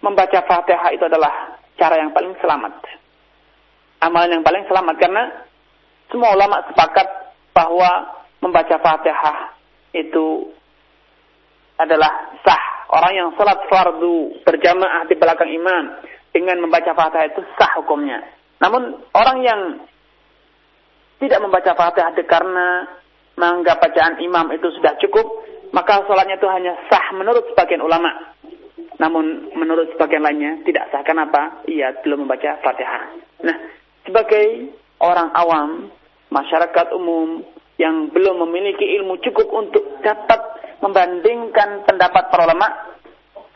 membaca 0.00 0.40
Fatihah 0.44 0.92
itu 0.92 1.04
adalah 1.04 1.60
cara 1.76 2.00
yang 2.00 2.12
paling 2.12 2.32
selamat. 2.40 2.74
Amalan 4.04 4.40
yang 4.40 4.44
paling 4.44 4.64
selamat 4.68 4.96
karena 4.96 5.24
semua 6.08 6.32
ulama 6.32 6.64
sepakat 6.70 7.08
bahwa 7.52 7.90
membaca 8.40 8.76
Fatihah 8.80 9.56
itu 9.92 10.52
adalah 11.78 12.34
sah. 12.44 12.77
Orang 12.88 13.12
yang 13.12 13.28
salat 13.36 13.68
fardu 13.68 14.40
berjamaah 14.48 15.04
di 15.04 15.14
belakang 15.20 15.52
imam 15.52 16.00
dengan 16.32 16.56
membaca 16.64 16.96
Fatihah 16.96 17.28
itu 17.28 17.44
sah 17.60 17.76
hukumnya. 17.76 18.24
Namun 18.64 18.96
orang 19.12 19.38
yang 19.44 19.60
tidak 21.20 21.40
membaca 21.44 21.76
Fatihah 21.76 22.16
karena 22.24 22.88
menganggap 23.36 23.84
bacaan 23.84 24.18
imam 24.24 24.50
itu 24.56 24.72
sudah 24.80 24.96
cukup, 25.04 25.26
maka 25.76 26.00
salatnya 26.08 26.40
itu 26.40 26.48
hanya 26.48 26.72
sah 26.88 27.12
menurut 27.12 27.44
sebagian 27.52 27.84
ulama. 27.84 28.36
namun 28.98 29.54
menurut 29.54 29.94
sebagian 29.94 30.26
lainnya 30.26 30.58
tidak 30.66 30.90
sah. 30.90 31.06
Kenapa? 31.06 31.62
Ia 31.70 32.02
belum 32.02 32.26
membaca 32.26 32.58
Fatihah. 32.66 33.14
Nah, 33.46 33.56
sebagai 34.02 34.74
orang 34.98 35.30
awam, 35.38 35.70
masyarakat 36.34 36.86
umum 36.98 37.46
yang 37.78 38.10
belum 38.10 38.42
memiliki 38.42 38.84
ilmu 38.98 39.22
cukup 39.22 39.48
untuk 39.54 40.02
dapat 40.02 40.40
membandingkan 40.82 41.86
pendapat 41.86 42.26
para 42.30 42.46
ulama, 42.50 42.68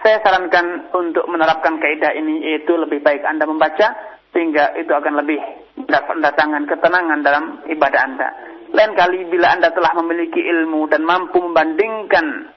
saya 0.03 0.19
sarankan 0.23 0.91
untuk 0.95 1.27
menerapkan 1.31 1.79
kaidah 1.79 2.15
ini 2.15 2.43
yaitu 2.55 2.75
lebih 2.75 3.03
baik 3.03 3.23
Anda 3.23 3.47
membaca 3.47 3.95
sehingga 4.35 4.75
itu 4.79 4.91
akan 4.91 5.23
lebih 5.23 5.39
mendatangkan 5.87 6.65
ketenangan 6.67 7.21
dalam 7.23 7.45
ibadah 7.67 8.01
Anda. 8.03 8.29
Lain 8.73 8.93
kali 8.97 9.29
bila 9.29 9.53
Anda 9.55 9.71
telah 9.71 9.93
memiliki 10.01 10.41
ilmu 10.41 10.89
dan 10.89 11.05
mampu 11.05 11.39
membandingkan 11.39 12.51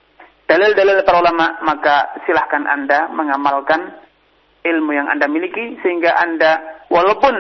dalil-dalil 0.48 1.04
para 1.04 1.22
ulama, 1.22 1.60
maka 1.66 2.18
silahkan 2.24 2.64
Anda 2.66 3.10
mengamalkan 3.12 4.06
ilmu 4.66 4.92
yang 4.94 5.10
Anda 5.12 5.30
miliki 5.30 5.78
sehingga 5.86 6.18
Anda 6.18 6.82
walaupun 6.90 7.36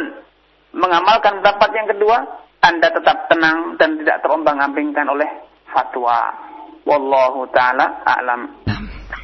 mengamalkan 0.75 1.41
pendapat 1.41 1.69
yang 1.71 1.87
kedua, 1.95 2.44
Anda 2.65 2.89
tetap 2.89 3.29
tenang 3.29 3.77
dan 3.77 4.01
tidak 4.01 4.25
terombang-ambingkan 4.25 5.05
oleh 5.05 5.29
fatwa. 5.69 6.33
Wallahu 6.81 7.45
taala 7.53 8.01
a'lam. 8.01 8.64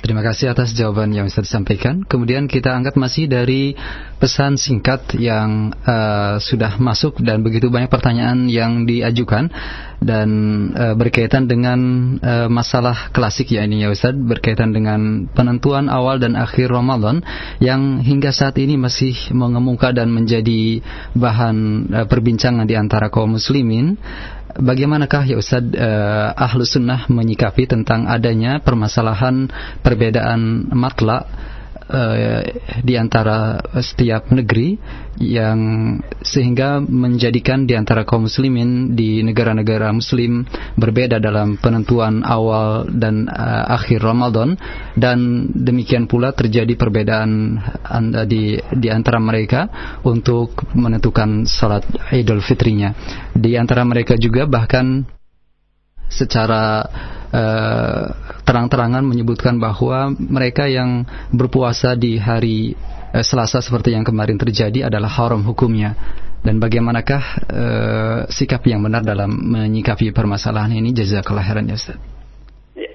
Terima 0.02 0.26
kasih 0.26 0.49
atas 0.49 0.74
jawaban 0.74 1.14
yang 1.14 1.30
Ustaz 1.30 1.45
sampaikan. 1.54 2.02
Kemudian 2.02 2.49
kita 2.49 2.74
angkat 2.74 2.97
masih 2.97 3.30
dari 3.30 3.78
pesan 4.18 4.58
singkat 4.58 5.14
yang 5.18 5.78
uh, 5.86 6.41
sudah 6.41 6.82
masuk 6.82 7.22
dan 7.22 7.45
begitu 7.45 7.70
banyak 7.70 7.86
pertanyaan 7.86 8.49
yang 8.49 8.89
diajukan 8.89 9.54
dan 10.02 10.30
uh, 10.74 10.97
berkaitan 10.97 11.45
dengan 11.45 11.78
uh, 12.18 12.49
masalah 12.49 13.14
klasik 13.14 13.54
ya 13.54 13.62
ini 13.62 13.86
ya 13.86 13.93
Ustaz 13.93 14.18
berkaitan 14.18 14.74
dengan 14.74 15.30
penentuan 15.38 15.86
awal 15.86 16.18
dan 16.18 16.34
akhir 16.34 16.74
Ramadan 16.74 17.22
yang 17.62 18.02
hingga 18.02 18.34
saat 18.34 18.58
ini 18.58 18.82
masih 18.82 19.14
mengemuka 19.38 19.93
dan 19.93 20.10
menjadi 20.10 20.82
bahan 21.14 21.58
uh, 21.93 22.06
perbincangan 22.10 22.66
di 22.66 22.74
antara 22.74 23.14
kaum 23.14 23.38
muslimin 23.38 24.02
bagaimanakah 24.58 25.24
ya 25.28 25.38
Ustaz 25.39 25.64
uh, 25.76 26.36
ahlu 26.36 26.68
sunnah 26.68 27.08
menyikapi 27.08 27.70
tentang 27.70 28.08
adanya 28.08 28.60
permasalahan 28.60 29.47
perbedaan 29.86 30.72
matla 30.74 31.28
uh, 31.92 32.39
di 32.82 32.96
antara 32.96 33.60
setiap 33.84 34.32
negeri 34.32 34.80
yang 35.20 35.60
sehingga 36.24 36.82
menjadikan 36.82 37.68
di 37.68 37.76
antara 37.76 38.08
kaum 38.08 38.26
muslimin 38.26 38.96
di 38.96 39.22
negara-negara 39.22 39.92
muslim 39.92 40.48
berbeda 40.80 41.20
dalam 41.20 41.60
penentuan 41.60 42.24
awal 42.24 42.88
dan 42.89 43.28
uh, 43.28 43.76
akhir 43.76 44.02
Ramadan 44.02 44.56
dan 44.96 45.52
demikian 45.52 46.08
pula 46.08 46.32
terjadi 46.32 46.74
perbedaan 46.80 47.60
di 48.26 48.58
di 48.58 48.88
antara 48.89 49.20
mereka 49.20 49.68
untuk 50.08 50.56
menentukan 50.74 51.46
salat 51.46 51.84
Idul 52.10 52.42
Fitrinya. 52.42 52.96
Di 53.36 53.60
antara 53.60 53.84
mereka 53.84 54.16
juga 54.16 54.48
bahkan 54.48 55.06
secara 56.12 56.84
uh, 57.32 58.05
terang-terangan 58.43 59.01
menyebutkan 59.07 59.57
bahwa 59.57 60.12
mereka 60.20 60.68
yang 60.68 61.07
berpuasa 61.32 61.95
di 61.95 62.20
hari 62.20 62.76
uh, 63.16 63.24
Selasa 63.24 63.64
seperti 63.64 63.95
yang 63.95 64.03
kemarin 64.03 64.36
terjadi 64.36 64.91
adalah 64.91 65.07
haram 65.07 65.41
hukumnya. 65.47 65.95
Dan 66.41 66.57
bagaimanakah 66.57 67.24
uh, 67.53 68.20
sikap 68.28 68.66
yang 68.66 68.82
benar 68.82 69.05
dalam 69.05 69.30
menyikapi 69.30 70.09
permasalahan 70.09 70.74
ini? 70.74 70.89
Jazakallah 70.89 71.45
khairan 71.45 71.70
ya 71.70 71.78
Ustaz. 71.78 72.01
Ya. 72.74 72.91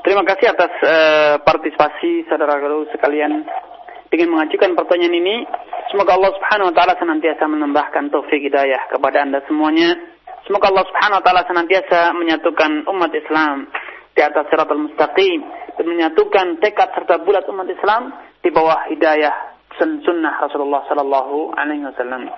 Terima 0.00 0.24
kasih 0.24 0.48
atas 0.48 0.72
uh, 0.80 1.34
partisipasi 1.44 2.24
saudara 2.24 2.56
guru 2.56 2.88
sekalian 2.88 3.44
dengan 4.08 4.32
mengajukan 4.32 4.72
pertanyaan 4.72 5.12
ini. 5.12 5.36
Semoga 5.92 6.16
Allah 6.16 6.32
Subhanahu 6.32 6.72
wa 6.72 6.74
taala 6.74 6.96
senantiasa 6.96 7.44
menambahkan 7.46 8.08
taufik 8.08 8.40
hidayah 8.40 8.88
kepada 8.88 9.20
Anda 9.20 9.44
semuanya 9.44 10.13
Semoga 10.44 10.68
Allah 10.68 10.84
Subhanahu 10.92 11.18
wa 11.20 11.24
taala 11.24 11.42
senantiasa 11.48 12.12
menyatukan 12.12 12.84
umat 12.92 13.12
Islam 13.16 13.64
di 14.12 14.20
atas 14.20 14.44
siratal 14.52 14.76
mustaqim 14.76 15.40
dan 15.80 15.86
menyatukan 15.88 16.60
tekad 16.60 16.92
serta 16.92 17.24
bulat 17.24 17.48
umat 17.48 17.64
Islam 17.64 18.12
di 18.44 18.52
bawah 18.52 18.84
hidayah 18.92 19.56
sunnah 19.80 20.34
Rasulullah 20.44 20.84
sallallahu 20.86 21.56
alaihi 21.56 21.88
wasallam. 21.88 22.28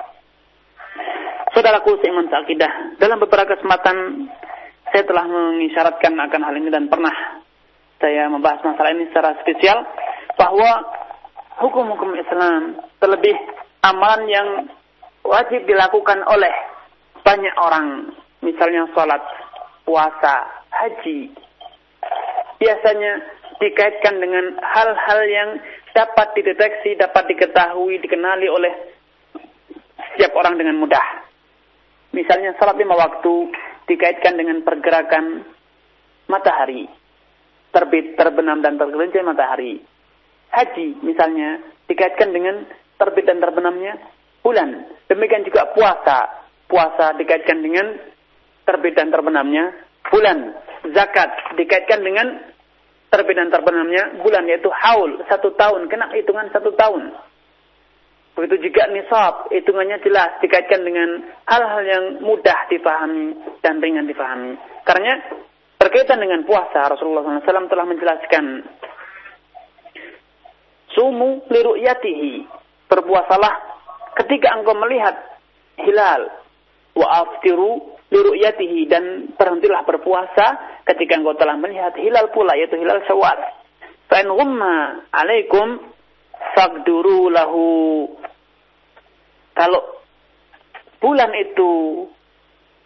Saudaraku 1.50 1.98
seiman 1.98 2.30
seakidah, 2.30 3.00
dalam 3.02 3.18
beberapa 3.18 3.58
kesempatan 3.58 4.30
saya 4.94 5.02
telah 5.02 5.26
mengisyaratkan 5.26 6.14
akan 6.14 6.40
hal 6.46 6.54
ini 6.56 6.70
dan 6.70 6.86
pernah 6.86 7.12
saya 7.98 8.30
membahas 8.30 8.62
masalah 8.62 8.94
ini 8.94 9.10
secara 9.10 9.34
spesial 9.42 9.82
bahwa 10.38 10.84
hukum-hukum 11.58 12.14
Islam 12.16 12.86
terlebih 13.02 13.34
amalan 13.82 14.22
yang 14.30 14.48
wajib 15.26 15.66
dilakukan 15.66 16.22
oleh 16.28 16.75
banyak 17.26 17.54
orang, 17.58 18.14
misalnya 18.38 18.86
sholat, 18.94 19.18
puasa, 19.82 20.46
haji, 20.70 21.34
biasanya 22.62 23.12
dikaitkan 23.58 24.22
dengan 24.22 24.54
hal-hal 24.62 25.20
yang 25.26 25.50
dapat 25.90 26.38
dideteksi, 26.38 26.94
dapat 26.94 27.26
diketahui, 27.34 27.98
dikenali 27.98 28.46
oleh 28.46 28.72
setiap 30.14 30.38
orang 30.38 30.54
dengan 30.54 30.78
mudah. 30.78 31.26
Misalnya 32.14 32.54
sholat 32.62 32.78
lima 32.78 32.94
waktu 32.94 33.50
dikaitkan 33.90 34.38
dengan 34.38 34.62
pergerakan 34.62 35.42
matahari, 36.30 36.86
terbit, 37.74 38.14
terbenam, 38.14 38.62
dan 38.62 38.78
tergelincir 38.78 39.26
matahari. 39.26 39.82
Haji 40.54 41.02
misalnya 41.02 41.58
dikaitkan 41.90 42.30
dengan 42.30 42.70
terbit 43.02 43.26
dan 43.26 43.42
terbenamnya 43.42 43.98
bulan. 44.46 44.86
Demikian 45.10 45.42
juga 45.42 45.74
puasa 45.74 46.45
puasa 46.66 47.14
dikaitkan 47.18 47.62
dengan 47.62 47.86
terbit 48.66 48.94
dan 48.98 49.10
terbenamnya 49.10 49.74
bulan. 50.10 50.38
Zakat 50.86 51.58
dikaitkan 51.58 52.02
dengan 52.02 52.26
terbit 53.10 53.34
dan 53.38 53.50
terbenamnya 53.50 54.22
bulan 54.22 54.46
yaitu 54.46 54.70
haul 54.70 55.18
satu 55.26 55.54
tahun 55.54 55.90
kena 55.90 56.14
hitungan 56.14 56.50
satu 56.54 56.74
tahun. 56.74 57.14
Begitu 58.36 58.68
juga 58.68 58.84
nisab 58.92 59.48
hitungannya 59.48 59.96
jelas 60.04 60.36
dikaitkan 60.44 60.84
dengan 60.84 61.24
hal-hal 61.48 61.82
yang 61.88 62.04
mudah 62.20 62.68
dipahami 62.68 63.32
dan 63.64 63.80
ringan 63.80 64.04
dipahami. 64.04 64.60
Karena 64.84 65.16
berkaitan 65.80 66.20
dengan 66.20 66.44
puasa 66.44 66.84
Rasulullah 66.92 67.24
SAW 67.40 67.72
telah 67.72 67.86
menjelaskan 67.88 68.44
sumu 70.92 71.48
liru'yatihi 71.48 72.44
berpuasalah 72.92 73.54
ketika 74.20 74.52
engkau 74.56 74.76
melihat 74.76 75.16
hilal 75.80 76.28
wa 76.96 77.06
aftiru 77.22 77.96
liru'yatihi 78.08 78.80
dan 78.88 79.04
berhentilah 79.36 79.84
berpuasa 79.84 80.80
ketika 80.88 81.18
engkau 81.20 81.36
telah 81.36 81.58
melihat 81.60 81.92
hilal 81.98 82.32
pula 82.32 82.56
yaitu 82.56 82.80
hilal 82.80 83.02
Syawal. 83.04 83.38
Fa 84.06 84.22
in 84.22 84.28
ghumma 84.30 85.04
alaikum 85.12 85.82
faqduru 86.54 87.28
lahu 87.28 87.64
kalau 89.56 89.82
bulan 91.00 91.32
itu 91.36 92.04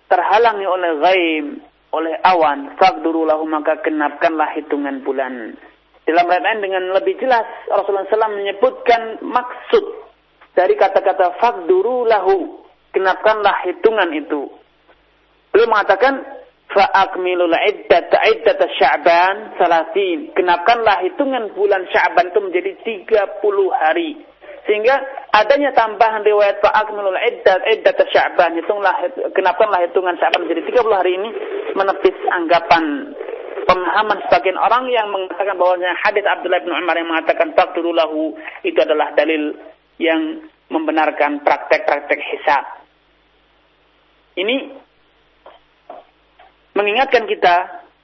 terhalangi 0.06 0.66
oleh 0.66 0.90
ghaib, 1.02 1.46
oleh 1.94 2.14
awan, 2.24 2.74
faqduru 2.78 3.26
lahu 3.26 3.46
maka 3.46 3.78
genapkanlah 3.84 4.54
hitungan 4.58 5.02
bulan. 5.06 5.54
Dalam 6.08 6.26
ayat 6.26 6.58
dengan 6.58 6.90
lebih 6.96 7.22
jelas 7.22 7.46
Rasulullah 7.70 8.08
SAW 8.10 8.40
menyebutkan 8.40 9.22
maksud 9.22 9.84
dari 10.58 10.74
kata-kata 10.74 11.38
faqduru 11.38 12.08
lahu 12.08 12.59
genapkanlah 12.94 13.56
hitungan 13.66 14.10
itu. 14.14 14.50
Beliau 15.50 15.70
mengatakan 15.70 16.22
fa'akmilul 16.70 17.54
iddat 17.54 18.10
iddat 18.10 18.60
Sya'ban 18.78 19.58
salasin. 19.58 20.30
Genapkanlah 20.34 21.02
hitungan 21.02 21.50
bulan 21.54 21.86
Sya'ban 21.90 22.30
itu 22.30 22.40
menjadi 22.40 22.72
30 23.10 23.42
hari. 23.74 24.10
Sehingga 24.68 24.94
adanya 25.34 25.74
tambahan 25.74 26.22
riwayat 26.22 26.62
fa'akmilul 26.62 27.18
iddat 27.18 27.66
iddat 27.66 27.98
Sya'ban, 28.14 28.54
hitunglah 28.54 28.94
genapkanlah 29.34 29.82
hitungan 29.90 30.14
Sya'ban 30.18 30.46
menjadi 30.46 30.62
30 30.70 31.00
hari 31.00 31.12
ini 31.18 31.30
menepis 31.74 32.16
anggapan 32.30 33.14
pemahaman 33.66 34.18
sebagian 34.26 34.58
orang 34.58 34.90
yang 34.90 35.06
mengatakan 35.14 35.54
bahwasanya 35.54 35.94
hadis 36.02 36.26
Abdullah 36.26 36.62
bin 36.62 36.74
Umar 36.74 36.98
yang 36.98 37.10
mengatakan 37.10 37.54
takdirulahu 37.54 38.34
itu 38.66 38.78
adalah 38.82 39.14
dalil 39.14 39.54
yang 40.02 40.42
membenarkan 40.70 41.42
praktek-praktek 41.42 42.20
hisab. 42.32 42.64
Ini 44.38 44.56
mengingatkan 46.78 47.26
kita 47.26 47.56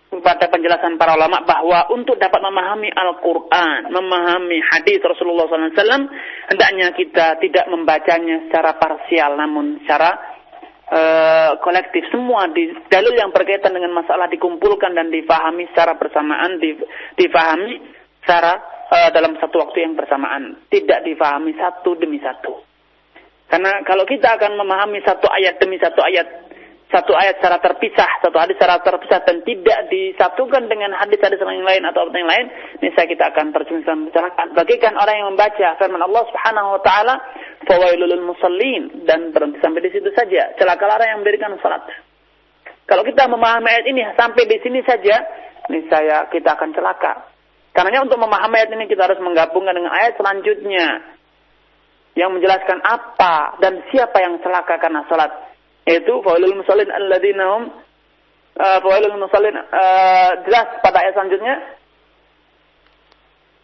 kepada 0.06 0.46
penjelasan 0.48 0.96
para 0.96 1.18
ulama 1.18 1.42
bahwa 1.42 1.90
untuk 1.94 2.16
dapat 2.16 2.38
memahami 2.38 2.88
Al-Quran, 2.90 3.90
memahami 3.90 4.58
hadis 4.74 5.02
Rasulullah 5.02 5.50
SAW, 5.50 6.08
hendaknya 6.50 6.94
kita 6.94 7.38
tidak 7.42 7.66
membacanya 7.70 8.46
secara 8.46 8.78
parsial, 8.78 9.34
namun 9.34 9.82
secara 9.82 10.10
uh, 10.88 11.50
kolektif. 11.58 12.06
Semua 12.14 12.46
di, 12.50 12.70
dalil 12.86 13.14
yang 13.18 13.34
berkaitan 13.34 13.74
dengan 13.74 13.92
masalah 13.92 14.30
dikumpulkan 14.30 14.94
dan 14.94 15.10
difahami 15.10 15.66
secara 15.74 15.98
bersamaan, 15.98 16.62
difahami 17.18 17.74
secara 18.26 18.58
uh, 18.90 19.10
dalam 19.14 19.38
satu 19.38 19.62
waktu 19.62 19.86
yang 19.86 19.94
bersamaan, 19.94 20.66
tidak 20.66 21.06
difahami 21.06 21.54
satu 21.54 21.94
demi 21.94 22.18
satu. 22.18 22.58
Karena 23.46 23.86
kalau 23.86 24.02
kita 24.02 24.34
akan 24.34 24.58
memahami 24.58 24.98
satu 25.06 25.30
ayat 25.30 25.62
demi 25.62 25.78
satu 25.78 26.02
ayat, 26.02 26.26
satu 26.90 27.14
ayat 27.14 27.38
secara 27.38 27.62
terpisah, 27.62 28.10
satu 28.18 28.34
hadis 28.34 28.58
secara 28.58 28.82
terpisah 28.82 29.22
dan 29.22 29.46
tidak 29.46 29.86
disatukan 29.86 30.66
dengan 30.66 30.90
hadis-hadis 30.98 31.38
yang 31.38 31.62
lain 31.62 31.86
atau 31.86 32.10
yang 32.10 32.26
lain, 32.26 32.46
niscaya 32.82 33.06
kita 33.06 33.30
akan 33.30 33.54
terjerumus 33.54 33.86
dalam 33.86 34.10
kecelakaan. 34.10 34.48
Bagikan 34.58 34.98
orang 34.98 35.14
yang 35.22 35.28
membaca 35.30 35.66
firman 35.78 36.02
Allah 36.02 36.22
Subhanahu 36.26 36.68
wa 36.74 36.80
taala, 36.82 37.14
"Fawailul 37.62 38.26
musallin" 38.26 39.06
dan 39.06 39.30
berhenti 39.30 39.62
sampai 39.62 39.86
di 39.86 39.94
situ 39.94 40.10
saja. 40.10 40.58
Celakalah 40.58 40.98
orang 40.98 41.08
yang 41.14 41.20
mendirikan 41.22 41.54
salat. 41.62 41.86
Kalau 42.86 43.02
kita 43.06 43.30
memahami 43.30 43.66
ayat 43.66 43.86
ini 43.86 44.02
sampai 44.18 44.42
di 44.46 44.58
sini 44.62 44.82
saja, 44.82 45.22
niscaya 45.70 46.26
kita 46.30 46.54
akan 46.54 46.70
celaka. 46.74 47.35
Karena 47.76 48.00
untuk 48.00 48.16
memahami 48.16 48.56
ayat 48.56 48.72
ini 48.72 48.88
kita 48.88 49.04
harus 49.04 49.20
menggabungkan 49.20 49.76
dengan 49.76 49.92
ayat 49.92 50.16
selanjutnya 50.16 51.12
yang 52.16 52.32
menjelaskan 52.32 52.80
apa 52.80 53.60
dan 53.60 53.84
siapa 53.92 54.16
yang 54.24 54.40
celaka 54.40 54.80
karena 54.80 55.04
salat. 55.12 55.28
Yaitu 55.84 56.24
fawailul 56.24 56.56
musallin 56.56 56.88
alladzina 56.88 57.44
hum 57.52 57.62
uh, 58.56 58.78
fawailul 58.80 59.20
musallin 59.20 59.60
uh, 59.60 60.30
jelas 60.48 60.80
pada 60.80 61.04
ayat 61.04 61.12
selanjutnya 61.20 61.54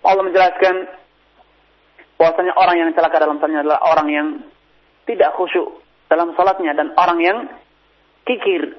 Allah 0.04 0.24
menjelaskan 0.28 0.74
bahwasanya 2.20 2.52
orang 2.54 2.76
yang 2.76 2.88
celaka 2.92 3.16
dalam 3.16 3.40
salatnya 3.40 3.64
adalah 3.64 3.80
orang 3.88 4.08
yang 4.12 4.28
tidak 5.08 5.32
khusyuk 5.40 5.82
dalam 6.12 6.36
salatnya 6.36 6.76
dan 6.76 6.92
orang 7.00 7.18
yang 7.24 7.38
kikir 8.28 8.76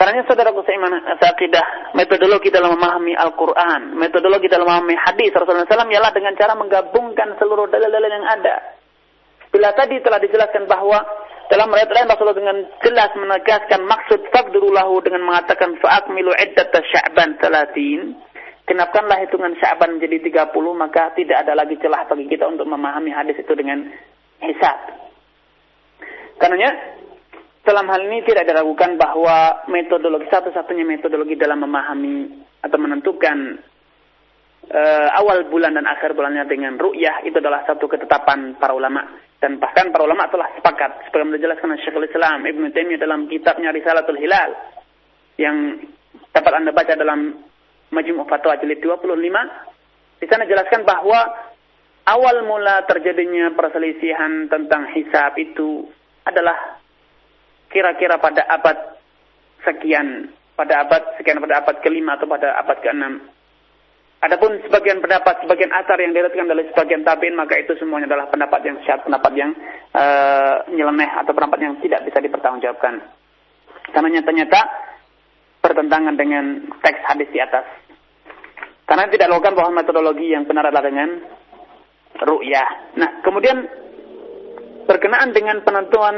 Karena 0.00 0.24
saudaraku 0.24 0.64
seiman 0.64 0.96
seakidah, 1.20 1.92
metodologi 1.92 2.48
dalam 2.48 2.72
memahami 2.72 3.12
Al-Quran, 3.12 4.00
metodologi 4.00 4.48
dalam 4.48 4.64
memahami 4.64 4.96
hadis 4.96 5.28
Rasulullah 5.28 5.68
SAW 5.68 5.92
ialah 5.92 6.08
dengan 6.16 6.32
cara 6.40 6.56
menggabungkan 6.56 7.36
seluruh 7.36 7.68
dalil-dalil 7.68 8.08
yang 8.08 8.24
ada. 8.24 8.80
Bila 9.52 9.76
tadi 9.76 10.00
telah 10.00 10.16
dijelaskan 10.16 10.64
bahwa 10.64 11.04
dalam 11.52 11.68
ayat 11.76 11.92
lain 11.92 12.08
Rasulullah 12.08 12.32
dengan 12.32 12.58
jelas 12.80 13.12
menegaskan 13.12 13.84
maksud 13.84 14.24
fakdurulahu 14.32 15.04
dengan 15.04 15.20
mengatakan 15.20 15.76
fa'akmilu 15.76 16.32
iddat 16.32 16.72
sya'ban 16.80 17.36
talatin. 17.36 18.16
Kenapkanlah 18.64 19.20
hitungan 19.20 19.52
sya'ban 19.60 20.00
menjadi 20.00 20.48
30 20.48 20.48
maka 20.80 21.12
tidak 21.12 21.44
ada 21.44 21.52
lagi 21.52 21.76
celah 21.76 22.08
bagi 22.08 22.24
kita 22.24 22.48
untuk 22.48 22.64
memahami 22.64 23.12
hadis 23.12 23.36
itu 23.36 23.52
dengan 23.52 23.84
hisab. 24.40 24.96
Karenanya 26.40 26.89
dalam 27.60 27.86
hal 27.92 28.00
ini 28.08 28.24
tidak 28.24 28.48
diragukan 28.48 28.96
bahwa 28.96 29.68
metodologi 29.68 30.26
satu-satunya 30.32 30.84
metodologi 30.84 31.36
dalam 31.36 31.60
memahami 31.60 32.40
atau 32.64 32.78
menentukan 32.80 33.60
uh, 34.72 35.08
awal 35.20 35.44
bulan 35.52 35.76
dan 35.76 35.84
akhir 35.84 36.16
bulannya 36.16 36.48
dengan 36.48 36.80
ru'yah 36.80 37.20
itu 37.28 37.36
adalah 37.36 37.64
satu 37.68 37.84
ketetapan 37.84 38.56
para 38.56 38.72
ulama. 38.72 39.04
Dan 39.40 39.56
bahkan 39.56 39.88
para 39.92 40.04
ulama 40.04 40.28
telah 40.28 40.52
sepakat 40.56 41.08
sebagai 41.08 41.40
dijelaskan 41.40 41.72
oleh 41.72 41.80
Syekhul 41.80 42.08
Islam 42.08 42.44
Ibnu 42.44 42.66
Taimiyah 42.76 43.00
dalam 43.00 43.24
kitabnya 43.24 43.72
Risalatul 43.72 44.20
Hilal 44.20 44.52
yang 45.40 45.80
dapat 46.32 46.52
Anda 46.60 46.76
baca 46.76 46.92
dalam 46.92 47.40
Majmu' 47.90 48.28
Fatwa 48.28 48.60
jilid 48.60 48.84
25 48.84 50.20
di 50.20 50.26
sana 50.28 50.44
jelaskan 50.44 50.84
bahwa 50.84 51.32
awal 52.04 52.36
mula 52.44 52.84
terjadinya 52.84 53.56
perselisihan 53.56 54.52
tentang 54.52 54.92
hisab 54.92 55.32
itu 55.40 55.88
adalah 56.28 56.79
kira-kira 57.70 58.18
pada 58.18 58.42
abad 58.50 58.98
sekian, 59.62 60.34
pada 60.58 60.84
abad 60.84 61.02
sekian 61.16 61.38
pada 61.40 61.62
abad 61.64 61.76
kelima 61.80 62.18
atau 62.18 62.26
pada 62.26 62.58
abad 62.58 62.78
keenam. 62.82 63.30
Adapun 64.20 64.60
sebagian 64.68 65.00
pendapat, 65.00 65.40
sebagian 65.40 65.72
asar 65.72 65.96
yang 65.96 66.12
diriwayatkan 66.12 66.44
dari 66.44 66.68
sebagian 66.68 67.00
tabiin, 67.08 67.40
maka 67.40 67.56
itu 67.56 67.72
semuanya 67.80 68.12
adalah 68.12 68.28
pendapat 68.28 68.60
yang 68.68 68.76
syad, 68.84 69.00
pendapat 69.00 69.32
yang 69.32 69.56
uh, 69.96 70.60
nyeleneh 70.68 71.08
atau 71.24 71.32
pendapat 71.32 71.56
yang 71.64 71.74
tidak 71.80 72.04
bisa 72.04 72.20
dipertanggungjawabkan. 72.20 73.00
Karena 73.96 74.08
nyata-nyata 74.20 74.60
bertentangan 75.64 76.14
dengan 76.20 76.68
teks 76.84 77.00
hadis 77.08 77.32
di 77.32 77.40
atas. 77.40 77.64
Karena 78.84 79.08
tidak 79.08 79.32
lakukan 79.32 79.56
bahwa 79.56 79.80
metodologi 79.80 80.28
yang 80.28 80.44
benar 80.44 80.68
adalah 80.68 80.84
dengan 80.84 81.16
ru'yah. 82.20 83.00
Nah, 83.00 83.24
kemudian 83.24 83.56
berkenaan 84.84 85.32
dengan 85.32 85.64
penentuan 85.64 86.16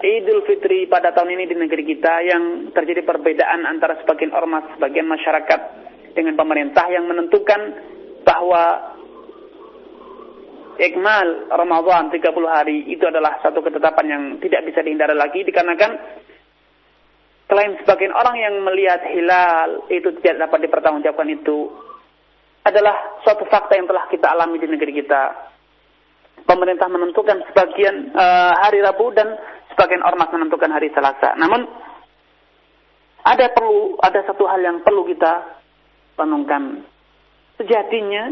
Idul 0.00 0.48
Fitri 0.48 0.88
pada 0.88 1.12
tahun 1.12 1.36
ini 1.36 1.44
di 1.44 1.56
negeri 1.56 1.84
kita 1.84 2.14
yang 2.24 2.42
terjadi 2.72 3.04
perbedaan 3.04 3.68
antara 3.68 4.00
sebagian 4.00 4.32
ormas, 4.32 4.64
sebagian 4.76 5.04
masyarakat 5.04 5.60
dengan 6.16 6.34
pemerintah 6.40 6.88
yang 6.88 7.04
menentukan 7.04 7.60
bahwa 8.24 8.96
ikmal 10.80 11.52
Ramadan 11.52 12.08
30 12.08 12.24
hari 12.48 12.88
itu 12.88 13.04
adalah 13.04 13.36
satu 13.44 13.60
ketetapan 13.60 14.06
yang 14.08 14.22
tidak 14.40 14.64
bisa 14.64 14.80
dihindari 14.80 15.12
lagi 15.12 15.44
dikarenakan 15.44 15.92
selain 17.50 17.76
sebagian 17.84 18.16
orang 18.16 18.36
yang 18.40 18.54
melihat 18.64 19.04
hilal 19.12 19.84
itu 19.92 20.16
tidak 20.22 20.48
dapat 20.48 20.64
dipertanggungjawabkan 20.64 21.28
itu 21.34 21.68
adalah 22.64 23.20
suatu 23.26 23.44
fakta 23.48 23.76
yang 23.76 23.88
telah 23.90 24.06
kita 24.08 24.26
alami 24.30 24.60
di 24.60 24.68
negeri 24.68 24.92
kita. 25.02 25.22
Pemerintah 26.44 26.88
menentukan 26.88 27.44
sebagian 27.52 28.16
uh, 28.16 28.52
hari 28.64 28.80
Rabu 28.80 29.12
dan 29.12 29.36
sebagian 29.80 30.04
ormas 30.04 30.28
menentukan 30.28 30.68
hari 30.68 30.92
Selasa. 30.92 31.40
Namun 31.40 31.64
ada 33.24 33.48
perlu 33.48 33.96
ada 34.04 34.20
satu 34.28 34.44
hal 34.44 34.60
yang 34.60 34.84
perlu 34.84 35.08
kita 35.08 35.56
renungkan. 36.20 36.84
Sejatinya 37.56 38.28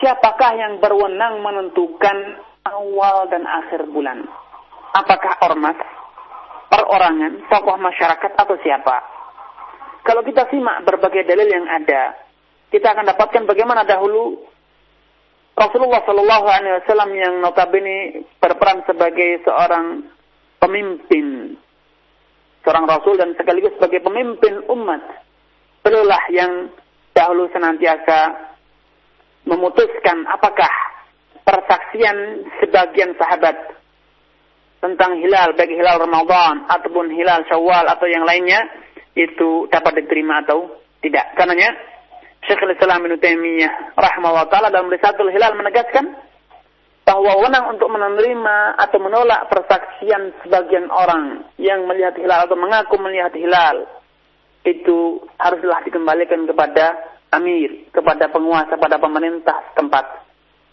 siapakah 0.00 0.56
yang 0.56 0.80
berwenang 0.80 1.44
menentukan 1.44 2.40
awal 2.64 3.28
dan 3.28 3.44
akhir 3.44 3.92
bulan? 3.92 4.24
Apakah 4.96 5.36
ormas, 5.44 5.76
perorangan, 6.72 7.44
tokoh 7.52 7.76
masyarakat 7.76 8.32
atau 8.32 8.56
siapa? 8.64 8.96
Kalau 10.00 10.24
kita 10.24 10.48
simak 10.48 10.80
berbagai 10.88 11.28
dalil 11.28 11.44
yang 11.44 11.68
ada, 11.68 12.16
kita 12.72 12.96
akan 12.96 13.04
dapatkan 13.04 13.44
bagaimana 13.44 13.84
dahulu 13.84 14.48
Rasulullah 15.60 16.00
Shallallahu 16.08 16.46
Alaihi 16.48 16.74
Wasallam 16.80 17.10
yang 17.12 17.34
notabene 17.44 18.24
berperan 18.40 18.80
sebagai 18.88 19.44
seorang 19.44 20.15
pemimpin 20.66 21.54
seorang 22.66 22.90
rasul 22.90 23.14
dan 23.14 23.30
sekaligus 23.38 23.70
sebagai 23.78 24.02
pemimpin 24.02 24.66
umat. 24.66 25.02
Beliaulah 25.86 26.24
yang 26.34 26.66
dahulu 27.14 27.46
senantiasa 27.54 28.34
memutuskan 29.46 30.26
apakah 30.26 30.68
persaksian 31.46 32.42
sebagian 32.58 33.14
sahabat 33.14 33.54
tentang 34.82 35.22
hilal, 35.22 35.54
baik 35.54 35.70
hilal 35.70 36.02
Ramadan 36.02 36.66
ataupun 36.66 37.14
hilal 37.14 37.46
Syawal 37.46 37.86
atau 37.86 38.10
yang 38.10 38.26
lainnya 38.26 38.66
itu 39.14 39.70
dapat 39.70 40.02
diterima 40.02 40.42
atau 40.42 40.82
tidak. 41.00 41.38
Karenanya 41.38 41.70
Syekhul 42.44 42.74
Islam 42.74 43.06
Ibnu 43.06 43.16
Taimiyah 43.22 43.94
rahimahullah 43.94 44.50
taala 44.50 44.68
dalam 44.74 44.90
Risalatul 44.90 45.32
Hilal 45.32 45.54
menegaskan 45.54 46.04
bahwa 47.06 47.38
wenang 47.38 47.70
untuk 47.70 47.86
menerima 47.86 48.82
atau 48.82 48.98
menolak 48.98 49.46
persaksian 49.46 50.34
sebagian 50.42 50.90
orang 50.90 51.46
yang 51.54 51.86
melihat 51.86 52.18
hilal 52.18 52.50
atau 52.50 52.58
mengaku 52.58 52.98
melihat 52.98 53.30
hilal 53.38 53.86
itu 54.66 55.22
haruslah 55.38 55.86
dikembalikan 55.86 56.50
kepada 56.50 56.98
amir, 57.30 57.86
kepada 57.94 58.26
penguasa, 58.26 58.74
pada 58.74 58.98
pemerintah 58.98 59.54
setempat 59.70 60.26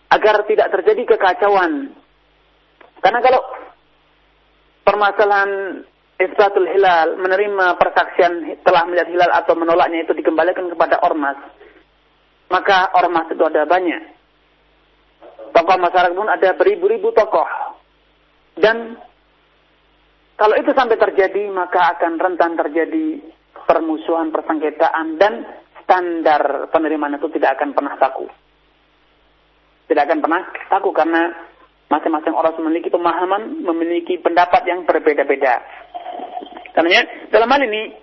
agar 0.09 0.41
tidak 0.49 0.73
terjadi 0.73 1.13
kekacauan. 1.13 1.93
Karena 2.97 3.19
kalau 3.21 3.41
permasalahan 4.89 5.85
Isbatul 6.17 6.65
Hilal 6.65 7.13
menerima 7.21 7.77
persaksian 7.77 8.57
telah 8.65 8.89
melihat 8.89 9.09
hilal 9.13 9.31
atau 9.37 9.53
menolaknya 9.53 10.01
itu 10.01 10.17
dikembalikan 10.17 10.65
kepada 10.65 10.97
ormas, 11.05 11.37
maka 12.49 12.89
ormas 12.97 13.29
itu 13.29 13.43
ada 13.45 13.69
banyak 13.69 14.22
tokoh 15.53 15.77
masyarakat 15.77 16.17
pun 16.17 16.29
ada 16.29 16.49
beribu-ribu 16.57 17.13
tokoh. 17.13 17.45
Dan 18.57 18.97
kalau 20.33 20.57
itu 20.57 20.73
sampai 20.73 20.97
terjadi, 20.97 21.47
maka 21.53 21.93
akan 21.97 22.17
rentan 22.17 22.57
terjadi 22.57 23.21
permusuhan, 23.69 24.33
persengketaan, 24.33 25.21
dan 25.21 25.45
standar 25.85 26.67
penerimaan 26.73 27.15
itu 27.21 27.29
tidak 27.37 27.55
akan 27.61 27.77
pernah 27.77 27.95
taku. 28.01 28.25
Tidak 29.87 30.03
akan 30.03 30.19
pernah 30.19 30.41
taku 30.67 30.89
karena 30.89 31.21
masing-masing 31.91 32.33
orang 32.33 32.57
memiliki 32.65 32.89
pemahaman, 32.89 33.61
memiliki 33.61 34.17
pendapat 34.17 34.65
yang 34.65 34.83
berbeda-beda. 34.89 35.61
Karena 36.73 37.05
dalam 37.29 37.53
hal 37.53 37.61
ini, 37.69 37.93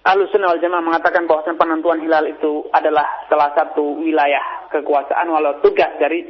Alusunnah 0.00 0.56
wal 0.56 0.62
Jamaah 0.64 0.80
mengatakan 0.80 1.28
bahwa 1.28 1.44
penentuan 1.44 2.00
hilal 2.00 2.24
itu 2.24 2.64
adalah 2.72 3.04
salah 3.28 3.52
satu 3.52 4.00
wilayah 4.00 4.64
kekuasaan 4.72 5.28
walau 5.28 5.60
tugas 5.60 5.92
dari 6.00 6.24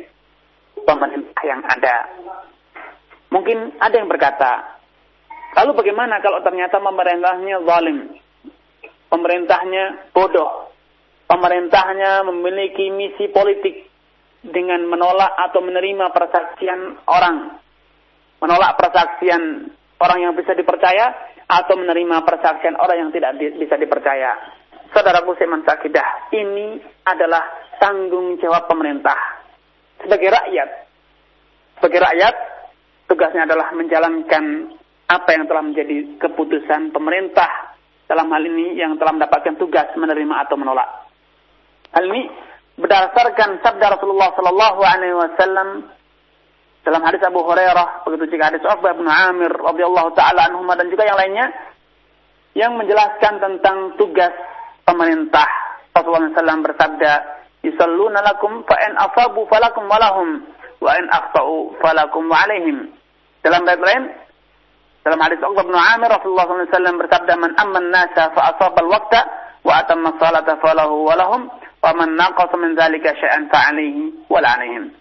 pemerintah 0.74 1.42
yang 1.46 1.62
ada. 1.64 1.96
Mungkin 3.30 3.78
ada 3.78 3.94
yang 3.94 4.10
berkata, 4.10 4.80
lalu 5.54 5.78
bagaimana 5.78 6.18
kalau 6.18 6.42
ternyata 6.42 6.82
pemerintahnya 6.82 7.62
zalim? 7.62 7.98
Pemerintahnya 9.10 10.14
bodoh. 10.14 10.70
pemerintahnya 11.30 12.26
memiliki 12.26 12.90
misi 12.90 13.30
politik 13.30 13.86
dengan 14.42 14.82
menolak 14.90 15.30
atau 15.30 15.62
menerima 15.62 16.10
persaksian 16.10 17.06
orang. 17.06 17.54
Menolak 18.42 18.74
persaksian 18.74 19.70
orang 20.02 20.18
yang 20.18 20.34
bisa 20.34 20.58
dipercaya 20.58 21.14
atau 21.46 21.78
menerima 21.78 22.26
persaksian 22.26 22.74
orang 22.74 23.06
yang 23.06 23.10
tidak 23.14 23.38
bisa 23.38 23.78
dipercaya. 23.78 24.58
Saudaraku 24.90 25.38
Seman 25.38 25.62
Sakidah, 25.62 26.34
ini 26.34 26.82
adalah 27.06 27.46
tanggung 27.78 28.34
jawab 28.42 28.66
pemerintah. 28.66 29.39
Sebagai 30.00 30.28
rakyat, 30.32 30.68
sebagai 31.76 32.00
rakyat, 32.00 32.34
tugasnya 33.08 33.44
adalah 33.44 33.72
menjalankan 33.76 34.44
apa 35.10 35.28
yang 35.34 35.44
telah 35.50 35.62
menjadi 35.66 35.96
keputusan 36.22 36.94
pemerintah 36.94 37.74
dalam 38.06 38.30
hal 38.30 38.42
ini 38.42 38.78
yang 38.78 38.94
telah 38.96 39.14
mendapatkan 39.14 39.58
tugas 39.58 39.90
menerima 39.98 40.34
atau 40.46 40.54
menolak. 40.54 40.88
Hal 41.90 42.06
ini 42.06 42.30
berdasarkan 42.78 43.58
sabda 43.60 43.98
Rasulullah 43.98 44.30
Sallallahu 44.38 44.80
Alaihi 44.82 45.16
Wasallam 45.18 45.68
dalam 46.80 47.02
hadis 47.04 47.20
Abu 47.26 47.44
Hurairah, 47.44 48.08
begitu 48.08 48.34
juga 48.38 48.54
hadis 48.54 48.64
Uqbah 48.64 48.96
bin 48.96 49.04
Amir 49.04 49.52
radhiyallahu 49.52 50.16
taala 50.16 50.48
anhu 50.48 50.64
dan 50.64 50.88
juga 50.88 51.04
yang 51.04 51.18
lainnya 51.18 51.46
yang 52.56 52.72
menjelaskan 52.74 53.38
tentang 53.38 53.94
tugas 54.00 54.32
pemerintah. 54.82 55.46
Rasulullah 55.90 56.30
SAW 56.34 56.66
bersabda, 56.66 57.12
"Yusalluna 57.60 58.24
lakum 58.24 58.64
fa 58.64 58.76
in 58.88 58.96
asabu 58.96 59.44
falakum 59.48 59.84
walahum 59.88 60.44
wa 60.80 60.90
in 60.96 61.06
akhtau 61.12 61.76
falakum 61.80 62.28
wa 62.28 62.40
alaihim." 62.44 62.92
Dalam 63.40 63.64
ayat 63.64 63.80
lain, 63.80 64.02
dalam 65.00 65.20
hadis 65.24 65.40
Uqbah 65.40 65.64
bin 65.64 65.76
Amir 65.76 66.08
Rasulullah 66.12 66.44
SAW 66.48 67.00
bersabda, 67.00 67.32
"Man 67.40 67.52
amman 67.56 67.88
nasa 67.88 68.32
fa 68.36 68.52
asaba 68.52 68.84
al-waqta 68.84 69.20
wa 69.64 69.72
atamma 69.80 70.16
salata 70.20 70.60
falahu 70.60 71.08
walahum 71.08 71.48
wa 71.80 71.90
man 71.96 72.16
naqasa 72.20 72.56
min 72.60 72.76
dzalika 72.76 73.16
syai'an 73.16 73.48
fa 73.48 73.72
alaihi 73.72 74.28
wa 74.28 74.44
alaihim." 74.44 74.92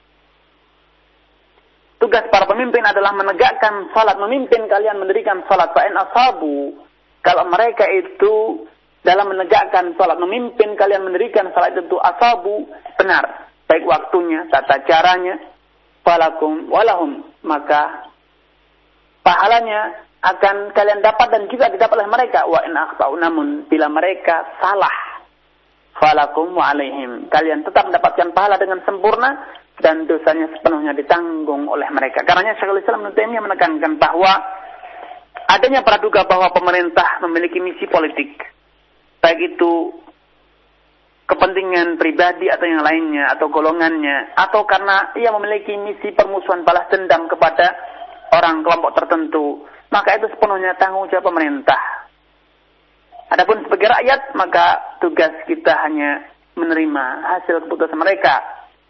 Tugas 1.99 2.32
para 2.32 2.47
pemimpin 2.47 2.80
adalah 2.88 3.12
menegakkan 3.12 3.91
salat, 3.91 4.16
memimpin 4.24 4.72
kalian 4.72 5.03
mendirikan 5.03 5.43
salat. 5.51 5.76
Fa'in 5.76 5.99
asabu. 5.99 6.80
Kalau 7.20 7.43
mereka 7.51 7.84
itu 7.91 8.64
dalam 8.99 9.31
menegakkan 9.31 9.95
salat, 9.95 10.19
memimpin 10.19 10.75
kalian 10.75 11.07
mendirikan 11.07 11.49
salat 11.55 11.71
itu 11.75 11.95
asabu, 11.99 12.67
benar. 12.99 13.47
Baik 13.69 13.85
waktunya, 13.85 14.49
tata 14.49 14.81
caranya, 14.83 15.39
falakum 16.03 16.67
walahum. 16.67 17.23
Maka 17.45 18.11
pahalanya 19.23 20.03
akan 20.19 20.75
kalian 20.75 20.99
dapat 20.99 21.27
dan 21.31 21.43
juga 21.47 21.71
didapat 21.71 21.95
oleh 21.95 22.11
mereka. 22.11 22.43
Wa 22.49 22.65
in 22.67 22.75
akhtau 22.75 23.15
namun 23.15 23.71
bila 23.71 23.87
mereka 23.87 24.57
salah, 24.59 25.23
falakum 25.95 26.51
wa 26.51 26.75
alaihim. 26.75 27.31
Kalian 27.31 27.63
tetap 27.63 27.87
mendapatkan 27.87 28.35
pahala 28.35 28.59
dengan 28.59 28.83
sempurna 28.83 29.47
dan 29.79 30.03
dosanya 30.11 30.51
sepenuhnya 30.59 30.91
ditanggung 30.91 31.71
oleh 31.71 31.87
mereka. 31.87 32.27
Karena 32.27 32.51
Syekhul 32.59 32.83
Islam 32.83 33.07
Ibnu 33.15 33.39
menekankan 33.39 33.95
bahwa 33.95 34.33
adanya 35.47 35.87
praduga 35.87 36.27
bahwa 36.27 36.51
pemerintah 36.51 37.23
memiliki 37.23 37.63
misi 37.63 37.87
politik, 37.87 38.43
baik 39.20 39.39
itu 39.55 39.93
kepentingan 41.30 42.01
pribadi 42.01 42.49
atau 42.49 42.65
yang 42.65 42.82
lainnya 42.82 43.38
atau 43.38 43.53
golongannya 43.53 44.34
atau 44.34 44.65
karena 44.65 45.13
ia 45.13 45.30
memiliki 45.30 45.78
misi 45.78 46.09
permusuhan 46.17 46.65
balas 46.65 46.89
dendam 46.89 47.30
kepada 47.30 47.78
orang 48.34 48.65
kelompok 48.65 48.97
tertentu, 48.97 49.65
maka 49.93 50.17
itu 50.17 50.30
sepenuhnya 50.34 50.78
tanggung 50.78 51.09
jawab 51.09 51.30
pemerintah. 51.30 51.78
Adapun 53.30 53.61
sebagai 53.61 53.93
rakyat, 53.93 54.34
maka 54.34 54.97
tugas 54.97 55.30
kita 55.45 55.70
hanya 55.86 56.26
menerima 56.57 57.05
hasil 57.38 57.61
keputusan 57.65 57.97
mereka. 57.97 58.41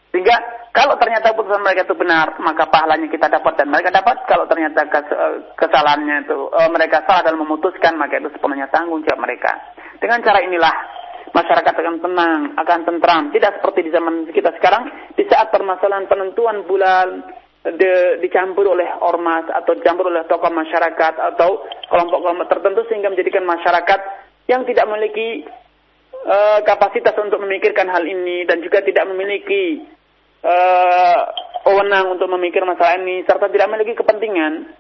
Sehingga 0.10 0.36
kalau 0.72 0.96
ternyata 0.96 1.36
putusan 1.36 1.60
mereka 1.60 1.86
itu 1.86 1.96
benar, 2.00 2.40
maka 2.40 2.66
pahalanya 2.72 3.12
kita 3.12 3.28
dapat 3.28 3.60
dan 3.60 3.68
mereka 3.68 3.92
dapat. 3.92 4.26
Kalau 4.26 4.48
ternyata 4.48 4.88
eh, 4.88 5.34
kesalahannya 5.60 6.24
itu 6.24 6.50
uh, 6.50 6.70
mereka 6.72 7.04
salah 7.04 7.22
dalam 7.28 7.44
memutuskan, 7.44 8.00
maka 8.00 8.18
itu 8.18 8.32
sepenuhnya 8.32 8.72
tanggung 8.72 9.04
jawab 9.06 9.28
mereka. 9.28 9.60
Dengan 10.00 10.24
cara 10.24 10.40
inilah 10.44 10.76
masyarakat 11.36 11.74
akan 11.76 11.98
tenang, 12.02 12.42
akan 12.58 12.80
tentram. 12.88 13.24
Tidak 13.36 13.60
seperti 13.60 13.80
di 13.88 13.92
zaman 13.94 14.28
kita 14.32 14.56
sekarang, 14.58 15.14
di 15.14 15.24
saat 15.28 15.52
permasalahan 15.54 16.10
penentuan 16.10 16.66
bulan 16.66 17.24
de, 17.64 18.24
dicampur 18.24 18.72
oleh 18.72 18.88
ormas 19.04 19.46
atau 19.52 19.76
dicampur 19.76 20.08
oleh 20.08 20.24
tokoh 20.26 20.50
masyarakat 20.50 21.14
atau 21.36 21.68
kelompok-kelompok 21.92 22.48
tertentu 22.48 22.82
sehingga 22.88 23.12
menjadikan 23.12 23.44
masyarakat 23.44 24.00
yang 24.48 24.64
tidak 24.66 24.88
memiliki 24.90 25.46
uh, 26.26 26.60
kapasitas 26.64 27.14
untuk 27.20 27.44
memikirkan 27.44 27.92
hal 27.92 28.02
ini 28.08 28.48
dan 28.48 28.64
juga 28.64 28.82
tidak 28.82 29.06
memiliki 29.12 29.84
uh, 30.42 31.20
wewenang 31.68 32.16
untuk 32.18 32.32
memikir 32.32 32.64
masalah 32.64 32.98
ini 32.98 33.22
serta 33.28 33.52
tidak 33.52 33.70
memiliki 33.70 34.00
kepentingan 34.00 34.74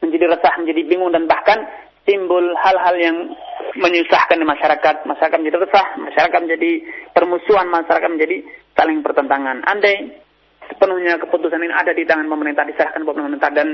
menjadi 0.00 0.36
resah, 0.36 0.54
menjadi 0.60 0.82
bingung 0.84 1.10
dan 1.12 1.24
bahkan 1.24 1.64
timbul 2.04 2.44
hal-hal 2.60 2.96
yang 3.00 3.16
menyusahkan 3.74 4.38
di 4.38 4.46
masyarakat, 4.46 4.96
masyarakat 5.08 5.38
menjadi 5.40 5.58
resah, 5.66 5.86
masyarakat 5.98 6.38
menjadi 6.46 6.70
permusuhan, 7.10 7.66
masyarakat 7.66 8.08
menjadi 8.12 8.36
saling 8.78 9.02
bertentangan. 9.02 9.66
Andai 9.66 10.14
sepenuhnya 10.70 11.18
keputusan 11.20 11.60
ini 11.60 11.74
ada 11.74 11.90
di 11.90 12.06
tangan 12.06 12.30
pemerintah, 12.30 12.64
diserahkan 12.64 13.02
kepada 13.02 13.18
pemerintah 13.18 13.50
dan 13.50 13.68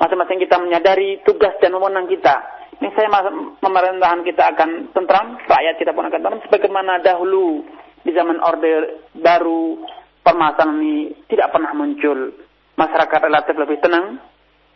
masing-masing 0.00 0.38
kita 0.42 0.56
menyadari 0.58 1.22
tugas 1.22 1.54
dan 1.62 1.72
wewenang 1.76 2.10
kita. 2.10 2.34
Ini 2.82 2.90
saya 2.98 3.08
pemerintahan 3.62 4.26
kita 4.26 4.44
akan 4.58 4.90
tentram, 4.90 5.38
rakyat 5.46 5.78
kita 5.78 5.94
pun 5.94 6.10
akan 6.10 6.18
tentram 6.18 6.42
sebagaimana 6.50 6.98
dahulu 7.00 7.62
di 8.02 8.10
zaman 8.10 8.42
orde 8.42 9.06
baru 9.14 9.78
permasalahan 10.26 10.82
ini 10.82 10.96
tidak 11.30 11.54
pernah 11.54 11.70
muncul. 11.72 12.34
Masyarakat 12.74 13.20
relatif 13.22 13.54
lebih 13.54 13.78
tenang, 13.78 14.18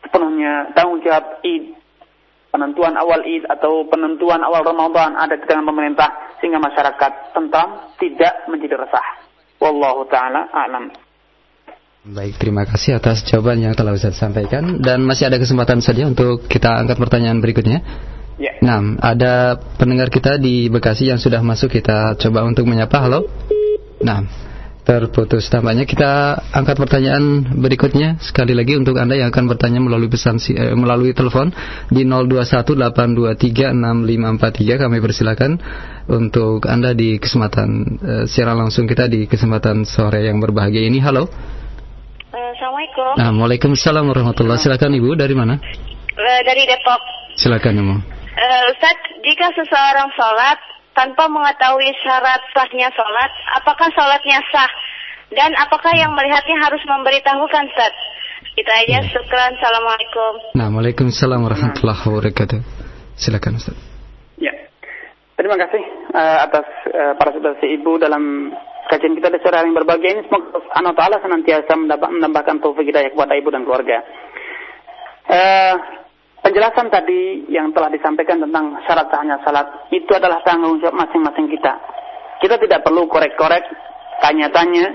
sepenuhnya 0.06 0.70
tanggung 0.78 1.02
jawab 1.02 1.42
penentuan 2.48 2.96
awal 2.96 3.20
Id 3.24 3.44
atau 3.48 3.84
penentuan 3.88 4.40
awal 4.40 4.64
Ramadan 4.64 5.16
ada 5.16 5.36
di 5.36 5.44
tangan 5.44 5.68
pemerintah 5.68 6.38
sehingga 6.40 6.60
masyarakat 6.60 7.36
tentram 7.36 7.92
tidak 8.00 8.48
menjadi 8.48 8.80
resah. 8.80 9.06
Wallahu 9.58 10.06
taala 10.08 10.48
a'lam. 10.54 10.94
Baik, 12.08 12.40
terima 12.40 12.64
kasih 12.64 12.96
atas 12.96 13.20
jawaban 13.26 13.60
yang 13.60 13.76
telah 13.76 13.92
Ustaz 13.92 14.16
sampaikan 14.16 14.80
dan 14.80 15.04
masih 15.04 15.28
ada 15.28 15.36
kesempatan 15.36 15.84
saja 15.84 16.08
untuk 16.08 16.46
kita 16.48 16.72
angkat 16.78 16.96
pertanyaan 16.96 17.42
berikutnya. 17.42 17.84
Ya. 18.38 18.54
Nah, 18.62 18.96
ada 19.02 19.58
pendengar 19.76 20.08
kita 20.08 20.38
di 20.38 20.70
Bekasi 20.70 21.10
yang 21.10 21.18
sudah 21.18 21.42
masuk 21.42 21.74
kita 21.74 22.14
coba 22.16 22.46
untuk 22.46 22.64
menyapa. 22.70 23.02
Halo. 23.02 23.26
Nah, 23.98 24.24
terputus 24.88 25.44
tampaknya. 25.52 25.84
Kita 25.84 26.40
angkat 26.48 26.80
pertanyaan 26.80 27.44
berikutnya. 27.60 28.16
Sekali 28.24 28.56
lagi 28.56 28.72
untuk 28.72 28.96
anda 28.96 29.20
yang 29.20 29.28
akan 29.28 29.44
bertanya 29.44 29.84
melalui 29.84 30.08
pesan 30.08 30.40
eh, 30.56 30.72
melalui 30.72 31.12
telepon 31.12 31.52
di 31.92 32.08
0218236543 32.08 34.80
kami 34.80 34.96
persilakan 35.04 35.60
untuk 36.08 36.64
anda 36.64 36.96
di 36.96 37.20
kesempatan 37.20 37.68
eh, 38.00 38.24
siaran 38.24 38.56
langsung 38.56 38.88
kita 38.88 39.12
di 39.12 39.28
kesempatan 39.28 39.84
sore 39.84 40.24
yang 40.24 40.40
berbahagia 40.40 40.80
ini. 40.80 41.04
Halo. 41.04 41.28
Eh, 42.32 42.48
Assalamualaikum. 42.56 43.12
Nah, 43.20 43.28
Waalaikumsalam 43.36 44.08
warahmatullahi 44.08 44.56
silakan 44.56 44.96
ibu. 44.96 45.12
Dari 45.12 45.36
mana? 45.36 45.60
Uh, 46.16 46.40
dari 46.48 46.64
Depok. 46.64 47.04
Silakan 47.36 47.76
ibu. 47.76 47.92
Uh, 47.92 48.00
Ustaz 48.72 48.96
jika 49.20 49.52
seseorang 49.52 50.08
sholat 50.16 50.77
tanpa 50.98 51.30
mengetahui 51.30 51.94
syarat 52.02 52.42
sahnya 52.50 52.90
sholat, 52.90 53.30
apakah 53.54 53.86
sholatnya 53.94 54.42
sah? 54.50 54.66
Dan 55.30 55.54
apakah 55.54 55.94
yang 55.94 56.10
melihatnya 56.10 56.58
harus 56.58 56.82
memberitahukan 56.82 57.64
Ustaz? 57.70 57.94
Itu 58.58 58.66
aja, 58.66 58.98
ya. 58.98 59.06
syukran. 59.06 59.54
Assalamualaikum. 59.54 60.32
Nah, 60.58 60.66
Waalaikumsalam 60.74 61.46
warahmatullahi 61.46 62.02
wabarakatuh. 62.02 62.58
Silakan 63.14 63.62
Ustaz. 63.62 63.78
Ya, 64.42 64.50
terima 65.38 65.54
kasih 65.54 65.82
uh, 66.18 66.38
atas 66.50 66.66
uh, 66.90 67.12
para 67.14 67.30
saudara 67.30 67.62
ibu 67.62 67.98
dalam 68.02 68.50
kajian 68.90 69.14
kita 69.14 69.30
di 69.30 69.38
sore 69.44 69.62
yang 69.62 69.76
berbahagia 69.78 70.18
ini. 70.18 70.22
Semoga 70.26 70.58
Allah 70.74 70.94
Ta'ala 70.98 71.16
senantiasa 71.22 71.72
menambahkan 71.78 72.58
taufik 72.58 72.88
hidayah 72.88 73.14
kepada 73.14 73.38
ibu 73.38 73.54
dan 73.54 73.62
keluarga. 73.62 74.02
Uh, 75.28 75.74
penjelasan 76.48 76.88
tadi 76.88 77.44
yang 77.52 77.76
telah 77.76 77.92
disampaikan 77.92 78.40
tentang 78.40 78.80
syarat 78.88 79.12
sahnya 79.12 79.36
salat 79.44 79.68
itu 79.92 80.08
adalah 80.16 80.40
tanggung 80.48 80.80
jawab 80.80 80.96
masing-masing 80.96 81.44
kita. 81.52 81.76
Kita 82.40 82.56
tidak 82.56 82.80
perlu 82.88 83.04
korek-korek, 83.04 83.68
tanya-tanya, 84.24 84.88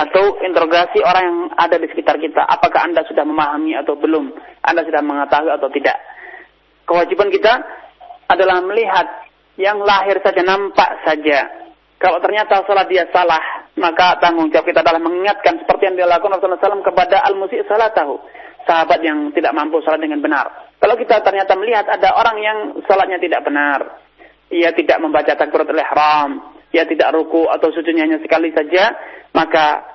atau 0.00 0.40
interogasi 0.40 1.04
orang 1.04 1.24
yang 1.28 1.38
ada 1.60 1.76
di 1.76 1.92
sekitar 1.92 2.16
kita. 2.16 2.40
Apakah 2.48 2.88
Anda 2.88 3.04
sudah 3.04 3.20
memahami 3.20 3.76
atau 3.76 4.00
belum? 4.00 4.32
Anda 4.64 4.80
sudah 4.80 5.04
mengetahui 5.04 5.52
atau 5.52 5.68
tidak? 5.76 6.00
Kewajiban 6.88 7.28
kita 7.28 7.52
adalah 8.32 8.64
melihat 8.64 9.28
yang 9.60 9.84
lahir 9.84 10.16
saja, 10.24 10.40
nampak 10.40 11.04
saja. 11.04 11.68
Kalau 12.00 12.16
ternyata 12.24 12.64
salat 12.64 12.88
dia 12.88 13.04
salah, 13.12 13.68
maka 13.76 14.16
tanggung 14.24 14.48
jawab 14.48 14.72
kita 14.72 14.80
adalah 14.80 15.04
mengingatkan 15.04 15.60
seperti 15.60 15.92
yang 15.92 15.96
dilakukan 16.00 16.40
Rasulullah 16.40 16.64
SAW 16.64 16.88
kepada 16.88 17.20
al-musi' 17.28 17.60
salatahu. 17.68 18.16
Sahabat 18.64 19.04
yang 19.04 19.28
tidak 19.36 19.52
mampu 19.52 19.84
salat 19.84 20.00
dengan 20.00 20.24
benar 20.24 20.64
kalau 20.78 20.94
kita 20.98 21.22
ternyata 21.24 21.54
melihat 21.56 21.86
ada 21.88 22.14
orang 22.16 22.36
yang 22.42 22.58
salatnya 22.84 23.18
tidak 23.18 23.40
benar, 23.46 24.02
ia 24.52 24.70
tidak 24.74 24.98
membaca 25.00 25.32
takbiratul 25.34 25.80
ihram, 25.80 26.30
ya 26.74 26.84
tidak 26.84 27.14
ruku 27.14 27.46
atau 27.48 27.70
sujudnya 27.70 28.04
hanya 28.04 28.18
sekali 28.18 28.50
saja, 28.50 28.92
maka 29.30 29.94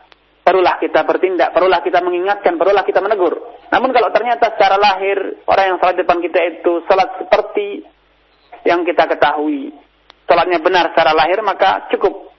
perlulah 0.49 0.81
kita 0.81 1.05
bertindak, 1.05 1.53
perlulah 1.53 1.83
kita 1.85 2.01
mengingatkan, 2.01 2.57
perlulah 2.57 2.81
kita 2.81 3.03
menegur. 3.03 3.37
Namun 3.69 3.93
kalau 3.93 4.09
ternyata 4.09 4.55
secara 4.57 4.81
lahir 4.81 5.45
orang 5.45 5.75
yang 5.75 5.77
salat 5.77 5.99
depan 6.01 6.17
kita 6.23 6.39
itu 6.57 6.81
salat 6.89 7.21
seperti 7.21 7.85
yang 8.65 8.81
kita 8.81 9.05
ketahui, 9.05 9.75
salatnya 10.25 10.57
benar 10.57 10.89
secara 10.95 11.13
lahir 11.13 11.43
maka 11.45 11.85
cukup. 11.93 12.33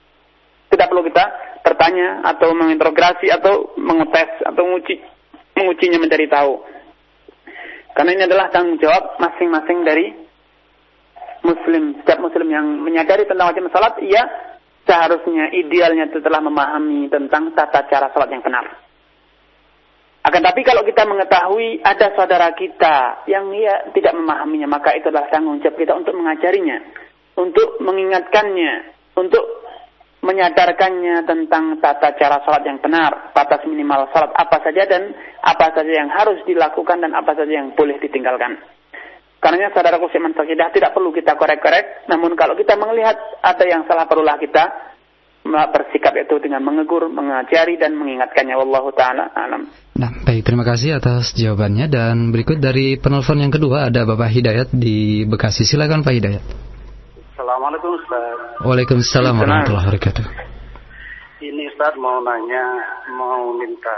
Tidak 0.71 0.87
perlu 0.87 1.03
kita 1.07 1.25
bertanya 1.67 2.23
atau 2.35 2.55
menginterogasi 2.55 3.27
atau 3.27 3.75
mengetes 3.75 4.31
atau 4.43 4.61
menguji 4.63 5.03
mengujinya 5.55 5.99
mencari 5.99 6.27
tahu. 6.31 6.63
Karena 7.91 8.11
ini 8.15 8.23
adalah 8.25 8.47
tanggung 8.49 8.79
jawab 8.79 9.19
masing-masing 9.19 9.83
dari 9.83 10.07
muslim. 11.43 11.99
Setiap 12.01 12.19
muslim 12.23 12.47
yang 12.47 12.65
menyadari 12.81 13.27
tentang 13.27 13.51
wajib 13.51 13.67
salat, 13.73 13.99
ia 14.01 14.23
seharusnya 14.87 15.51
idealnya 15.53 16.09
itu 16.09 16.23
telah 16.23 16.41
memahami 16.41 17.11
tentang 17.11 17.51
tata 17.53 17.85
cara 17.89 18.09
salat 18.13 18.29
yang 18.31 18.41
benar. 18.41 18.65
Akan 20.21 20.41
tapi 20.45 20.61
kalau 20.61 20.85
kita 20.85 21.01
mengetahui 21.01 21.81
ada 21.81 22.13
saudara 22.13 22.53
kita 22.53 23.25
yang 23.25 23.49
ia 23.57 23.89
tidak 23.89 24.13
memahaminya, 24.13 24.69
maka 24.69 24.93
itu 24.93 25.09
adalah 25.09 25.33
tanggung 25.33 25.57
jawab 25.65 25.81
kita 25.81 25.97
untuk 25.97 26.13
mengajarinya, 26.13 26.77
untuk 27.41 27.81
mengingatkannya, 27.81 28.73
untuk 29.17 29.60
menyadarkannya 30.21 31.25
tentang 31.25 31.81
tata 31.81 32.13
cara 32.13 32.45
salat 32.45 32.63
yang 32.65 32.77
benar, 32.77 33.33
batas 33.33 33.65
minimal 33.65 34.05
salat 34.13 34.29
apa 34.37 34.61
saja 34.61 34.85
dan 34.85 35.13
apa 35.41 35.73
saja 35.73 35.91
yang 35.91 36.09
harus 36.13 36.37
dilakukan 36.45 37.01
dan 37.01 37.11
apa 37.17 37.33
saja 37.33 37.49
yang 37.49 37.73
boleh 37.73 37.97
ditinggalkan. 37.97 38.61
Karena 39.41 39.73
saudara 39.73 39.97
kusiman 39.97 40.37
sakidah 40.37 40.69
tidak 40.69 40.93
perlu 40.93 41.09
kita 41.09 41.33
korek-korek, 41.33 42.05
namun 42.05 42.37
kalau 42.37 42.53
kita 42.53 42.77
melihat 42.77 43.17
ada 43.41 43.65
yang 43.65 43.89
salah 43.89 44.05
perlulah 44.05 44.37
kita 44.37 44.93
bersikap 45.41 46.13
itu 46.21 46.37
dengan 46.37 46.61
mengegur, 46.61 47.09
mengajari 47.09 47.81
dan 47.81 47.97
mengingatkannya. 47.97 48.53
Wallahu 48.53 48.93
taala 48.93 49.33
alam. 49.33 49.65
Nah, 49.97 50.13
baik 50.21 50.45
terima 50.45 50.61
kasih 50.61 51.01
atas 51.01 51.33
jawabannya 51.33 51.89
dan 51.89 52.29
berikut 52.29 52.61
dari 52.61 53.01
penelpon 53.01 53.41
yang 53.41 53.49
kedua 53.49 53.89
ada 53.89 54.05
Bapak 54.05 54.29
Hidayat 54.29 54.69
di 54.69 55.25
Bekasi. 55.25 55.65
Silakan 55.65 56.05
Pak 56.05 56.13
Hidayat. 56.13 56.43
Assalamualaikum 57.51 57.99
Ustaz. 57.99 58.37
Waalaikumsalam 58.63 59.35
warahmatullahi 59.35 59.83
wabarakatuh. 59.91 60.23
Ini 61.43 61.67
Ustaz 61.75 61.99
mau 61.99 62.23
nanya, 62.23 62.63
mau 63.11 63.51
minta 63.59 63.91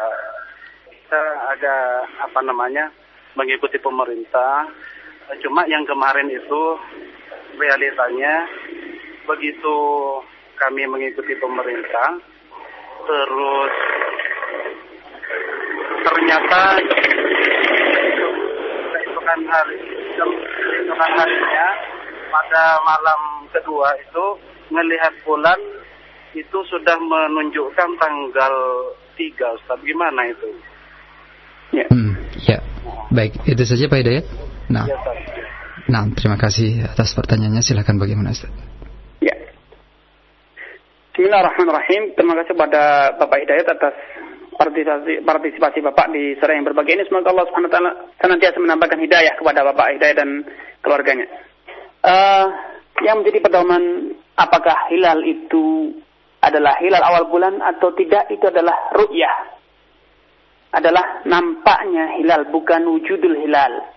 kita 0.89 1.21
ada 1.53 2.01
apa 2.17 2.41
namanya 2.41 2.89
mengikuti 3.37 3.77
pemerintah. 3.77 4.65
Cuma 5.45 5.69
yang 5.69 5.85
kemarin 5.85 6.33
itu 6.33 6.61
realitanya 7.61 8.49
begitu 9.29 9.77
kami 10.57 10.89
mengikuti 10.89 11.37
pemerintah, 11.37 12.09
terus 13.05 13.73
ternyata 16.09 16.61
itu 18.97 19.19
kan 19.21 19.39
hari 19.45 19.77
itu 20.81 20.93
kan 20.97 21.11
harinya 21.21 21.67
pada 22.33 22.81
malam 22.81 23.32
kedua 23.53 23.93
itu 24.01 24.25
melihat 24.73 25.13
bulan 25.21 25.59
itu 26.33 26.57
sudah 26.65 26.97
menunjukkan 26.97 27.89
tanggal 28.01 28.53
3 29.13 29.57
Ustaz. 29.61 29.79
Gimana 29.85 30.25
itu? 30.25 30.49
Ya. 31.73 31.85
Hmm, 31.93 32.17
ya. 32.49 32.57
Baik, 33.13 33.37
itu 33.45 33.63
saja 33.65 33.85
Pak 33.85 34.01
Hidayat. 34.01 34.25
Nah. 34.73 34.89
Ya, 34.89 34.97
nah, 35.85 36.09
terima 36.17 36.41
kasih 36.41 36.81
atas 36.89 37.13
pertanyaannya. 37.13 37.61
Silakan 37.61 38.01
bagaimana 38.01 38.33
Ustaz? 38.33 38.49
Ya. 39.21 39.37
Bismillahirrahmanirrahim. 41.13 42.17
Terima 42.17 42.33
kasih 42.41 42.57
kepada 42.57 43.13
Bapak 43.21 43.37
Hidayat 43.45 43.67
atas 43.69 43.93
partisipasi, 44.57 45.21
partisipasi 45.21 45.79
Bapak 45.85 46.09
di 46.09 46.33
sore 46.41 46.57
yang 46.57 46.65
berbagai 46.65 46.97
ini. 46.97 47.05
Semoga 47.05 47.29
Allah 47.29 47.45
Subhanahu 47.49 47.69
wa 47.69 47.75
taala 47.77 47.91
senantiasa 48.17 48.57
menambahkan 48.57 48.99
hidayah 49.01 49.33
kepada 49.37 49.61
Bapak 49.69 49.87
Hidayat 49.97 50.17
dan 50.17 50.29
keluarganya 50.81 51.29
uh, 52.03 52.45
yang 53.01 53.25
menjadi 53.25 53.41
pedoman 53.41 54.13
apakah 54.37 54.91
hilal 54.93 55.25
itu 55.25 55.97
adalah 56.43 56.77
hilal 56.77 57.01
awal 57.01 57.31
bulan 57.31 57.57
atau 57.63 57.89
tidak 57.97 58.29
itu 58.29 58.45
adalah 58.45 58.93
ru'yah. 58.93 59.35
Adalah 60.73 61.25
nampaknya 61.25 62.17
hilal 62.21 62.51
bukan 62.53 62.85
wujudul 62.85 63.39
hilal. 63.41 63.89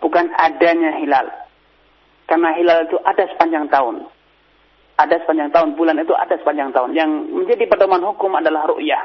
Bukan 0.00 0.32
adanya 0.32 0.96
hilal. 0.96 1.28
Karena 2.24 2.56
hilal 2.56 2.88
itu 2.88 2.96
ada 3.02 3.28
sepanjang 3.34 3.68
tahun. 3.68 4.06
Ada 5.00 5.24
sepanjang 5.24 5.50
tahun, 5.50 5.68
bulan 5.80 5.96
itu 6.00 6.12
ada 6.12 6.36
sepanjang 6.36 6.70
tahun. 6.76 6.92
Yang 6.92 7.10
menjadi 7.32 7.64
pedoman 7.68 8.04
hukum 8.04 8.36
adalah 8.36 8.68
ru'yah. 8.68 9.00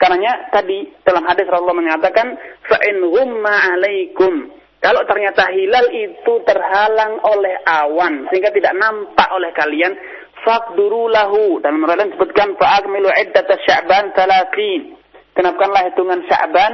Karenanya 0.00 0.48
tadi 0.48 0.88
dalam 1.04 1.26
hadis 1.28 1.44
Rasulullah 1.44 1.76
mengatakan, 1.76 2.38
"Fa'in 2.64 3.02
ghumma 3.04 3.52
'alaikum 3.52 4.59
kalau 4.80 5.04
ternyata 5.04 5.44
hilal 5.52 5.92
itu 5.92 6.32
terhalang 6.48 7.20
oleh 7.20 7.52
awan 7.68 8.24
sehingga 8.32 8.48
tidak 8.48 8.72
nampak 8.80 9.28
oleh 9.28 9.52
kalian, 9.52 9.92
faqduru 10.40 11.12
lahu. 11.12 11.60
Dalam 11.60 11.84
riwayat 11.84 12.16
fa'akmilu 12.56 13.12
iddat 13.12 13.48
Sya'ban 13.68 14.16
30. 14.16 15.36
Kenapkanlah 15.36 15.92
hitungan 15.92 16.24
Sya'ban 16.24 16.72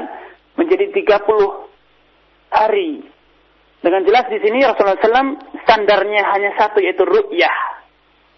menjadi 0.54 0.86
30 0.94 2.54
hari. 2.54 3.02
Dengan 3.82 4.02
jelas 4.06 4.30
di 4.30 4.38
sini 4.38 4.62
Rasulullah 4.62 5.02
SAW 5.02 5.62
standarnya 5.66 6.22
hanya 6.30 6.50
satu 6.62 6.78
yaitu 6.78 7.02
ru'yah. 7.02 7.58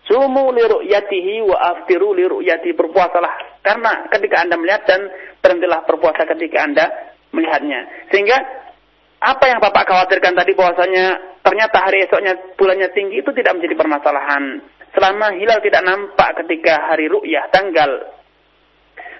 Sumu 0.08 0.48
li 0.56 0.64
ru'yatihi 0.64 1.44
wa 1.44 1.76
aftiru 1.76 2.16
li 2.16 2.24
ru'yati. 2.24 2.72
Berpuasalah 2.72 3.60
karena 3.60 4.08
ketika 4.16 4.48
Anda 4.48 4.56
melihat 4.56 4.88
dan 4.88 5.12
berhentilah 5.44 5.84
berpuasa 5.84 6.24
ketika 6.24 6.64
Anda 6.64 6.84
melihatnya. 7.36 8.08
Sehingga 8.08 8.67
apa 9.18 9.44
yang 9.50 9.58
Bapak 9.58 9.84
khawatirkan 9.86 10.34
tadi 10.38 10.54
bahwasanya 10.54 11.06
ternyata 11.42 11.76
hari 11.82 12.06
esoknya 12.06 12.38
bulannya 12.54 12.88
tinggi 12.94 13.18
itu 13.18 13.30
tidak 13.34 13.58
menjadi 13.58 13.74
permasalahan. 13.74 14.62
Selama 14.94 15.34
hilal 15.34 15.58
tidak 15.62 15.82
nampak 15.84 16.38
ketika 16.44 16.90
hari 16.90 17.10
ru'yah 17.10 17.50
tanggal 17.50 18.18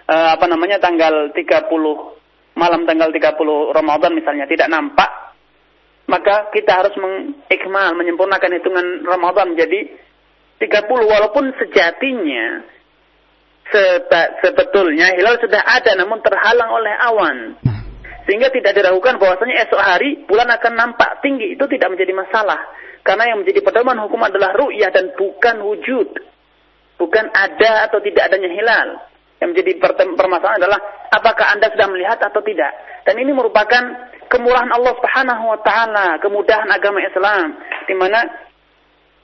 uh, 0.09 0.29
apa 0.39 0.47
namanya 0.49 0.81
tanggal 0.81 1.35
30 1.35 1.69
malam 2.59 2.83
tanggal 2.89 3.11
30 3.13 3.77
Ramadan 3.77 4.13
misalnya 4.17 4.49
tidak 4.51 4.67
nampak 4.67 5.11
maka 6.09 6.49
kita 6.51 6.73
harus 6.73 6.97
mengikmal 6.97 7.93
menyempurnakan 7.95 8.57
hitungan 8.57 8.87
Ramadan 9.05 9.53
menjadi 9.55 9.93
30 10.59 10.89
walaupun 10.89 11.55
sejatinya 11.61 12.65
sebetulnya 14.41 15.13
hilal 15.15 15.37
sudah 15.39 15.61
ada 15.61 15.93
namun 15.95 16.25
terhalang 16.25 16.71
oleh 16.73 16.95
awan. 17.13 17.37
Sehingga 18.29 18.53
tidak 18.53 18.77
diragukan 18.77 19.17
bahwasanya 19.17 19.65
esok 19.65 19.81
hari 19.81 20.21
bulan 20.29 20.53
akan 20.53 20.77
nampak 20.77 21.25
tinggi. 21.25 21.57
Itu 21.57 21.65
tidak 21.65 21.97
menjadi 21.97 22.13
masalah. 22.13 22.61
Karena 23.01 23.33
yang 23.33 23.41
menjadi 23.41 23.65
pedoman 23.65 23.97
hukum 24.05 24.21
adalah 24.21 24.53
ru'yah 24.53 24.93
dan 24.93 25.17
bukan 25.17 25.65
wujud. 25.65 26.13
Bukan 27.01 27.25
ada 27.33 27.89
atau 27.89 28.05
tidak 28.05 28.29
adanya 28.29 28.53
hilal. 28.53 28.89
Yang 29.41 29.49
menjadi 29.57 29.73
permasalahan 30.13 30.61
adalah 30.61 30.81
apakah 31.09 31.57
Anda 31.57 31.73
sudah 31.73 31.89
melihat 31.89 32.21
atau 32.21 32.45
tidak. 32.45 32.69
Dan 33.09 33.17
ini 33.17 33.33
merupakan 33.33 33.81
kemurahan 34.29 34.69
Allah 34.77 34.93
Subhanahu 35.01 35.45
wa 35.49 35.59
taala, 35.65 36.21
kemudahan 36.21 36.69
agama 36.69 37.01
Islam 37.01 37.57
di 37.89 37.97
mana 37.97 38.29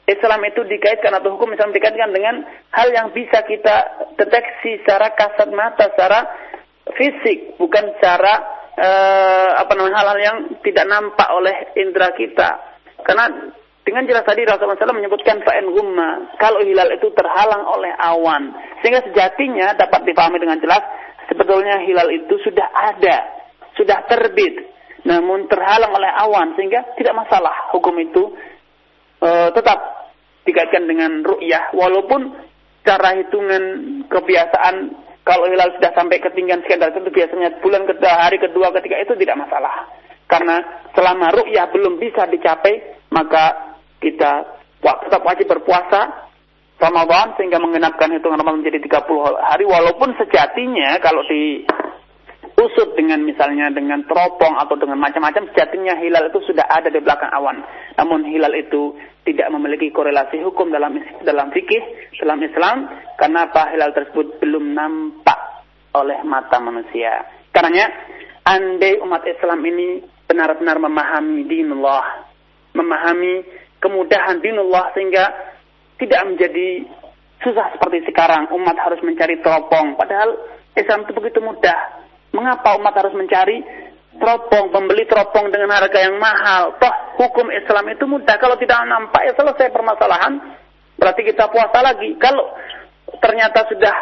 Islam 0.08 0.40
itu 0.48 0.64
dikaitkan 0.64 1.12
atau 1.12 1.36
hukum 1.36 1.52
Islam 1.52 1.76
dikaitkan 1.76 2.08
dengan 2.08 2.40
hal 2.72 2.88
yang 2.88 3.12
bisa 3.12 3.44
kita 3.44 4.08
deteksi 4.16 4.80
secara 4.80 5.12
kasat 5.12 5.52
mata, 5.52 5.92
secara 5.92 6.24
fisik, 6.96 7.60
bukan 7.60 7.92
secara 7.96 8.53
uh, 8.78 9.50
apa 9.58 9.72
namanya 9.74 9.96
hal-hal 10.02 10.18
yang 10.20 10.36
tidak 10.62 10.84
nampak 10.86 11.28
oleh 11.30 11.74
indera 11.78 12.10
kita. 12.14 12.48
Karena 13.04 13.30
dengan 13.84 14.08
jelas 14.08 14.24
tadi 14.24 14.48
Rasulullah 14.48 14.80
SAW 14.80 14.96
menyebutkan 14.96 15.44
fa'in 15.44 15.68
gumma 15.68 16.34
kalau 16.40 16.64
hilal 16.64 16.88
itu 16.88 17.12
terhalang 17.12 17.68
oleh 17.68 17.92
awan 17.92 18.56
sehingga 18.80 19.04
sejatinya 19.04 19.76
dapat 19.76 20.08
dipahami 20.08 20.40
dengan 20.40 20.56
jelas 20.56 20.80
sebetulnya 21.28 21.84
hilal 21.84 22.08
itu 22.08 22.32
sudah 22.40 22.64
ada 22.72 23.16
sudah 23.76 24.08
terbit 24.08 24.72
namun 25.04 25.44
terhalang 25.52 25.92
oleh 25.92 26.08
awan 26.08 26.56
sehingga 26.56 26.96
tidak 26.96 27.12
masalah 27.12 27.68
hukum 27.76 27.92
itu 28.00 28.32
uh, 29.20 29.52
tetap 29.52 30.08
dikaitkan 30.48 30.88
dengan 30.88 31.20
ru'yah 31.20 31.76
walaupun 31.76 32.32
cara 32.88 33.20
hitungan 33.20 33.64
kebiasaan 34.08 35.03
kalau 35.24 35.48
hilal 35.48 35.72
sudah 35.80 35.92
sampai 35.96 36.20
ketinggian 36.20 36.60
sekian 36.60 36.84
derajat 36.84 37.00
itu 37.00 37.12
biasanya 37.12 37.48
bulan 37.64 37.88
kedua, 37.88 38.12
hari 38.28 38.36
kedua, 38.36 38.68
ketiga 38.76 39.00
itu 39.00 39.16
tidak 39.16 39.40
masalah. 39.40 39.88
Karena 40.28 40.84
selama 40.92 41.32
ru'yah 41.32 41.72
belum 41.72 41.96
bisa 41.96 42.28
dicapai, 42.28 43.04
maka 43.08 43.76
kita 44.04 44.44
tetap 44.84 45.24
wajib 45.24 45.48
berpuasa 45.48 46.28
Ramadan 46.76 47.32
sehingga 47.40 47.56
mengenapkan 47.56 48.12
hitungan 48.12 48.36
Ramadan 48.36 48.60
menjadi 48.60 48.84
30 48.84 49.08
hari 49.40 49.64
walaupun 49.64 50.12
sejatinya 50.20 51.00
kalau 51.00 51.24
di 51.24 51.64
tertusuk 52.54 52.94
dengan 52.94 53.26
misalnya 53.26 53.66
dengan 53.74 54.06
teropong 54.06 54.54
atau 54.62 54.78
dengan 54.78 55.02
macam-macam, 55.02 55.50
sejatinya 55.50 55.98
hilal 55.98 56.30
itu 56.30 56.38
sudah 56.46 56.62
ada 56.70 56.86
di 56.86 57.02
belakang 57.02 57.28
awan. 57.34 57.66
Namun 57.98 58.30
hilal 58.30 58.54
itu 58.54 58.94
tidak 59.26 59.50
memiliki 59.50 59.90
korelasi 59.90 60.38
hukum 60.40 60.70
dalam 60.70 60.94
dalam 61.26 61.50
fikih, 61.50 61.82
dalam 62.22 62.38
Islam, 62.40 62.88
karena 63.18 63.50
apa 63.50 63.74
hilal 63.74 63.90
tersebut 63.90 64.38
belum 64.38 64.70
nampak 64.70 65.66
oleh 65.98 66.22
mata 66.22 66.62
manusia. 66.62 67.26
Karenanya, 67.50 67.90
andai 68.46 69.02
umat 69.02 69.26
Islam 69.26 69.58
ini 69.66 70.00
benar-benar 70.24 70.78
memahami 70.78 71.42
dinullah, 71.50 72.30
memahami 72.72 73.44
kemudahan 73.82 74.38
dinullah 74.38 74.94
sehingga 74.94 75.24
tidak 75.98 76.22
menjadi 76.22 76.86
susah 77.42 77.76
seperti 77.76 78.08
sekarang 78.08 78.48
umat 78.56 78.78
harus 78.80 79.04
mencari 79.04 79.36
teropong 79.44 80.00
padahal 80.00 80.32
Islam 80.72 81.04
itu 81.04 81.12
begitu 81.12 81.44
mudah 81.44 82.03
Mengapa 82.34 82.74
umat 82.82 82.94
harus 82.98 83.14
mencari 83.14 83.62
teropong, 84.18 84.74
membeli 84.74 85.06
teropong 85.06 85.54
dengan 85.54 85.70
harga 85.78 85.98
yang 86.02 86.18
mahal? 86.18 86.74
Toh 86.82 86.94
hukum 87.22 87.46
Islam 87.54 87.94
itu 87.94 88.04
mudah. 88.10 88.36
Kalau 88.42 88.58
tidak 88.58 88.82
nampak 88.90 89.22
ya 89.22 89.32
selesai 89.38 89.70
permasalahan. 89.70 90.58
Berarti 90.98 91.22
kita 91.22 91.46
puasa 91.50 91.78
lagi. 91.78 92.18
Kalau 92.18 92.42
ternyata 93.22 93.66
sudah 93.70 93.94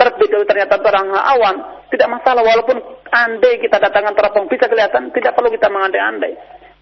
terbit 0.00 0.32
ternyata 0.48 0.80
terang 0.80 1.12
awan, 1.12 1.84
tidak 1.92 2.08
masalah. 2.08 2.40
Walaupun 2.40 2.80
andai 3.12 3.60
kita 3.60 3.76
datangkan 3.76 4.16
teropong 4.16 4.48
bisa 4.48 4.64
kelihatan, 4.64 5.12
tidak 5.12 5.36
perlu 5.36 5.52
kita 5.52 5.68
mengandai-andai. 5.68 6.32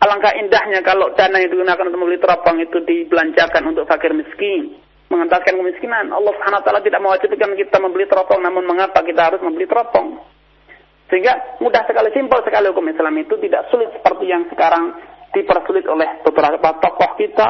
Alangkah 0.03 0.35
indahnya 0.35 0.83
kalau 0.83 1.15
dana 1.15 1.39
yang 1.39 1.51
digunakan 1.51 1.87
untuk 1.87 2.01
membeli 2.03 2.19
teropong 2.19 2.59
itu 2.59 2.83
dibelanjakan 2.83 3.63
untuk 3.71 3.87
fakir 3.87 4.11
miskin 4.11 4.83
mengentaskan 5.13 5.61
kemiskinan. 5.61 6.09
Allah 6.09 6.33
Subhanahu 6.33 6.59
wa 6.59 6.65
taala 6.65 6.81
tidak 6.81 7.05
mewajibkan 7.05 7.53
kita 7.53 7.77
membeli 7.77 8.09
teropong, 8.09 8.41
namun 8.41 8.65
mengapa 8.65 9.05
kita 9.05 9.29
harus 9.29 9.45
membeli 9.45 9.69
teropong? 9.69 10.17
Sehingga 11.13 11.61
mudah 11.61 11.85
sekali, 11.85 12.09
simpel 12.17 12.41
sekali 12.41 12.73
hukum 12.73 12.89
Islam 12.89 13.13
itu 13.21 13.37
tidak 13.37 13.69
sulit 13.69 13.93
seperti 13.93 14.33
yang 14.33 14.49
sekarang 14.49 14.97
dipersulit 15.37 15.85
oleh 15.85 16.25
beberapa 16.25 16.81
tokoh 16.81 17.21
kita, 17.21 17.49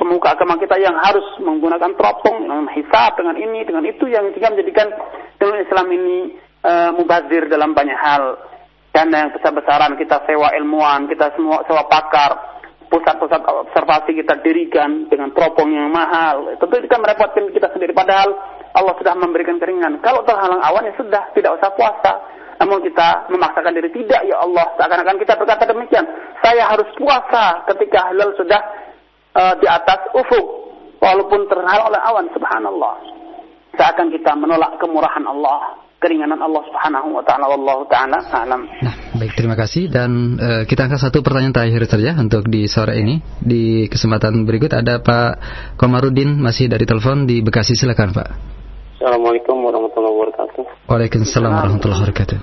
pemuka 0.00 0.32
agama 0.32 0.56
kita 0.56 0.80
yang 0.80 0.96
harus 0.96 1.36
menggunakan 1.44 1.92
teropong, 1.92 2.40
dengan 2.40 2.72
hisab, 2.72 3.12
dengan 3.20 3.36
ini, 3.36 3.68
dengan 3.68 3.84
itu 3.84 4.08
yang 4.08 4.32
juga 4.32 4.48
menjadikan 4.56 4.88
dalam 5.36 5.60
Islam 5.60 5.86
ini 5.92 6.16
e, 6.64 6.72
mubazir 6.96 7.52
dalam 7.52 7.76
banyak 7.76 7.98
hal. 8.00 8.24
Dana 8.92 9.28
yang 9.28 9.32
besar-besaran 9.36 9.92
kita 10.00 10.24
sewa 10.24 10.52
ilmuwan, 10.56 11.04
kita 11.04 11.36
semua 11.36 11.64
sewa 11.68 11.84
pakar, 11.88 12.32
pusat-pusat 12.88 13.40
observasi 13.44 14.16
kita 14.24 14.40
dirikan 14.40 15.08
dengan 15.08 15.36
teropong 15.36 15.68
yang 15.68 15.92
mahal. 15.92 16.48
Tentu 16.56 16.80
itu 16.80 16.88
kan 16.88 17.00
merepotkan 17.00 17.48
kita 17.52 17.72
sendiri. 17.72 17.92
Padahal 17.96 18.36
Allah 18.72 18.96
sudah 18.96 19.16
memberikan 19.16 19.56
keringan. 19.60 20.00
Kalau 20.04 20.24
terhalang 20.28 20.60
awan 20.60 20.88
ya 20.88 20.96
sudah, 20.96 21.32
tidak 21.32 21.60
usah 21.60 21.72
puasa. 21.72 22.31
Namun 22.62 22.78
kita 22.86 23.26
memaksakan 23.26 23.74
diri 23.74 23.90
tidak 23.90 24.22
ya 24.22 24.38
Allah. 24.38 24.62
Seakan-akan 24.78 25.18
kita 25.18 25.34
berkata 25.34 25.66
demikian. 25.66 26.06
Saya 26.38 26.70
harus 26.70 26.86
puasa 26.94 27.66
ketika 27.74 28.14
hilal 28.14 28.30
sudah 28.38 28.60
uh, 29.34 29.54
di 29.58 29.66
atas 29.66 30.14
ufuk. 30.14 30.46
Walaupun 31.02 31.50
terhalang 31.50 31.90
oleh 31.90 31.98
awan. 32.06 32.30
Subhanallah. 32.30 32.94
Seakan 33.74 34.14
kita 34.14 34.38
menolak 34.38 34.78
kemurahan 34.78 35.26
Allah. 35.26 35.82
Keringanan 35.98 36.38
Allah 36.38 36.62
subhanahu 36.70 37.18
wa 37.18 37.22
ta'ala. 37.26 37.50
Wallahu 37.50 37.82
ta'ala 37.90 38.22
alam. 38.30 38.62
Nah, 38.78 38.94
baik 39.18 39.34
terima 39.34 39.58
kasih. 39.58 39.90
Dan 39.90 40.38
uh, 40.38 40.62
kita 40.62 40.86
angkat 40.86 41.02
satu 41.02 41.26
pertanyaan 41.26 41.50
terakhir 41.50 41.90
saja 41.90 42.14
untuk 42.14 42.46
di 42.46 42.70
sore 42.70 42.94
ini. 43.02 43.18
Di 43.42 43.90
kesempatan 43.90 44.46
berikut 44.46 44.70
ada 44.70 45.02
Pak 45.02 45.42
Komarudin 45.74 46.38
masih 46.38 46.70
dari 46.70 46.86
telepon 46.86 47.26
di 47.26 47.42
Bekasi. 47.42 47.74
Silakan 47.74 48.14
Pak. 48.14 48.51
Assalamualaikum 49.02 49.66
warahmatullahi 49.66 50.14
wabarakatuh. 50.14 50.62
Waalaikumsalam 50.86 51.50
warahmatullahi 51.50 52.06
wabarakatuh. 52.06 52.38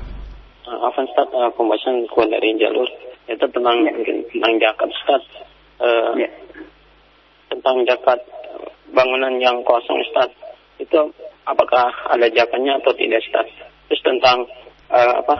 Uh, 0.68 0.88
Afan 0.92 1.08
Ustaz, 1.08 1.32
uh, 1.32 1.48
pembahasan 1.56 2.04
keluar 2.12 2.28
dari 2.36 2.52
jalur 2.60 2.84
itu 3.32 3.46
tentang 3.48 3.80
ya. 3.88 3.96
tentang 4.28 4.54
jakat 4.60 4.90
Ustaz. 4.92 5.24
Uh, 5.80 6.20
ya. 6.20 6.28
Tentang 7.48 7.88
jakat 7.88 8.20
bangunan 8.92 9.40
yang 9.40 9.64
kosong 9.64 10.04
Ustaz. 10.04 10.36
Itu 10.84 11.16
apakah 11.48 11.96
ada 12.12 12.28
jakatnya 12.28 12.76
atau 12.84 12.92
tidak 12.92 13.24
Ustaz? 13.24 13.48
Terus 13.88 14.04
tentang 14.04 14.44
uh, 14.92 15.14
apa 15.24 15.40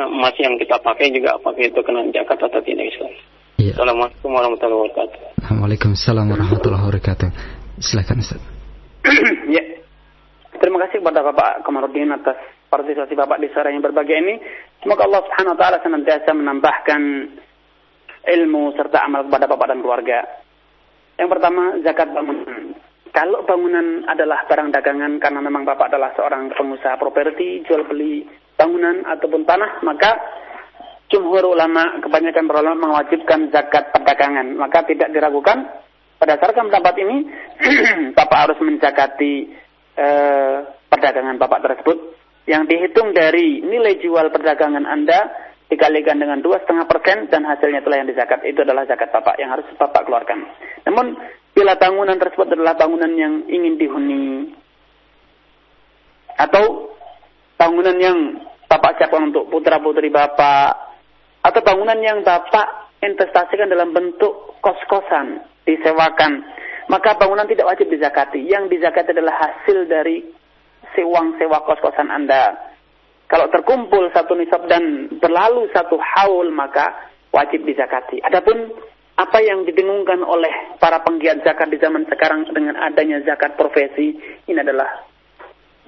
uh, 0.00 0.08
emas 0.16 0.32
yang 0.40 0.56
kita 0.56 0.80
pakai 0.80 1.12
juga 1.12 1.36
apakah 1.36 1.60
itu 1.60 1.76
kena 1.84 2.08
jakat 2.08 2.40
atau 2.40 2.64
tidak 2.64 2.88
Ustaz? 2.88 3.12
Ya. 3.60 3.76
Assalamualaikum 3.76 4.32
warahmatullahi 4.32 4.80
wabarakatuh. 4.80 5.20
Waalaikumsalam 5.60 6.24
warahmatullahi 6.32 6.82
wabarakatuh. 6.88 7.28
Silakan 7.84 8.24
Ustaz. 8.24 8.40
ya. 9.52 9.76
Terima 10.56 10.80
kasih 10.84 11.04
kepada 11.04 11.20
Bapak 11.20 11.62
Kamarudin 11.62 12.12
atas 12.12 12.36
partisipasi 12.72 13.14
Bapak 13.14 13.38
di 13.38 13.48
sore 13.52 13.72
yang 13.72 13.84
berbahagia 13.84 14.18
ini. 14.20 14.34
Semoga 14.82 15.06
Allah 15.06 15.22
Subhanahu 15.28 15.54
wa 15.54 15.60
taala 15.60 15.78
senantiasa 15.84 16.30
menambahkan 16.32 17.02
ilmu 18.26 18.74
serta 18.74 19.06
amal 19.06 19.28
kepada 19.28 19.46
Bapak 19.46 19.66
dan 19.70 19.80
keluarga. 19.84 20.18
Yang 21.16 21.28
pertama, 21.32 21.62
zakat 21.80 22.08
bangunan. 22.12 22.62
Kalau 23.14 23.48
bangunan 23.48 24.04
adalah 24.04 24.44
barang 24.44 24.68
dagangan 24.76 25.12
karena 25.16 25.40
memang 25.40 25.64
Bapak 25.64 25.88
adalah 25.88 26.12
seorang 26.12 26.52
pengusaha 26.52 27.00
properti, 27.00 27.64
jual 27.64 27.88
beli 27.88 28.28
bangunan 28.60 29.08
ataupun 29.08 29.48
tanah, 29.48 29.80
maka 29.80 30.20
jumhur 31.08 31.48
ulama 31.48 31.96
kebanyakan 32.04 32.44
ulama 32.44 32.92
mewajibkan 32.92 33.48
zakat 33.48 33.88
perdagangan. 33.94 34.52
Maka 34.52 34.84
tidak 34.84 35.08
diragukan 35.16 35.64
berdasarkan 36.20 36.68
pendapat 36.68 36.94
ini 37.00 37.16
Bapak 38.18 38.38
harus 38.48 38.58
menzakati 38.60 39.64
eh, 39.96 40.56
perdagangan 40.92 41.36
bapak 41.40 41.60
tersebut 41.64 41.98
yang 42.46 42.68
dihitung 42.70 43.10
dari 43.10 43.64
nilai 43.64 43.98
jual 43.98 44.30
perdagangan 44.30 44.86
Anda 44.86 45.34
dikalikan 45.66 46.22
dengan 46.22 46.38
dua 46.38 46.62
setengah 46.62 46.86
persen 46.86 47.26
dan 47.26 47.42
hasilnya 47.42 47.82
itulah 47.82 47.98
yang 47.98 48.06
dizakat 48.06 48.38
itu 48.46 48.62
adalah 48.62 48.86
zakat 48.86 49.10
bapak 49.10 49.34
yang 49.42 49.50
harus 49.50 49.66
bapak 49.74 50.06
keluarkan. 50.06 50.46
Namun 50.86 51.18
bila 51.50 51.74
bangunan 51.74 52.14
tersebut 52.22 52.54
adalah 52.54 52.78
bangunan 52.78 53.10
yang 53.18 53.42
ingin 53.50 53.74
dihuni 53.74 54.54
atau 56.38 56.94
bangunan 57.58 57.96
yang 57.98 58.18
bapak 58.70 59.00
siapkan 59.00 59.34
untuk 59.34 59.50
putra 59.50 59.82
putri 59.82 60.12
bapak 60.12 60.70
atau 61.42 61.60
bangunan 61.66 61.98
yang 61.98 62.22
bapak 62.22 62.94
investasikan 63.02 63.66
dalam 63.66 63.90
bentuk 63.90 64.60
kos-kosan 64.62 65.42
disewakan 65.66 66.46
maka 66.86 67.18
bangunan 67.18 67.46
tidak 67.46 67.66
wajib 67.66 67.90
dizakati. 67.90 68.46
Yang 68.46 68.78
dizakati 68.78 69.10
adalah 69.14 69.34
hasil 69.38 69.90
dari 69.90 70.22
sewang 70.94 71.34
sewa 71.38 71.62
kos-kosan 71.66 72.10
Anda. 72.10 72.54
Kalau 73.26 73.50
terkumpul 73.50 74.06
satu 74.14 74.38
nisab 74.38 74.70
dan 74.70 75.10
berlalu 75.18 75.66
satu 75.74 75.98
haul, 75.98 76.46
maka 76.54 77.10
wajib 77.34 77.66
dizakati. 77.66 78.22
Adapun 78.22 78.70
apa 79.16 79.38
yang 79.42 79.66
didengungkan 79.66 80.22
oleh 80.22 80.78
para 80.78 81.02
penggiat 81.02 81.42
zakat 81.42 81.72
di 81.72 81.80
zaman 81.82 82.06
sekarang 82.06 82.46
dengan 82.54 82.78
adanya 82.78 83.18
zakat 83.26 83.58
profesi, 83.58 84.14
ini 84.46 84.58
adalah 84.60 84.86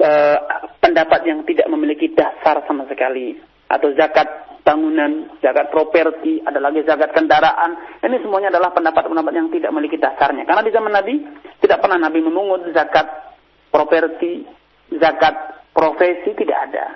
uh, 0.02 0.38
pendapat 0.82 1.20
yang 1.28 1.46
tidak 1.46 1.70
memiliki 1.70 2.10
dasar 2.10 2.64
sama 2.66 2.88
sekali. 2.90 3.38
Atau 3.68 3.92
zakat 3.96 4.26
bangunan, 4.68 5.32
zakat 5.40 5.72
properti, 5.72 6.44
ada 6.44 6.60
lagi 6.60 6.84
zakat 6.84 7.16
kendaraan. 7.16 8.00
Ini 8.04 8.20
semuanya 8.20 8.52
adalah 8.52 8.72
pendapat-pendapat 8.76 9.32
yang 9.32 9.48
tidak 9.48 9.70
memiliki 9.72 9.96
dasarnya. 9.96 10.44
Karena 10.44 10.60
di 10.60 10.72
zaman 10.72 10.92
Nabi 10.92 11.14
tidak 11.64 11.80
pernah 11.80 11.96
Nabi 11.96 12.20
memungut 12.20 12.68
zakat 12.76 13.08
properti, 13.72 14.44
zakat 14.96 15.34
profesi 15.72 16.36
tidak 16.36 16.58
ada. 16.68 16.86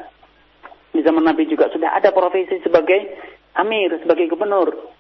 Di 0.93 1.01
zaman 1.01 1.25
Nabi 1.25 1.49
juga 1.49 1.73
sudah 1.73 1.97
ada 1.97 2.13
profesi 2.13 2.61
sebagai 2.61 3.01
amir, 3.57 3.97
sebagai 4.05 4.29
gubernur, 4.29 4.93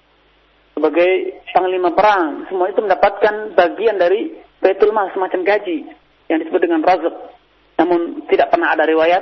sebagai 0.72 1.44
panglima 1.52 1.92
perang. 1.92 2.48
Semua 2.48 2.72
itu 2.72 2.80
mendapatkan 2.80 3.52
bagian 3.52 4.00
dari 4.00 4.32
Baitul 4.64 4.96
Mal 4.96 5.12
semacam 5.12 5.44
gaji 5.44 5.84
yang 6.32 6.40
disebut 6.40 6.60
dengan 6.64 6.80
razak. 6.80 7.12
Namun 7.76 8.24
tidak 8.32 8.48
pernah 8.48 8.72
ada 8.72 8.88
riwayat 8.88 9.20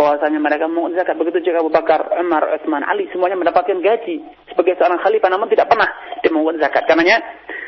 bahwasanya 0.00 0.40
mereka 0.40 0.64
memungut 0.64 0.96
zakat. 0.96 1.12
Begitu 1.20 1.52
juga 1.52 1.60
Abu 1.60 1.68
Bakar, 1.68 2.08
Umar, 2.16 2.48
Utsman, 2.56 2.80
Ali 2.88 3.04
semuanya 3.12 3.36
mendapatkan 3.36 3.76
gaji 3.76 4.24
sebagai 4.48 4.80
seorang 4.80 4.96
khalifah 5.04 5.28
namun 5.28 5.52
tidak 5.52 5.68
pernah 5.68 5.92
dimungut 6.24 6.56
zakat. 6.56 6.88
Karenanya 6.88 7.20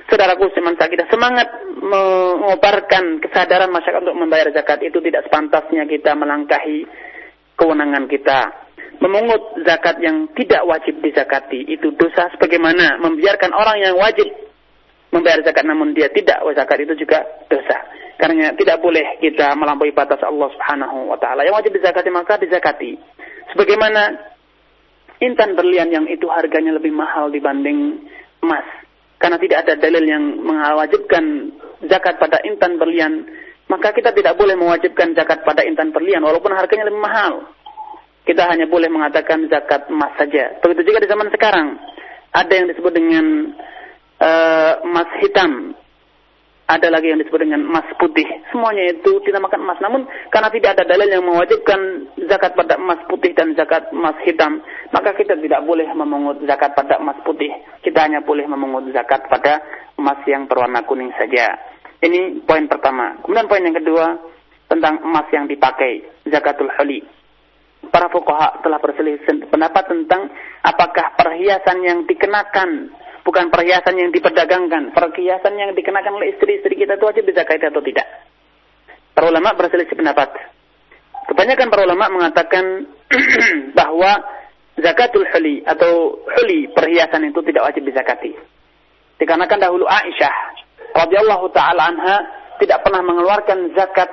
saudaraku 0.09 0.49
semasa 0.57 0.89
kita 0.89 1.05
semangat 1.13 1.53
mengobarkan 1.77 3.21
kesadaran 3.21 3.69
masyarakat 3.69 4.01
untuk 4.09 4.17
membayar 4.17 4.49
zakat 4.49 4.81
itu 4.81 4.97
tidak 5.05 5.29
sepantasnya 5.29 5.85
kita 5.85 6.17
melangkahi 6.17 6.89
kewenangan 7.61 8.09
kita. 8.09 8.41
Memungut 9.05 9.61
zakat 9.69 10.01
yang 10.01 10.31
tidak 10.33 10.65
wajib 10.65 11.05
dizakati 11.05 11.69
itu 11.69 11.93
dosa 12.01 12.33
sebagaimana 12.33 12.97
membiarkan 13.03 13.53
orang 13.53 13.77
yang 13.83 13.99
wajib 14.01 14.25
membayar 15.13 15.45
zakat 15.45 15.69
namun 15.69 15.93
dia 15.93 16.09
tidak 16.09 16.41
zakat 16.57 16.83
itu 16.83 16.97
juga 17.05 17.23
dosa. 17.47 17.79
Karena 18.17 18.55
tidak 18.57 18.81
boleh 18.81 19.19
kita 19.21 19.53
melampaui 19.59 19.93
batas 19.93 20.23
Allah 20.25 20.49
Subhanahu 20.57 21.13
wa 21.13 21.19
taala. 21.21 21.45
Yang 21.45 21.57
wajib 21.63 21.73
dizakati 21.77 22.11
maka 22.11 22.41
dizakati. 22.41 22.97
Sebagaimana 23.53 24.03
intan 25.21 25.55
berlian 25.55 25.93
yang 25.93 26.07
itu 26.09 26.27
harganya 26.33 26.75
lebih 26.75 26.91
mahal 26.95 27.29
dibanding 27.29 28.09
emas. 28.41 28.65
Karena 29.21 29.39
tidak 29.39 29.59
ada 29.67 29.75
dalil 29.79 30.03
yang 30.03 30.23
mewajibkan 30.43 31.55
zakat 31.87 32.19
pada 32.19 32.43
intan 32.43 32.75
berlian, 32.75 33.23
maka 33.71 33.95
kita 33.95 34.11
tidak 34.11 34.35
boleh 34.35 34.59
mewajibkan 34.59 35.15
zakat 35.15 35.47
pada 35.47 35.63
intan 35.63 35.95
berlian 35.95 36.23
walaupun 36.27 36.51
harganya 36.55 36.91
lebih 36.91 37.03
mahal. 37.03 37.47
kita 38.23 38.47
hanya 38.47 38.71
boleh 38.71 38.87
mengatakan 38.87 39.51
zakat 39.51 39.91
emas 39.91 40.15
saja. 40.15 40.55
Begitu 40.63 40.95
juga 40.95 41.03
di 41.03 41.11
zaman 41.11 41.27
sekarang. 41.35 41.75
Ada 42.31 42.53
yang 42.55 42.67
disebut 42.71 42.95
dengan 42.95 43.51
uh, 44.23 44.73
emas 44.87 45.11
hitam. 45.19 45.75
Ada 46.63 46.89
lagi 46.89 47.13
yang 47.13 47.21
disebut 47.21 47.43
dengan 47.43 47.69
emas 47.69 47.85
putih. 48.01 48.25
Semuanya 48.49 48.97
itu 48.97 49.21
dinamakan 49.27 49.61
emas. 49.61 49.77
Namun 49.83 50.09
karena 50.33 50.49
tidak 50.49 50.79
ada 50.79 50.89
dalil 50.89 51.11
yang 51.11 51.27
mewajibkan 51.27 52.09
zakat 52.31 52.57
pada 52.57 52.81
emas 52.81 53.03
putih 53.11 53.37
dan 53.37 53.53
zakat 53.53 53.93
emas 53.93 54.17
hitam, 54.25 54.63
maka 54.89 55.13
kita 55.13 55.37
tidak 55.37 55.61
boleh 55.69 55.85
memungut 55.93 56.41
zakat 56.49 56.73
pada 56.73 56.97
emas 56.97 57.19
putih. 57.29 57.53
Kita 57.85 58.09
hanya 58.09 58.25
boleh 58.25 58.49
memungut 58.49 58.89
zakat 58.95 59.29
pada 59.29 59.61
emas 60.01 60.23
yang 60.25 60.49
berwarna 60.49 60.81
kuning 60.89 61.13
saja. 61.21 61.61
Ini 62.01 62.41
poin 62.49 62.65
pertama. 62.65 63.21
Kemudian 63.21 63.51
poin 63.53 63.61
yang 63.61 63.77
kedua 63.77 64.17
tentang 64.73 65.05
emas 65.05 65.29
yang 65.29 65.45
dipakai, 65.45 66.25
zakatul 66.25 66.73
huli 66.73 67.05
para 67.91 68.07
fuqaha 68.09 68.63
telah 68.63 68.79
berselisih 68.79 69.51
pendapat 69.51 69.85
tentang 69.91 70.31
apakah 70.63 71.19
perhiasan 71.19 71.83
yang 71.83 71.99
dikenakan 72.07 72.95
bukan 73.23 73.51
perhiasan 73.51 73.95
yang 73.99 74.11
diperdagangkan, 74.11 74.95
perhiasan 74.95 75.55
yang 75.55 75.71
dikenakan 75.75 76.13
oleh 76.19 76.35
istri-istri 76.35 76.75
kita 76.75 76.99
itu 76.99 77.05
wajib 77.07 77.25
dizakati 77.27 77.65
atau 77.71 77.83
tidak. 77.83 78.07
Para 79.15 79.31
ulama 79.31 79.55
berselisih 79.55 79.95
pendapat. 79.95 80.31
Kebanyakan 81.31 81.69
para 81.71 81.83
ulama 81.87 82.07
mengatakan 82.11 82.65
bahwa 83.79 84.19
zakatul 84.77 85.25
huli 85.31 85.63
atau 85.63 86.19
huli 86.27 86.67
perhiasan 86.75 87.31
itu 87.31 87.41
tidak 87.47 87.71
wajib 87.71 87.87
dizakati. 87.87 88.35
Dikarenakan 89.23 89.59
dahulu 89.63 89.87
Aisyah 89.87 90.35
radhiyallahu 90.93 91.47
taala 91.55 91.95
anha 91.95 92.17
tidak 92.59 92.83
pernah 92.83 93.07
mengeluarkan 93.07 93.71
zakat 93.79 94.11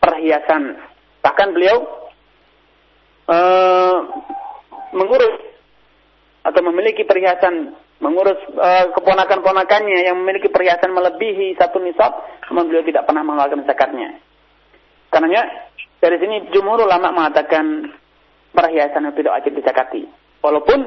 perhiasan. 0.00 0.80
Bahkan 1.20 1.48
beliau 1.52 1.76
uh, 3.28 3.98
mengurus 4.96 5.36
atau 6.46 6.60
memiliki 6.62 7.02
perhiasan 7.02 7.74
mengurus 8.00 8.36
uh, 8.56 8.92
keponakan-ponakannya 8.92 10.04
yang 10.04 10.20
memiliki 10.20 10.52
perhiasan 10.52 10.92
melebihi 10.92 11.56
satu 11.56 11.80
nisab, 11.80 12.12
namun 12.52 12.68
beliau 12.68 12.84
tidak 12.84 13.08
pernah 13.08 13.24
mengeluarkan 13.24 13.64
zakatnya. 13.64 14.20
Karenanya 15.08 15.72
dari 15.96 16.16
sini 16.20 16.52
jumhur 16.52 16.84
ulama 16.84 17.08
mengatakan 17.08 17.88
perhiasan 18.52 19.08
yang 19.08 19.16
tidak 19.16 19.40
wajib 19.40 19.52
dizakati. 19.56 20.04
Walaupun 20.44 20.78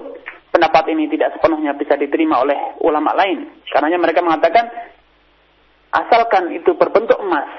pendapat 0.53 0.85
ini 0.93 1.09
tidak 1.09 1.33
sepenuhnya 1.37 1.73
bisa 1.73 1.97
diterima 1.97 2.41
oleh 2.45 2.77
ulama 2.85 3.17
lain. 3.17 3.65
Karenanya 3.69 3.99
mereka 4.01 4.21
mengatakan 4.21 4.69
asalkan 5.89 6.53
itu 6.53 6.77
berbentuk 6.77 7.17
emas, 7.17 7.49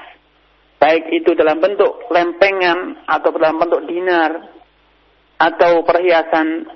baik 0.79 1.11
itu 1.11 1.35
dalam 1.35 1.59
bentuk 1.59 2.07
lempengan 2.07 3.03
atau 3.03 3.29
dalam 3.35 3.59
bentuk 3.59 3.83
dinar 3.87 4.31
atau 5.41 5.83
perhiasan 5.83 6.71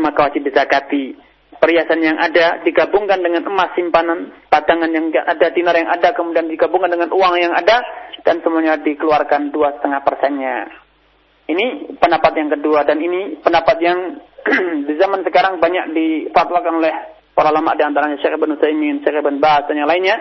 maka 0.00 0.28
wajib 0.28 0.44
dizakati. 0.44 1.16
Perhiasan 1.64 2.04
yang 2.04 2.20
ada 2.20 2.60
digabungkan 2.60 3.24
dengan 3.24 3.40
emas 3.48 3.72
simpanan, 3.72 4.36
padangan 4.52 4.92
yang 4.92 5.08
ada, 5.16 5.48
dinar 5.48 5.72
yang 5.72 5.88
ada, 5.88 6.12
kemudian 6.12 6.44
digabungkan 6.44 6.92
dengan 6.92 7.08
uang 7.08 7.40
yang 7.40 7.56
ada, 7.56 7.80
dan 8.20 8.44
semuanya 8.44 8.76
dikeluarkan 8.84 9.48
dua 9.48 9.72
setengah 9.80 10.04
persennya. 10.04 10.68
Ini 11.48 11.96
pendapat 11.96 12.36
yang 12.36 12.52
kedua 12.52 12.84
dan 12.84 13.00
ini 13.00 13.40
pendapat 13.40 13.80
yang 13.80 13.96
di 14.92 14.92
zaman 15.00 15.24
sekarang 15.24 15.56
banyak 15.56 15.96
difatwakan 15.96 16.84
oleh 16.84 16.92
para 17.32 17.48
ulama 17.48 17.72
di 17.72 17.80
antaranya 17.80 18.20
Syekh 18.20 18.36
Ibn 18.36 18.60
Utsaimin, 18.60 19.00
Syekh 19.00 19.24
Ibn 19.24 19.40
Baz 19.40 19.64
dan 19.64 19.80
yang 19.80 19.88
lainnya. 19.88 20.20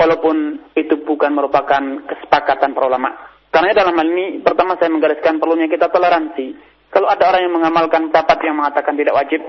Walaupun 0.00 0.64
itu 0.80 0.96
bukan 1.04 1.36
merupakan 1.36 2.08
kesepakatan 2.08 2.72
para 2.72 2.88
ulama. 2.88 3.12
Karena 3.52 3.76
dalam 3.76 4.00
hal 4.00 4.08
ini 4.08 4.40
pertama 4.40 4.80
saya 4.80 4.88
menggariskan 4.88 5.36
perlunya 5.36 5.68
kita 5.68 5.92
toleransi 5.92 6.72
kalau 6.94 7.10
ada 7.10 7.26
orang 7.26 7.42
yang 7.50 7.54
mengamalkan 7.58 8.06
pendapat 8.06 8.38
yang 8.46 8.54
mengatakan 8.54 8.94
tidak 8.94 9.18
wajib 9.18 9.42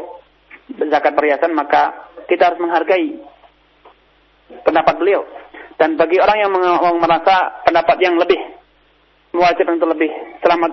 zakat 0.77 1.13
perhiasan, 1.15 1.51
maka 1.55 2.11
kita 2.27 2.51
harus 2.51 2.59
menghargai 2.59 3.19
pendapat 4.65 4.95
beliau. 4.99 5.23
Dan 5.75 5.99
bagi 5.99 6.19
orang 6.21 6.37
yang 6.39 6.51
merasa 6.99 7.63
pendapat 7.67 7.97
yang 7.99 8.15
lebih 8.15 8.39
mewajibkan 9.35 9.75
untuk 9.75 9.91
lebih 9.91 10.11
selamat, 10.39 10.71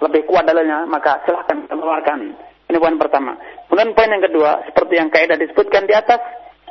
lebih 0.00 0.24
kuat 0.24 0.48
dalilnya, 0.48 0.88
maka 0.88 1.20
silahkan 1.28 1.68
keluarkan. 1.68 2.32
Ini 2.72 2.80
poin 2.80 2.96
pertama. 2.96 3.36
Kemudian 3.68 3.92
poin 3.92 4.08
yang 4.08 4.24
kedua, 4.24 4.64
seperti 4.72 4.94
yang 4.96 5.12
kaidah 5.12 5.36
disebutkan 5.36 5.84
di 5.84 5.92
atas, 5.92 6.20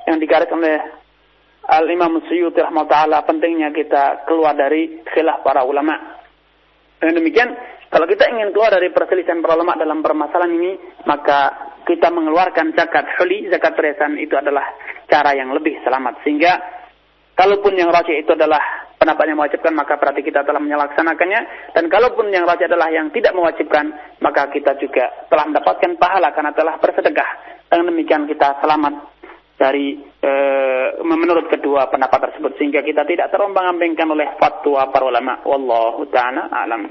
yang 0.10 0.18
digaris 0.18 0.50
oleh 0.50 0.82
Al-Imam 1.62 2.26
Suyuti 2.26 2.58
rahmatullah 2.58 3.22
pentingnya 3.22 3.70
kita 3.70 4.26
keluar 4.26 4.58
dari 4.58 5.06
khilaf 5.06 5.46
para 5.46 5.62
ulama. 5.62 5.94
Dengan 6.98 7.22
demikian, 7.22 7.50
kalau 7.94 8.10
kita 8.10 8.34
ingin 8.34 8.50
keluar 8.50 8.74
dari 8.74 8.90
perselisihan 8.90 9.46
para 9.46 9.62
ulama 9.62 9.78
dalam 9.78 10.02
permasalahan 10.02 10.58
ini, 10.58 10.72
maka 11.06 11.71
kita 11.86 12.14
mengeluarkan 12.14 12.74
zakat 12.78 13.06
huli, 13.20 13.50
zakat 13.50 13.74
perhiasan 13.74 14.18
itu 14.20 14.34
adalah 14.38 14.64
cara 15.10 15.36
yang 15.36 15.52
lebih 15.52 15.80
selamat. 15.84 16.22
Sehingga 16.24 16.54
kalaupun 17.36 17.76
yang 17.76 17.90
rajih 17.90 18.22
itu 18.22 18.32
adalah 18.34 18.62
pendapat 18.96 19.34
yang 19.34 19.38
mewajibkan, 19.42 19.74
maka 19.74 19.98
berarti 19.98 20.22
kita 20.22 20.46
telah 20.46 20.62
menyelaksanakannya. 20.62 21.74
Dan 21.74 21.90
kalaupun 21.90 22.30
yang 22.30 22.46
rajih 22.46 22.70
adalah 22.70 22.90
yang 22.94 23.10
tidak 23.10 23.34
mewajibkan, 23.34 23.92
maka 24.22 24.50
kita 24.54 24.78
juga 24.78 25.28
telah 25.28 25.50
mendapatkan 25.50 25.92
pahala 25.98 26.30
karena 26.32 26.54
telah 26.54 26.76
bersedekah. 26.78 27.30
Dengan 27.72 27.90
demikian 27.92 28.24
kita 28.28 28.62
selamat 28.62 28.94
dari 29.62 29.94
e, 30.02 30.32
menurut 31.06 31.46
kedua 31.54 31.86
pendapat 31.86 32.34
tersebut 32.34 32.58
sehingga 32.58 32.82
kita 32.82 33.06
tidak 33.06 33.30
terombang-ambingkan 33.30 34.10
oleh 34.10 34.34
fatwa 34.42 34.90
para 34.90 35.06
ulama 35.06 35.38
wallahu 35.46 36.02
taala 36.10 36.50
alam 36.50 36.90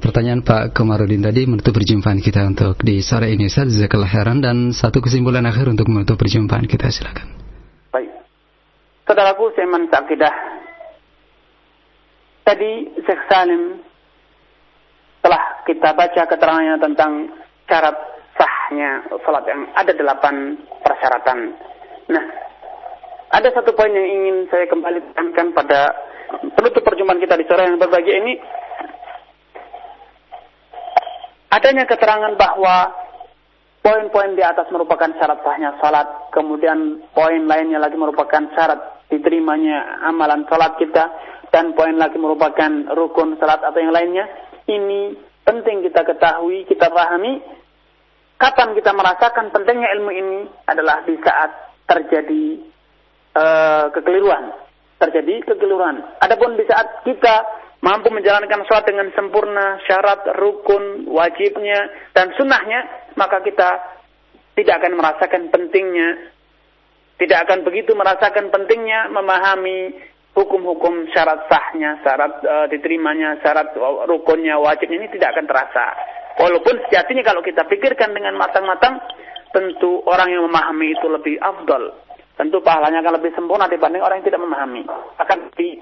Pertanyaan 0.00 0.40
Pak 0.40 0.72
Komarudin 0.72 1.20
tadi 1.20 1.44
menutup 1.44 1.76
perjumpaan 1.76 2.18
kita 2.18 2.44
untuk 2.48 2.80
di 2.80 3.04
sore 3.04 3.32
ini. 3.32 3.46
Saya 3.52 3.68
Jazakallah 3.68 4.10
heran 4.10 4.40
dan 4.40 4.72
satu 4.72 5.04
kesimpulan 5.04 5.44
akhir 5.44 5.68
untuk 5.68 5.86
menutup 5.92 6.16
perjumpaan 6.16 6.64
kita. 6.64 6.88
Silakan. 6.88 7.28
Baik. 7.92 8.10
Saudaraku 9.04 9.52
Seman 9.54 9.86
Sakidah. 9.92 10.34
Tadi 12.42 12.72
Syekh 13.04 13.22
Salim 13.28 13.84
telah 15.20 15.42
kita 15.68 15.92
baca 15.92 16.22
keterangannya 16.24 16.76
tentang 16.80 17.12
syarat 17.68 17.96
sahnya 18.34 19.04
salat 19.22 19.44
yang 19.46 19.62
ada 19.76 19.92
delapan 19.92 20.56
persyaratan. 20.80 21.38
Nah, 22.10 22.24
ada 23.30 23.48
satu 23.54 23.76
poin 23.76 23.92
yang 23.92 24.08
ingin 24.08 24.48
saya 24.50 24.66
kembali 24.66 25.12
tekankan 25.12 25.54
pada 25.54 25.94
penutup 26.56 26.82
perjumpaan 26.82 27.22
kita 27.22 27.38
di 27.38 27.46
sore 27.46 27.68
yang 27.68 27.78
berbahagia 27.78 28.16
ini 28.18 28.34
adanya 31.50 31.84
keterangan 31.86 32.34
bahwa 32.38 32.94
poin-poin 33.82 34.38
di 34.38 34.42
atas 34.44 34.70
merupakan 34.70 35.10
syarat 35.18 35.40
sahnya 35.42 35.76
salat, 35.82 36.06
kemudian 36.30 37.04
poin 37.10 37.44
lainnya 37.44 37.82
lagi 37.82 37.96
merupakan 37.98 38.46
syarat 38.54 39.06
diterimanya 39.10 40.06
amalan 40.06 40.46
salat 40.46 40.78
kita, 40.78 41.10
dan 41.50 41.74
poin 41.74 41.98
lagi 41.98 42.16
merupakan 42.16 42.70
rukun 42.94 43.36
salat 43.42 43.58
atau 43.60 43.78
yang 43.82 43.90
lainnya. 43.90 44.24
Ini 44.70 45.18
penting 45.42 45.82
kita 45.82 46.06
ketahui, 46.06 46.62
kita 46.70 46.86
pahami. 46.88 47.42
Kapan 48.40 48.72
kita 48.72 48.96
merasakan 48.96 49.52
pentingnya 49.52 49.92
ilmu 50.00 50.10
ini 50.16 50.40
adalah 50.64 51.04
di 51.04 51.12
saat 51.20 51.76
terjadi 51.84 52.44
uh, 53.36 53.92
kekeliruan, 53.92 54.54
terjadi 55.00 55.48
kekeliruan. 55.48 56.04
Adapun 56.20 56.60
di 56.60 56.64
saat 56.68 57.00
kita 57.08 57.34
mampu 57.80 58.12
menjalankan 58.12 58.68
sholat 58.68 58.84
dengan 58.84 59.08
sempurna, 59.16 59.80
syarat, 59.88 60.20
rukun, 60.36 61.08
wajibnya, 61.08 62.12
dan 62.12 62.36
sunnahnya, 62.36 63.08
maka 63.16 63.40
kita 63.40 63.80
tidak 64.60 64.84
akan 64.84 65.00
merasakan 65.00 65.42
pentingnya, 65.48 66.08
tidak 67.16 67.48
akan 67.48 67.64
begitu 67.64 67.96
merasakan 67.96 68.52
pentingnya 68.52 69.08
memahami 69.08 69.96
hukum-hukum 70.36 71.08
syarat 71.10 71.48
sahnya, 71.48 71.96
syarat 72.04 72.44
uh, 72.44 72.66
diterimanya, 72.68 73.40
syarat 73.40 73.72
rukunnya, 74.04 74.60
wajibnya 74.60 75.00
ini 75.00 75.08
tidak 75.16 75.32
akan 75.36 75.48
terasa. 75.48 75.86
Walaupun 76.38 76.76
sejatinya 76.88 77.24
kalau 77.24 77.40
kita 77.40 77.64
pikirkan 77.66 78.12
dengan 78.12 78.36
matang-matang, 78.36 79.00
tentu 79.50 80.00
orang 80.06 80.30
yang 80.30 80.42
memahami 80.46 80.94
itu 80.94 81.06
lebih 81.10 81.36
afdol. 81.42 81.90
Tentu 82.40 82.56
pahalanya 82.64 83.04
akan 83.04 83.20
lebih 83.20 83.36
sempurna 83.36 83.68
dibanding 83.68 84.00
orang 84.00 84.24
yang 84.24 84.32
tidak 84.32 84.40
memahami. 84.40 84.88
Akan 85.20 85.52
di 85.60 85.76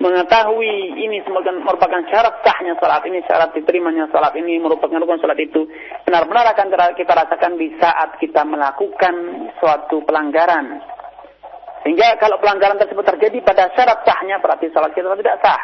mengetahui 0.00 0.96
ini 0.96 1.20
merupakan 1.28 2.00
syarat 2.08 2.40
sahnya 2.40 2.72
salat 2.80 3.04
ini, 3.04 3.20
syarat 3.28 3.52
diterimanya 3.52 4.08
salat 4.08 4.32
ini, 4.40 4.56
merupakan 4.56 4.96
rukun 4.96 5.20
salat 5.20 5.36
itu, 5.36 5.68
benar-benar 6.08 6.56
akan 6.56 6.72
kita 6.96 7.12
rasakan 7.12 7.60
di 7.60 7.76
saat 7.76 8.16
kita 8.16 8.48
melakukan 8.48 9.12
suatu 9.60 10.00
pelanggaran. 10.08 10.80
Sehingga 11.84 12.16
kalau 12.16 12.40
pelanggaran 12.40 12.80
tersebut 12.80 13.04
terjadi 13.04 13.44
pada 13.44 13.68
syarat 13.76 14.08
sahnya, 14.08 14.40
berarti 14.40 14.72
salat 14.72 14.96
kita 14.96 15.20
tidak 15.20 15.36
sah. 15.44 15.60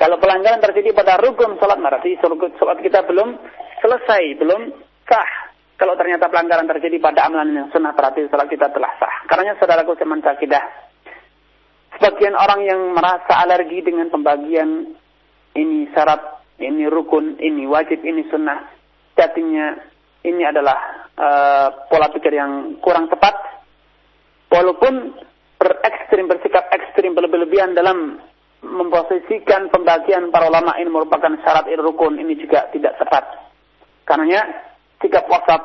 Kalau 0.00 0.16
pelanggaran 0.16 0.64
terjadi 0.64 0.96
pada 0.96 1.20
rukun 1.20 1.60
salat, 1.60 1.76
berarti 1.84 2.16
salat 2.16 2.80
kita 2.80 3.04
belum 3.04 3.36
selesai, 3.84 4.40
belum 4.40 4.72
sah. 5.04 5.43
Kalau 5.74 5.98
ternyata 5.98 6.30
pelanggaran 6.30 6.70
terjadi 6.70 7.02
pada 7.02 7.26
amalan 7.26 7.50
yang 7.50 7.68
sunnah, 7.74 7.90
berarti 7.98 8.30
salat 8.30 8.46
kita 8.46 8.70
telah 8.70 8.94
sah. 8.98 9.26
Karena 9.26 9.58
saudaraku 9.58 9.98
seman 9.98 10.22
sakidah, 10.22 10.62
Sebagian 11.94 12.34
orang 12.34 12.60
yang 12.66 12.80
merasa 12.90 13.38
alergi 13.38 13.78
dengan 13.86 14.10
pembagian 14.10 14.98
ini 15.54 15.86
syarat 15.94 16.42
ini 16.58 16.90
rukun, 16.90 17.38
ini 17.38 17.70
wajib, 17.70 18.02
ini 18.02 18.26
sunnah. 18.26 18.66
Jatinya 19.14 19.78
ini 20.26 20.42
adalah 20.42 21.06
uh, 21.14 21.68
pola 21.86 22.10
pikir 22.10 22.34
yang 22.34 22.82
kurang 22.82 23.06
tepat. 23.06 23.38
Walaupun 24.50 25.14
berekstrim, 25.58 26.26
bersikap 26.26 26.66
ekstrim 26.74 27.14
berlebihan 27.14 27.78
dalam 27.78 28.18
memposisikan 28.64 29.70
pembagian 29.70 30.34
para 30.34 30.50
ulama 30.50 30.74
ini 30.82 30.90
merupakan 30.90 31.30
syarat 31.46 31.70
ir 31.70 31.78
rukun 31.78 32.18
ini 32.18 32.34
juga 32.34 32.66
tidak 32.74 32.98
tepat. 32.98 33.22
Karena 34.02 34.42
sikap 35.02 35.24
wasat 35.26 35.62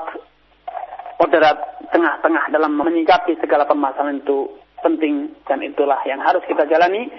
moderat 1.20 1.58
tengah-tengah 1.92 2.54
dalam 2.54 2.80
menyikapi 2.80 3.36
segala 3.44 3.68
permasalahan 3.68 4.24
itu 4.24 4.48
penting 4.80 5.36
dan 5.44 5.60
itulah 5.60 6.00
yang 6.08 6.24
harus 6.24 6.42
kita 6.48 6.64
jalani. 6.70 7.12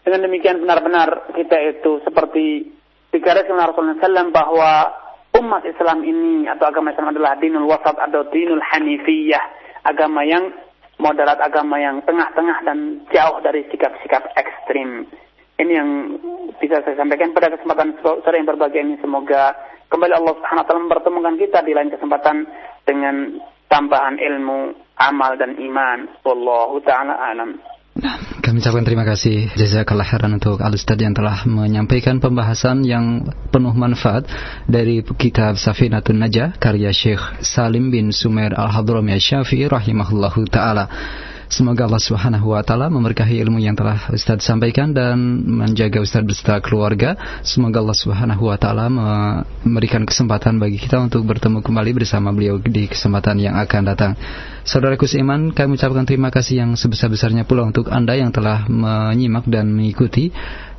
Dengan 0.00 0.24
demikian 0.24 0.64
benar-benar 0.64 1.36
kita 1.36 1.56
itu 1.76 2.00
seperti 2.00 2.72
digariskan 3.12 3.60
Rasulullah 3.60 4.00
SAW 4.00 4.32
bahwa 4.32 4.72
umat 5.36 5.62
Islam 5.68 6.02
ini 6.08 6.48
atau 6.48 6.64
agama 6.72 6.96
Islam 6.96 7.12
adalah 7.12 7.36
dinul 7.36 7.68
wasat 7.68 8.00
atau 8.00 8.24
dinul 8.32 8.64
hanifiyah, 8.64 9.44
agama 9.84 10.24
yang 10.24 10.48
moderat 11.00 11.40
agama 11.40 11.80
yang 11.80 12.04
tengah-tengah 12.04 12.58
dan 12.64 13.04
jauh 13.12 13.40
dari 13.40 13.64
sikap-sikap 13.72 14.32
ekstrim. 14.36 15.08
Ini 15.60 15.72
yang 15.72 15.90
bisa 16.56 16.80
saya 16.80 16.96
sampaikan 16.96 17.36
pada 17.36 17.52
kesempatan 17.52 18.00
sore 18.00 18.36
yang 18.36 18.48
berbahagia 18.48 18.80
ini. 18.80 18.96
Semoga 19.00 19.52
kembali 19.90 20.12
Allah 20.14 20.32
Subhanahu 20.38 20.62
wa 20.62 20.66
taala 20.70 20.84
mempertemukan 20.86 21.34
kita 21.36 21.58
di 21.66 21.72
lain 21.74 21.90
kesempatan 21.90 22.46
dengan 22.86 23.14
tambahan 23.66 24.16
ilmu, 24.16 24.72
amal 24.96 25.34
dan 25.34 25.58
iman. 25.58 25.98
Wallahu 26.22 26.78
taala 26.86 27.18
alam. 27.18 27.58
Nah, 28.00 28.16
kami 28.40 28.62
ucapkan 28.62 28.86
terima 28.86 29.02
kasih 29.02 29.50
jazakallah 29.58 30.06
khairan 30.06 30.38
untuk 30.38 30.62
Al 30.62 30.72
Ustaz 30.72 30.96
yang 30.96 31.12
telah 31.12 31.42
menyampaikan 31.44 32.22
pembahasan 32.22 32.86
yang 32.86 33.26
penuh 33.50 33.74
manfaat 33.74 34.24
dari 34.64 35.02
kitab 35.02 35.58
Safinatun 35.58 36.22
Najah 36.22 36.56
karya 36.56 36.94
Syekh 36.94 37.20
Salim 37.42 37.90
bin 37.90 38.14
Sumer 38.14 38.54
Al-Hadrami 38.54 39.18
Syafi'i 39.18 39.66
rahimahullahu 39.66 40.48
taala. 40.48 40.86
Semoga 41.50 41.90
Allah 41.90 41.98
Subhanahu 41.98 42.54
wa 42.54 42.62
taala 42.62 42.86
memberkahi 42.86 43.42
ilmu 43.42 43.58
yang 43.58 43.74
telah 43.74 44.06
Ustaz 44.14 44.46
sampaikan 44.46 44.94
dan 44.94 45.18
menjaga 45.42 45.98
Ustaz 45.98 46.22
beserta 46.22 46.62
keluarga. 46.62 47.18
Semoga 47.42 47.82
Allah 47.82 47.98
Subhanahu 47.98 48.46
wa 48.46 48.54
taala 48.54 48.86
memberikan 48.86 50.06
kesempatan 50.06 50.62
bagi 50.62 50.78
kita 50.78 51.02
untuk 51.02 51.26
bertemu 51.26 51.58
kembali 51.58 51.90
bersama 51.90 52.30
beliau 52.30 52.62
di 52.62 52.86
kesempatan 52.86 53.42
yang 53.42 53.58
akan 53.58 53.82
datang. 53.82 54.14
Saudaraku 54.62 55.10
seiman, 55.10 55.50
kami 55.50 55.74
ucapkan 55.74 56.06
terima 56.06 56.30
kasih 56.30 56.62
yang 56.62 56.78
sebesar-besarnya 56.78 57.42
pula 57.42 57.66
untuk 57.66 57.90
Anda 57.90 58.14
yang 58.14 58.30
telah 58.30 58.70
menyimak 58.70 59.50
dan 59.50 59.74
mengikuti 59.74 60.30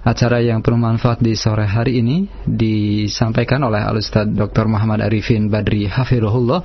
acara 0.08 0.40
yang 0.40 0.64
penuh 0.64 0.80
manfaat 0.80 1.20
di 1.20 1.36
sore 1.36 1.68
hari 1.68 2.00
ini 2.00 2.32
disampaikan 2.48 3.60
oleh 3.68 3.84
Al 3.84 4.00
Ustaz 4.00 4.24
Dr. 4.24 4.72
Muhammad 4.72 5.04
Arifin 5.04 5.52
Badri 5.52 5.86
Hafirullah 5.86 6.64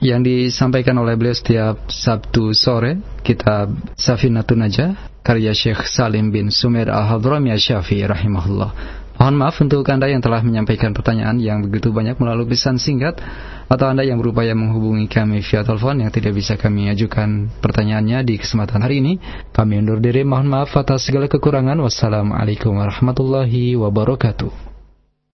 yang 0.00 0.20
disampaikan 0.24 0.96
oleh 1.00 1.16
beliau 1.16 1.36
setiap 1.36 1.88
Sabtu 1.88 2.52
sore 2.52 3.00
kitab 3.24 3.72
Safinatun 3.96 4.64
Najah 4.64 4.90
karya 5.24 5.52
Syekh 5.52 5.84
Salim 5.88 6.32
bin 6.32 6.48
Sumer 6.48 6.88
Al-Hadrami 6.88 7.52
Syafi'i 7.52 8.08
rahimahullah. 8.08 8.70
Mohon 9.18 9.34
maaf 9.34 9.58
untuk 9.58 9.82
Anda 9.90 10.06
yang 10.06 10.22
telah 10.22 10.46
menyampaikan 10.46 10.94
pertanyaan 10.94 11.42
yang 11.42 11.66
begitu 11.66 11.90
banyak 11.90 12.22
melalui 12.22 12.54
pesan 12.54 12.78
singkat 12.78 13.18
atau 13.66 13.90
Anda 13.90 14.06
yang 14.06 14.22
berupaya 14.22 14.54
menghubungi 14.54 15.10
kami 15.10 15.42
via 15.42 15.66
telepon 15.66 16.06
yang 16.06 16.14
tidak 16.14 16.38
bisa 16.38 16.54
kami 16.54 16.86
ajukan 16.86 17.50
pertanyaannya 17.58 18.22
di 18.22 18.38
kesempatan 18.38 18.78
hari 18.78 19.02
ini. 19.02 19.18
Kami 19.50 19.82
undur 19.82 19.98
diri, 19.98 20.22
mohon 20.22 20.46
maaf 20.46 20.70
atas 20.78 21.10
segala 21.10 21.26
kekurangan. 21.26 21.82
Wassalamualaikum 21.82 22.78
warahmatullahi 22.78 23.74
wabarakatuh. 23.74 24.77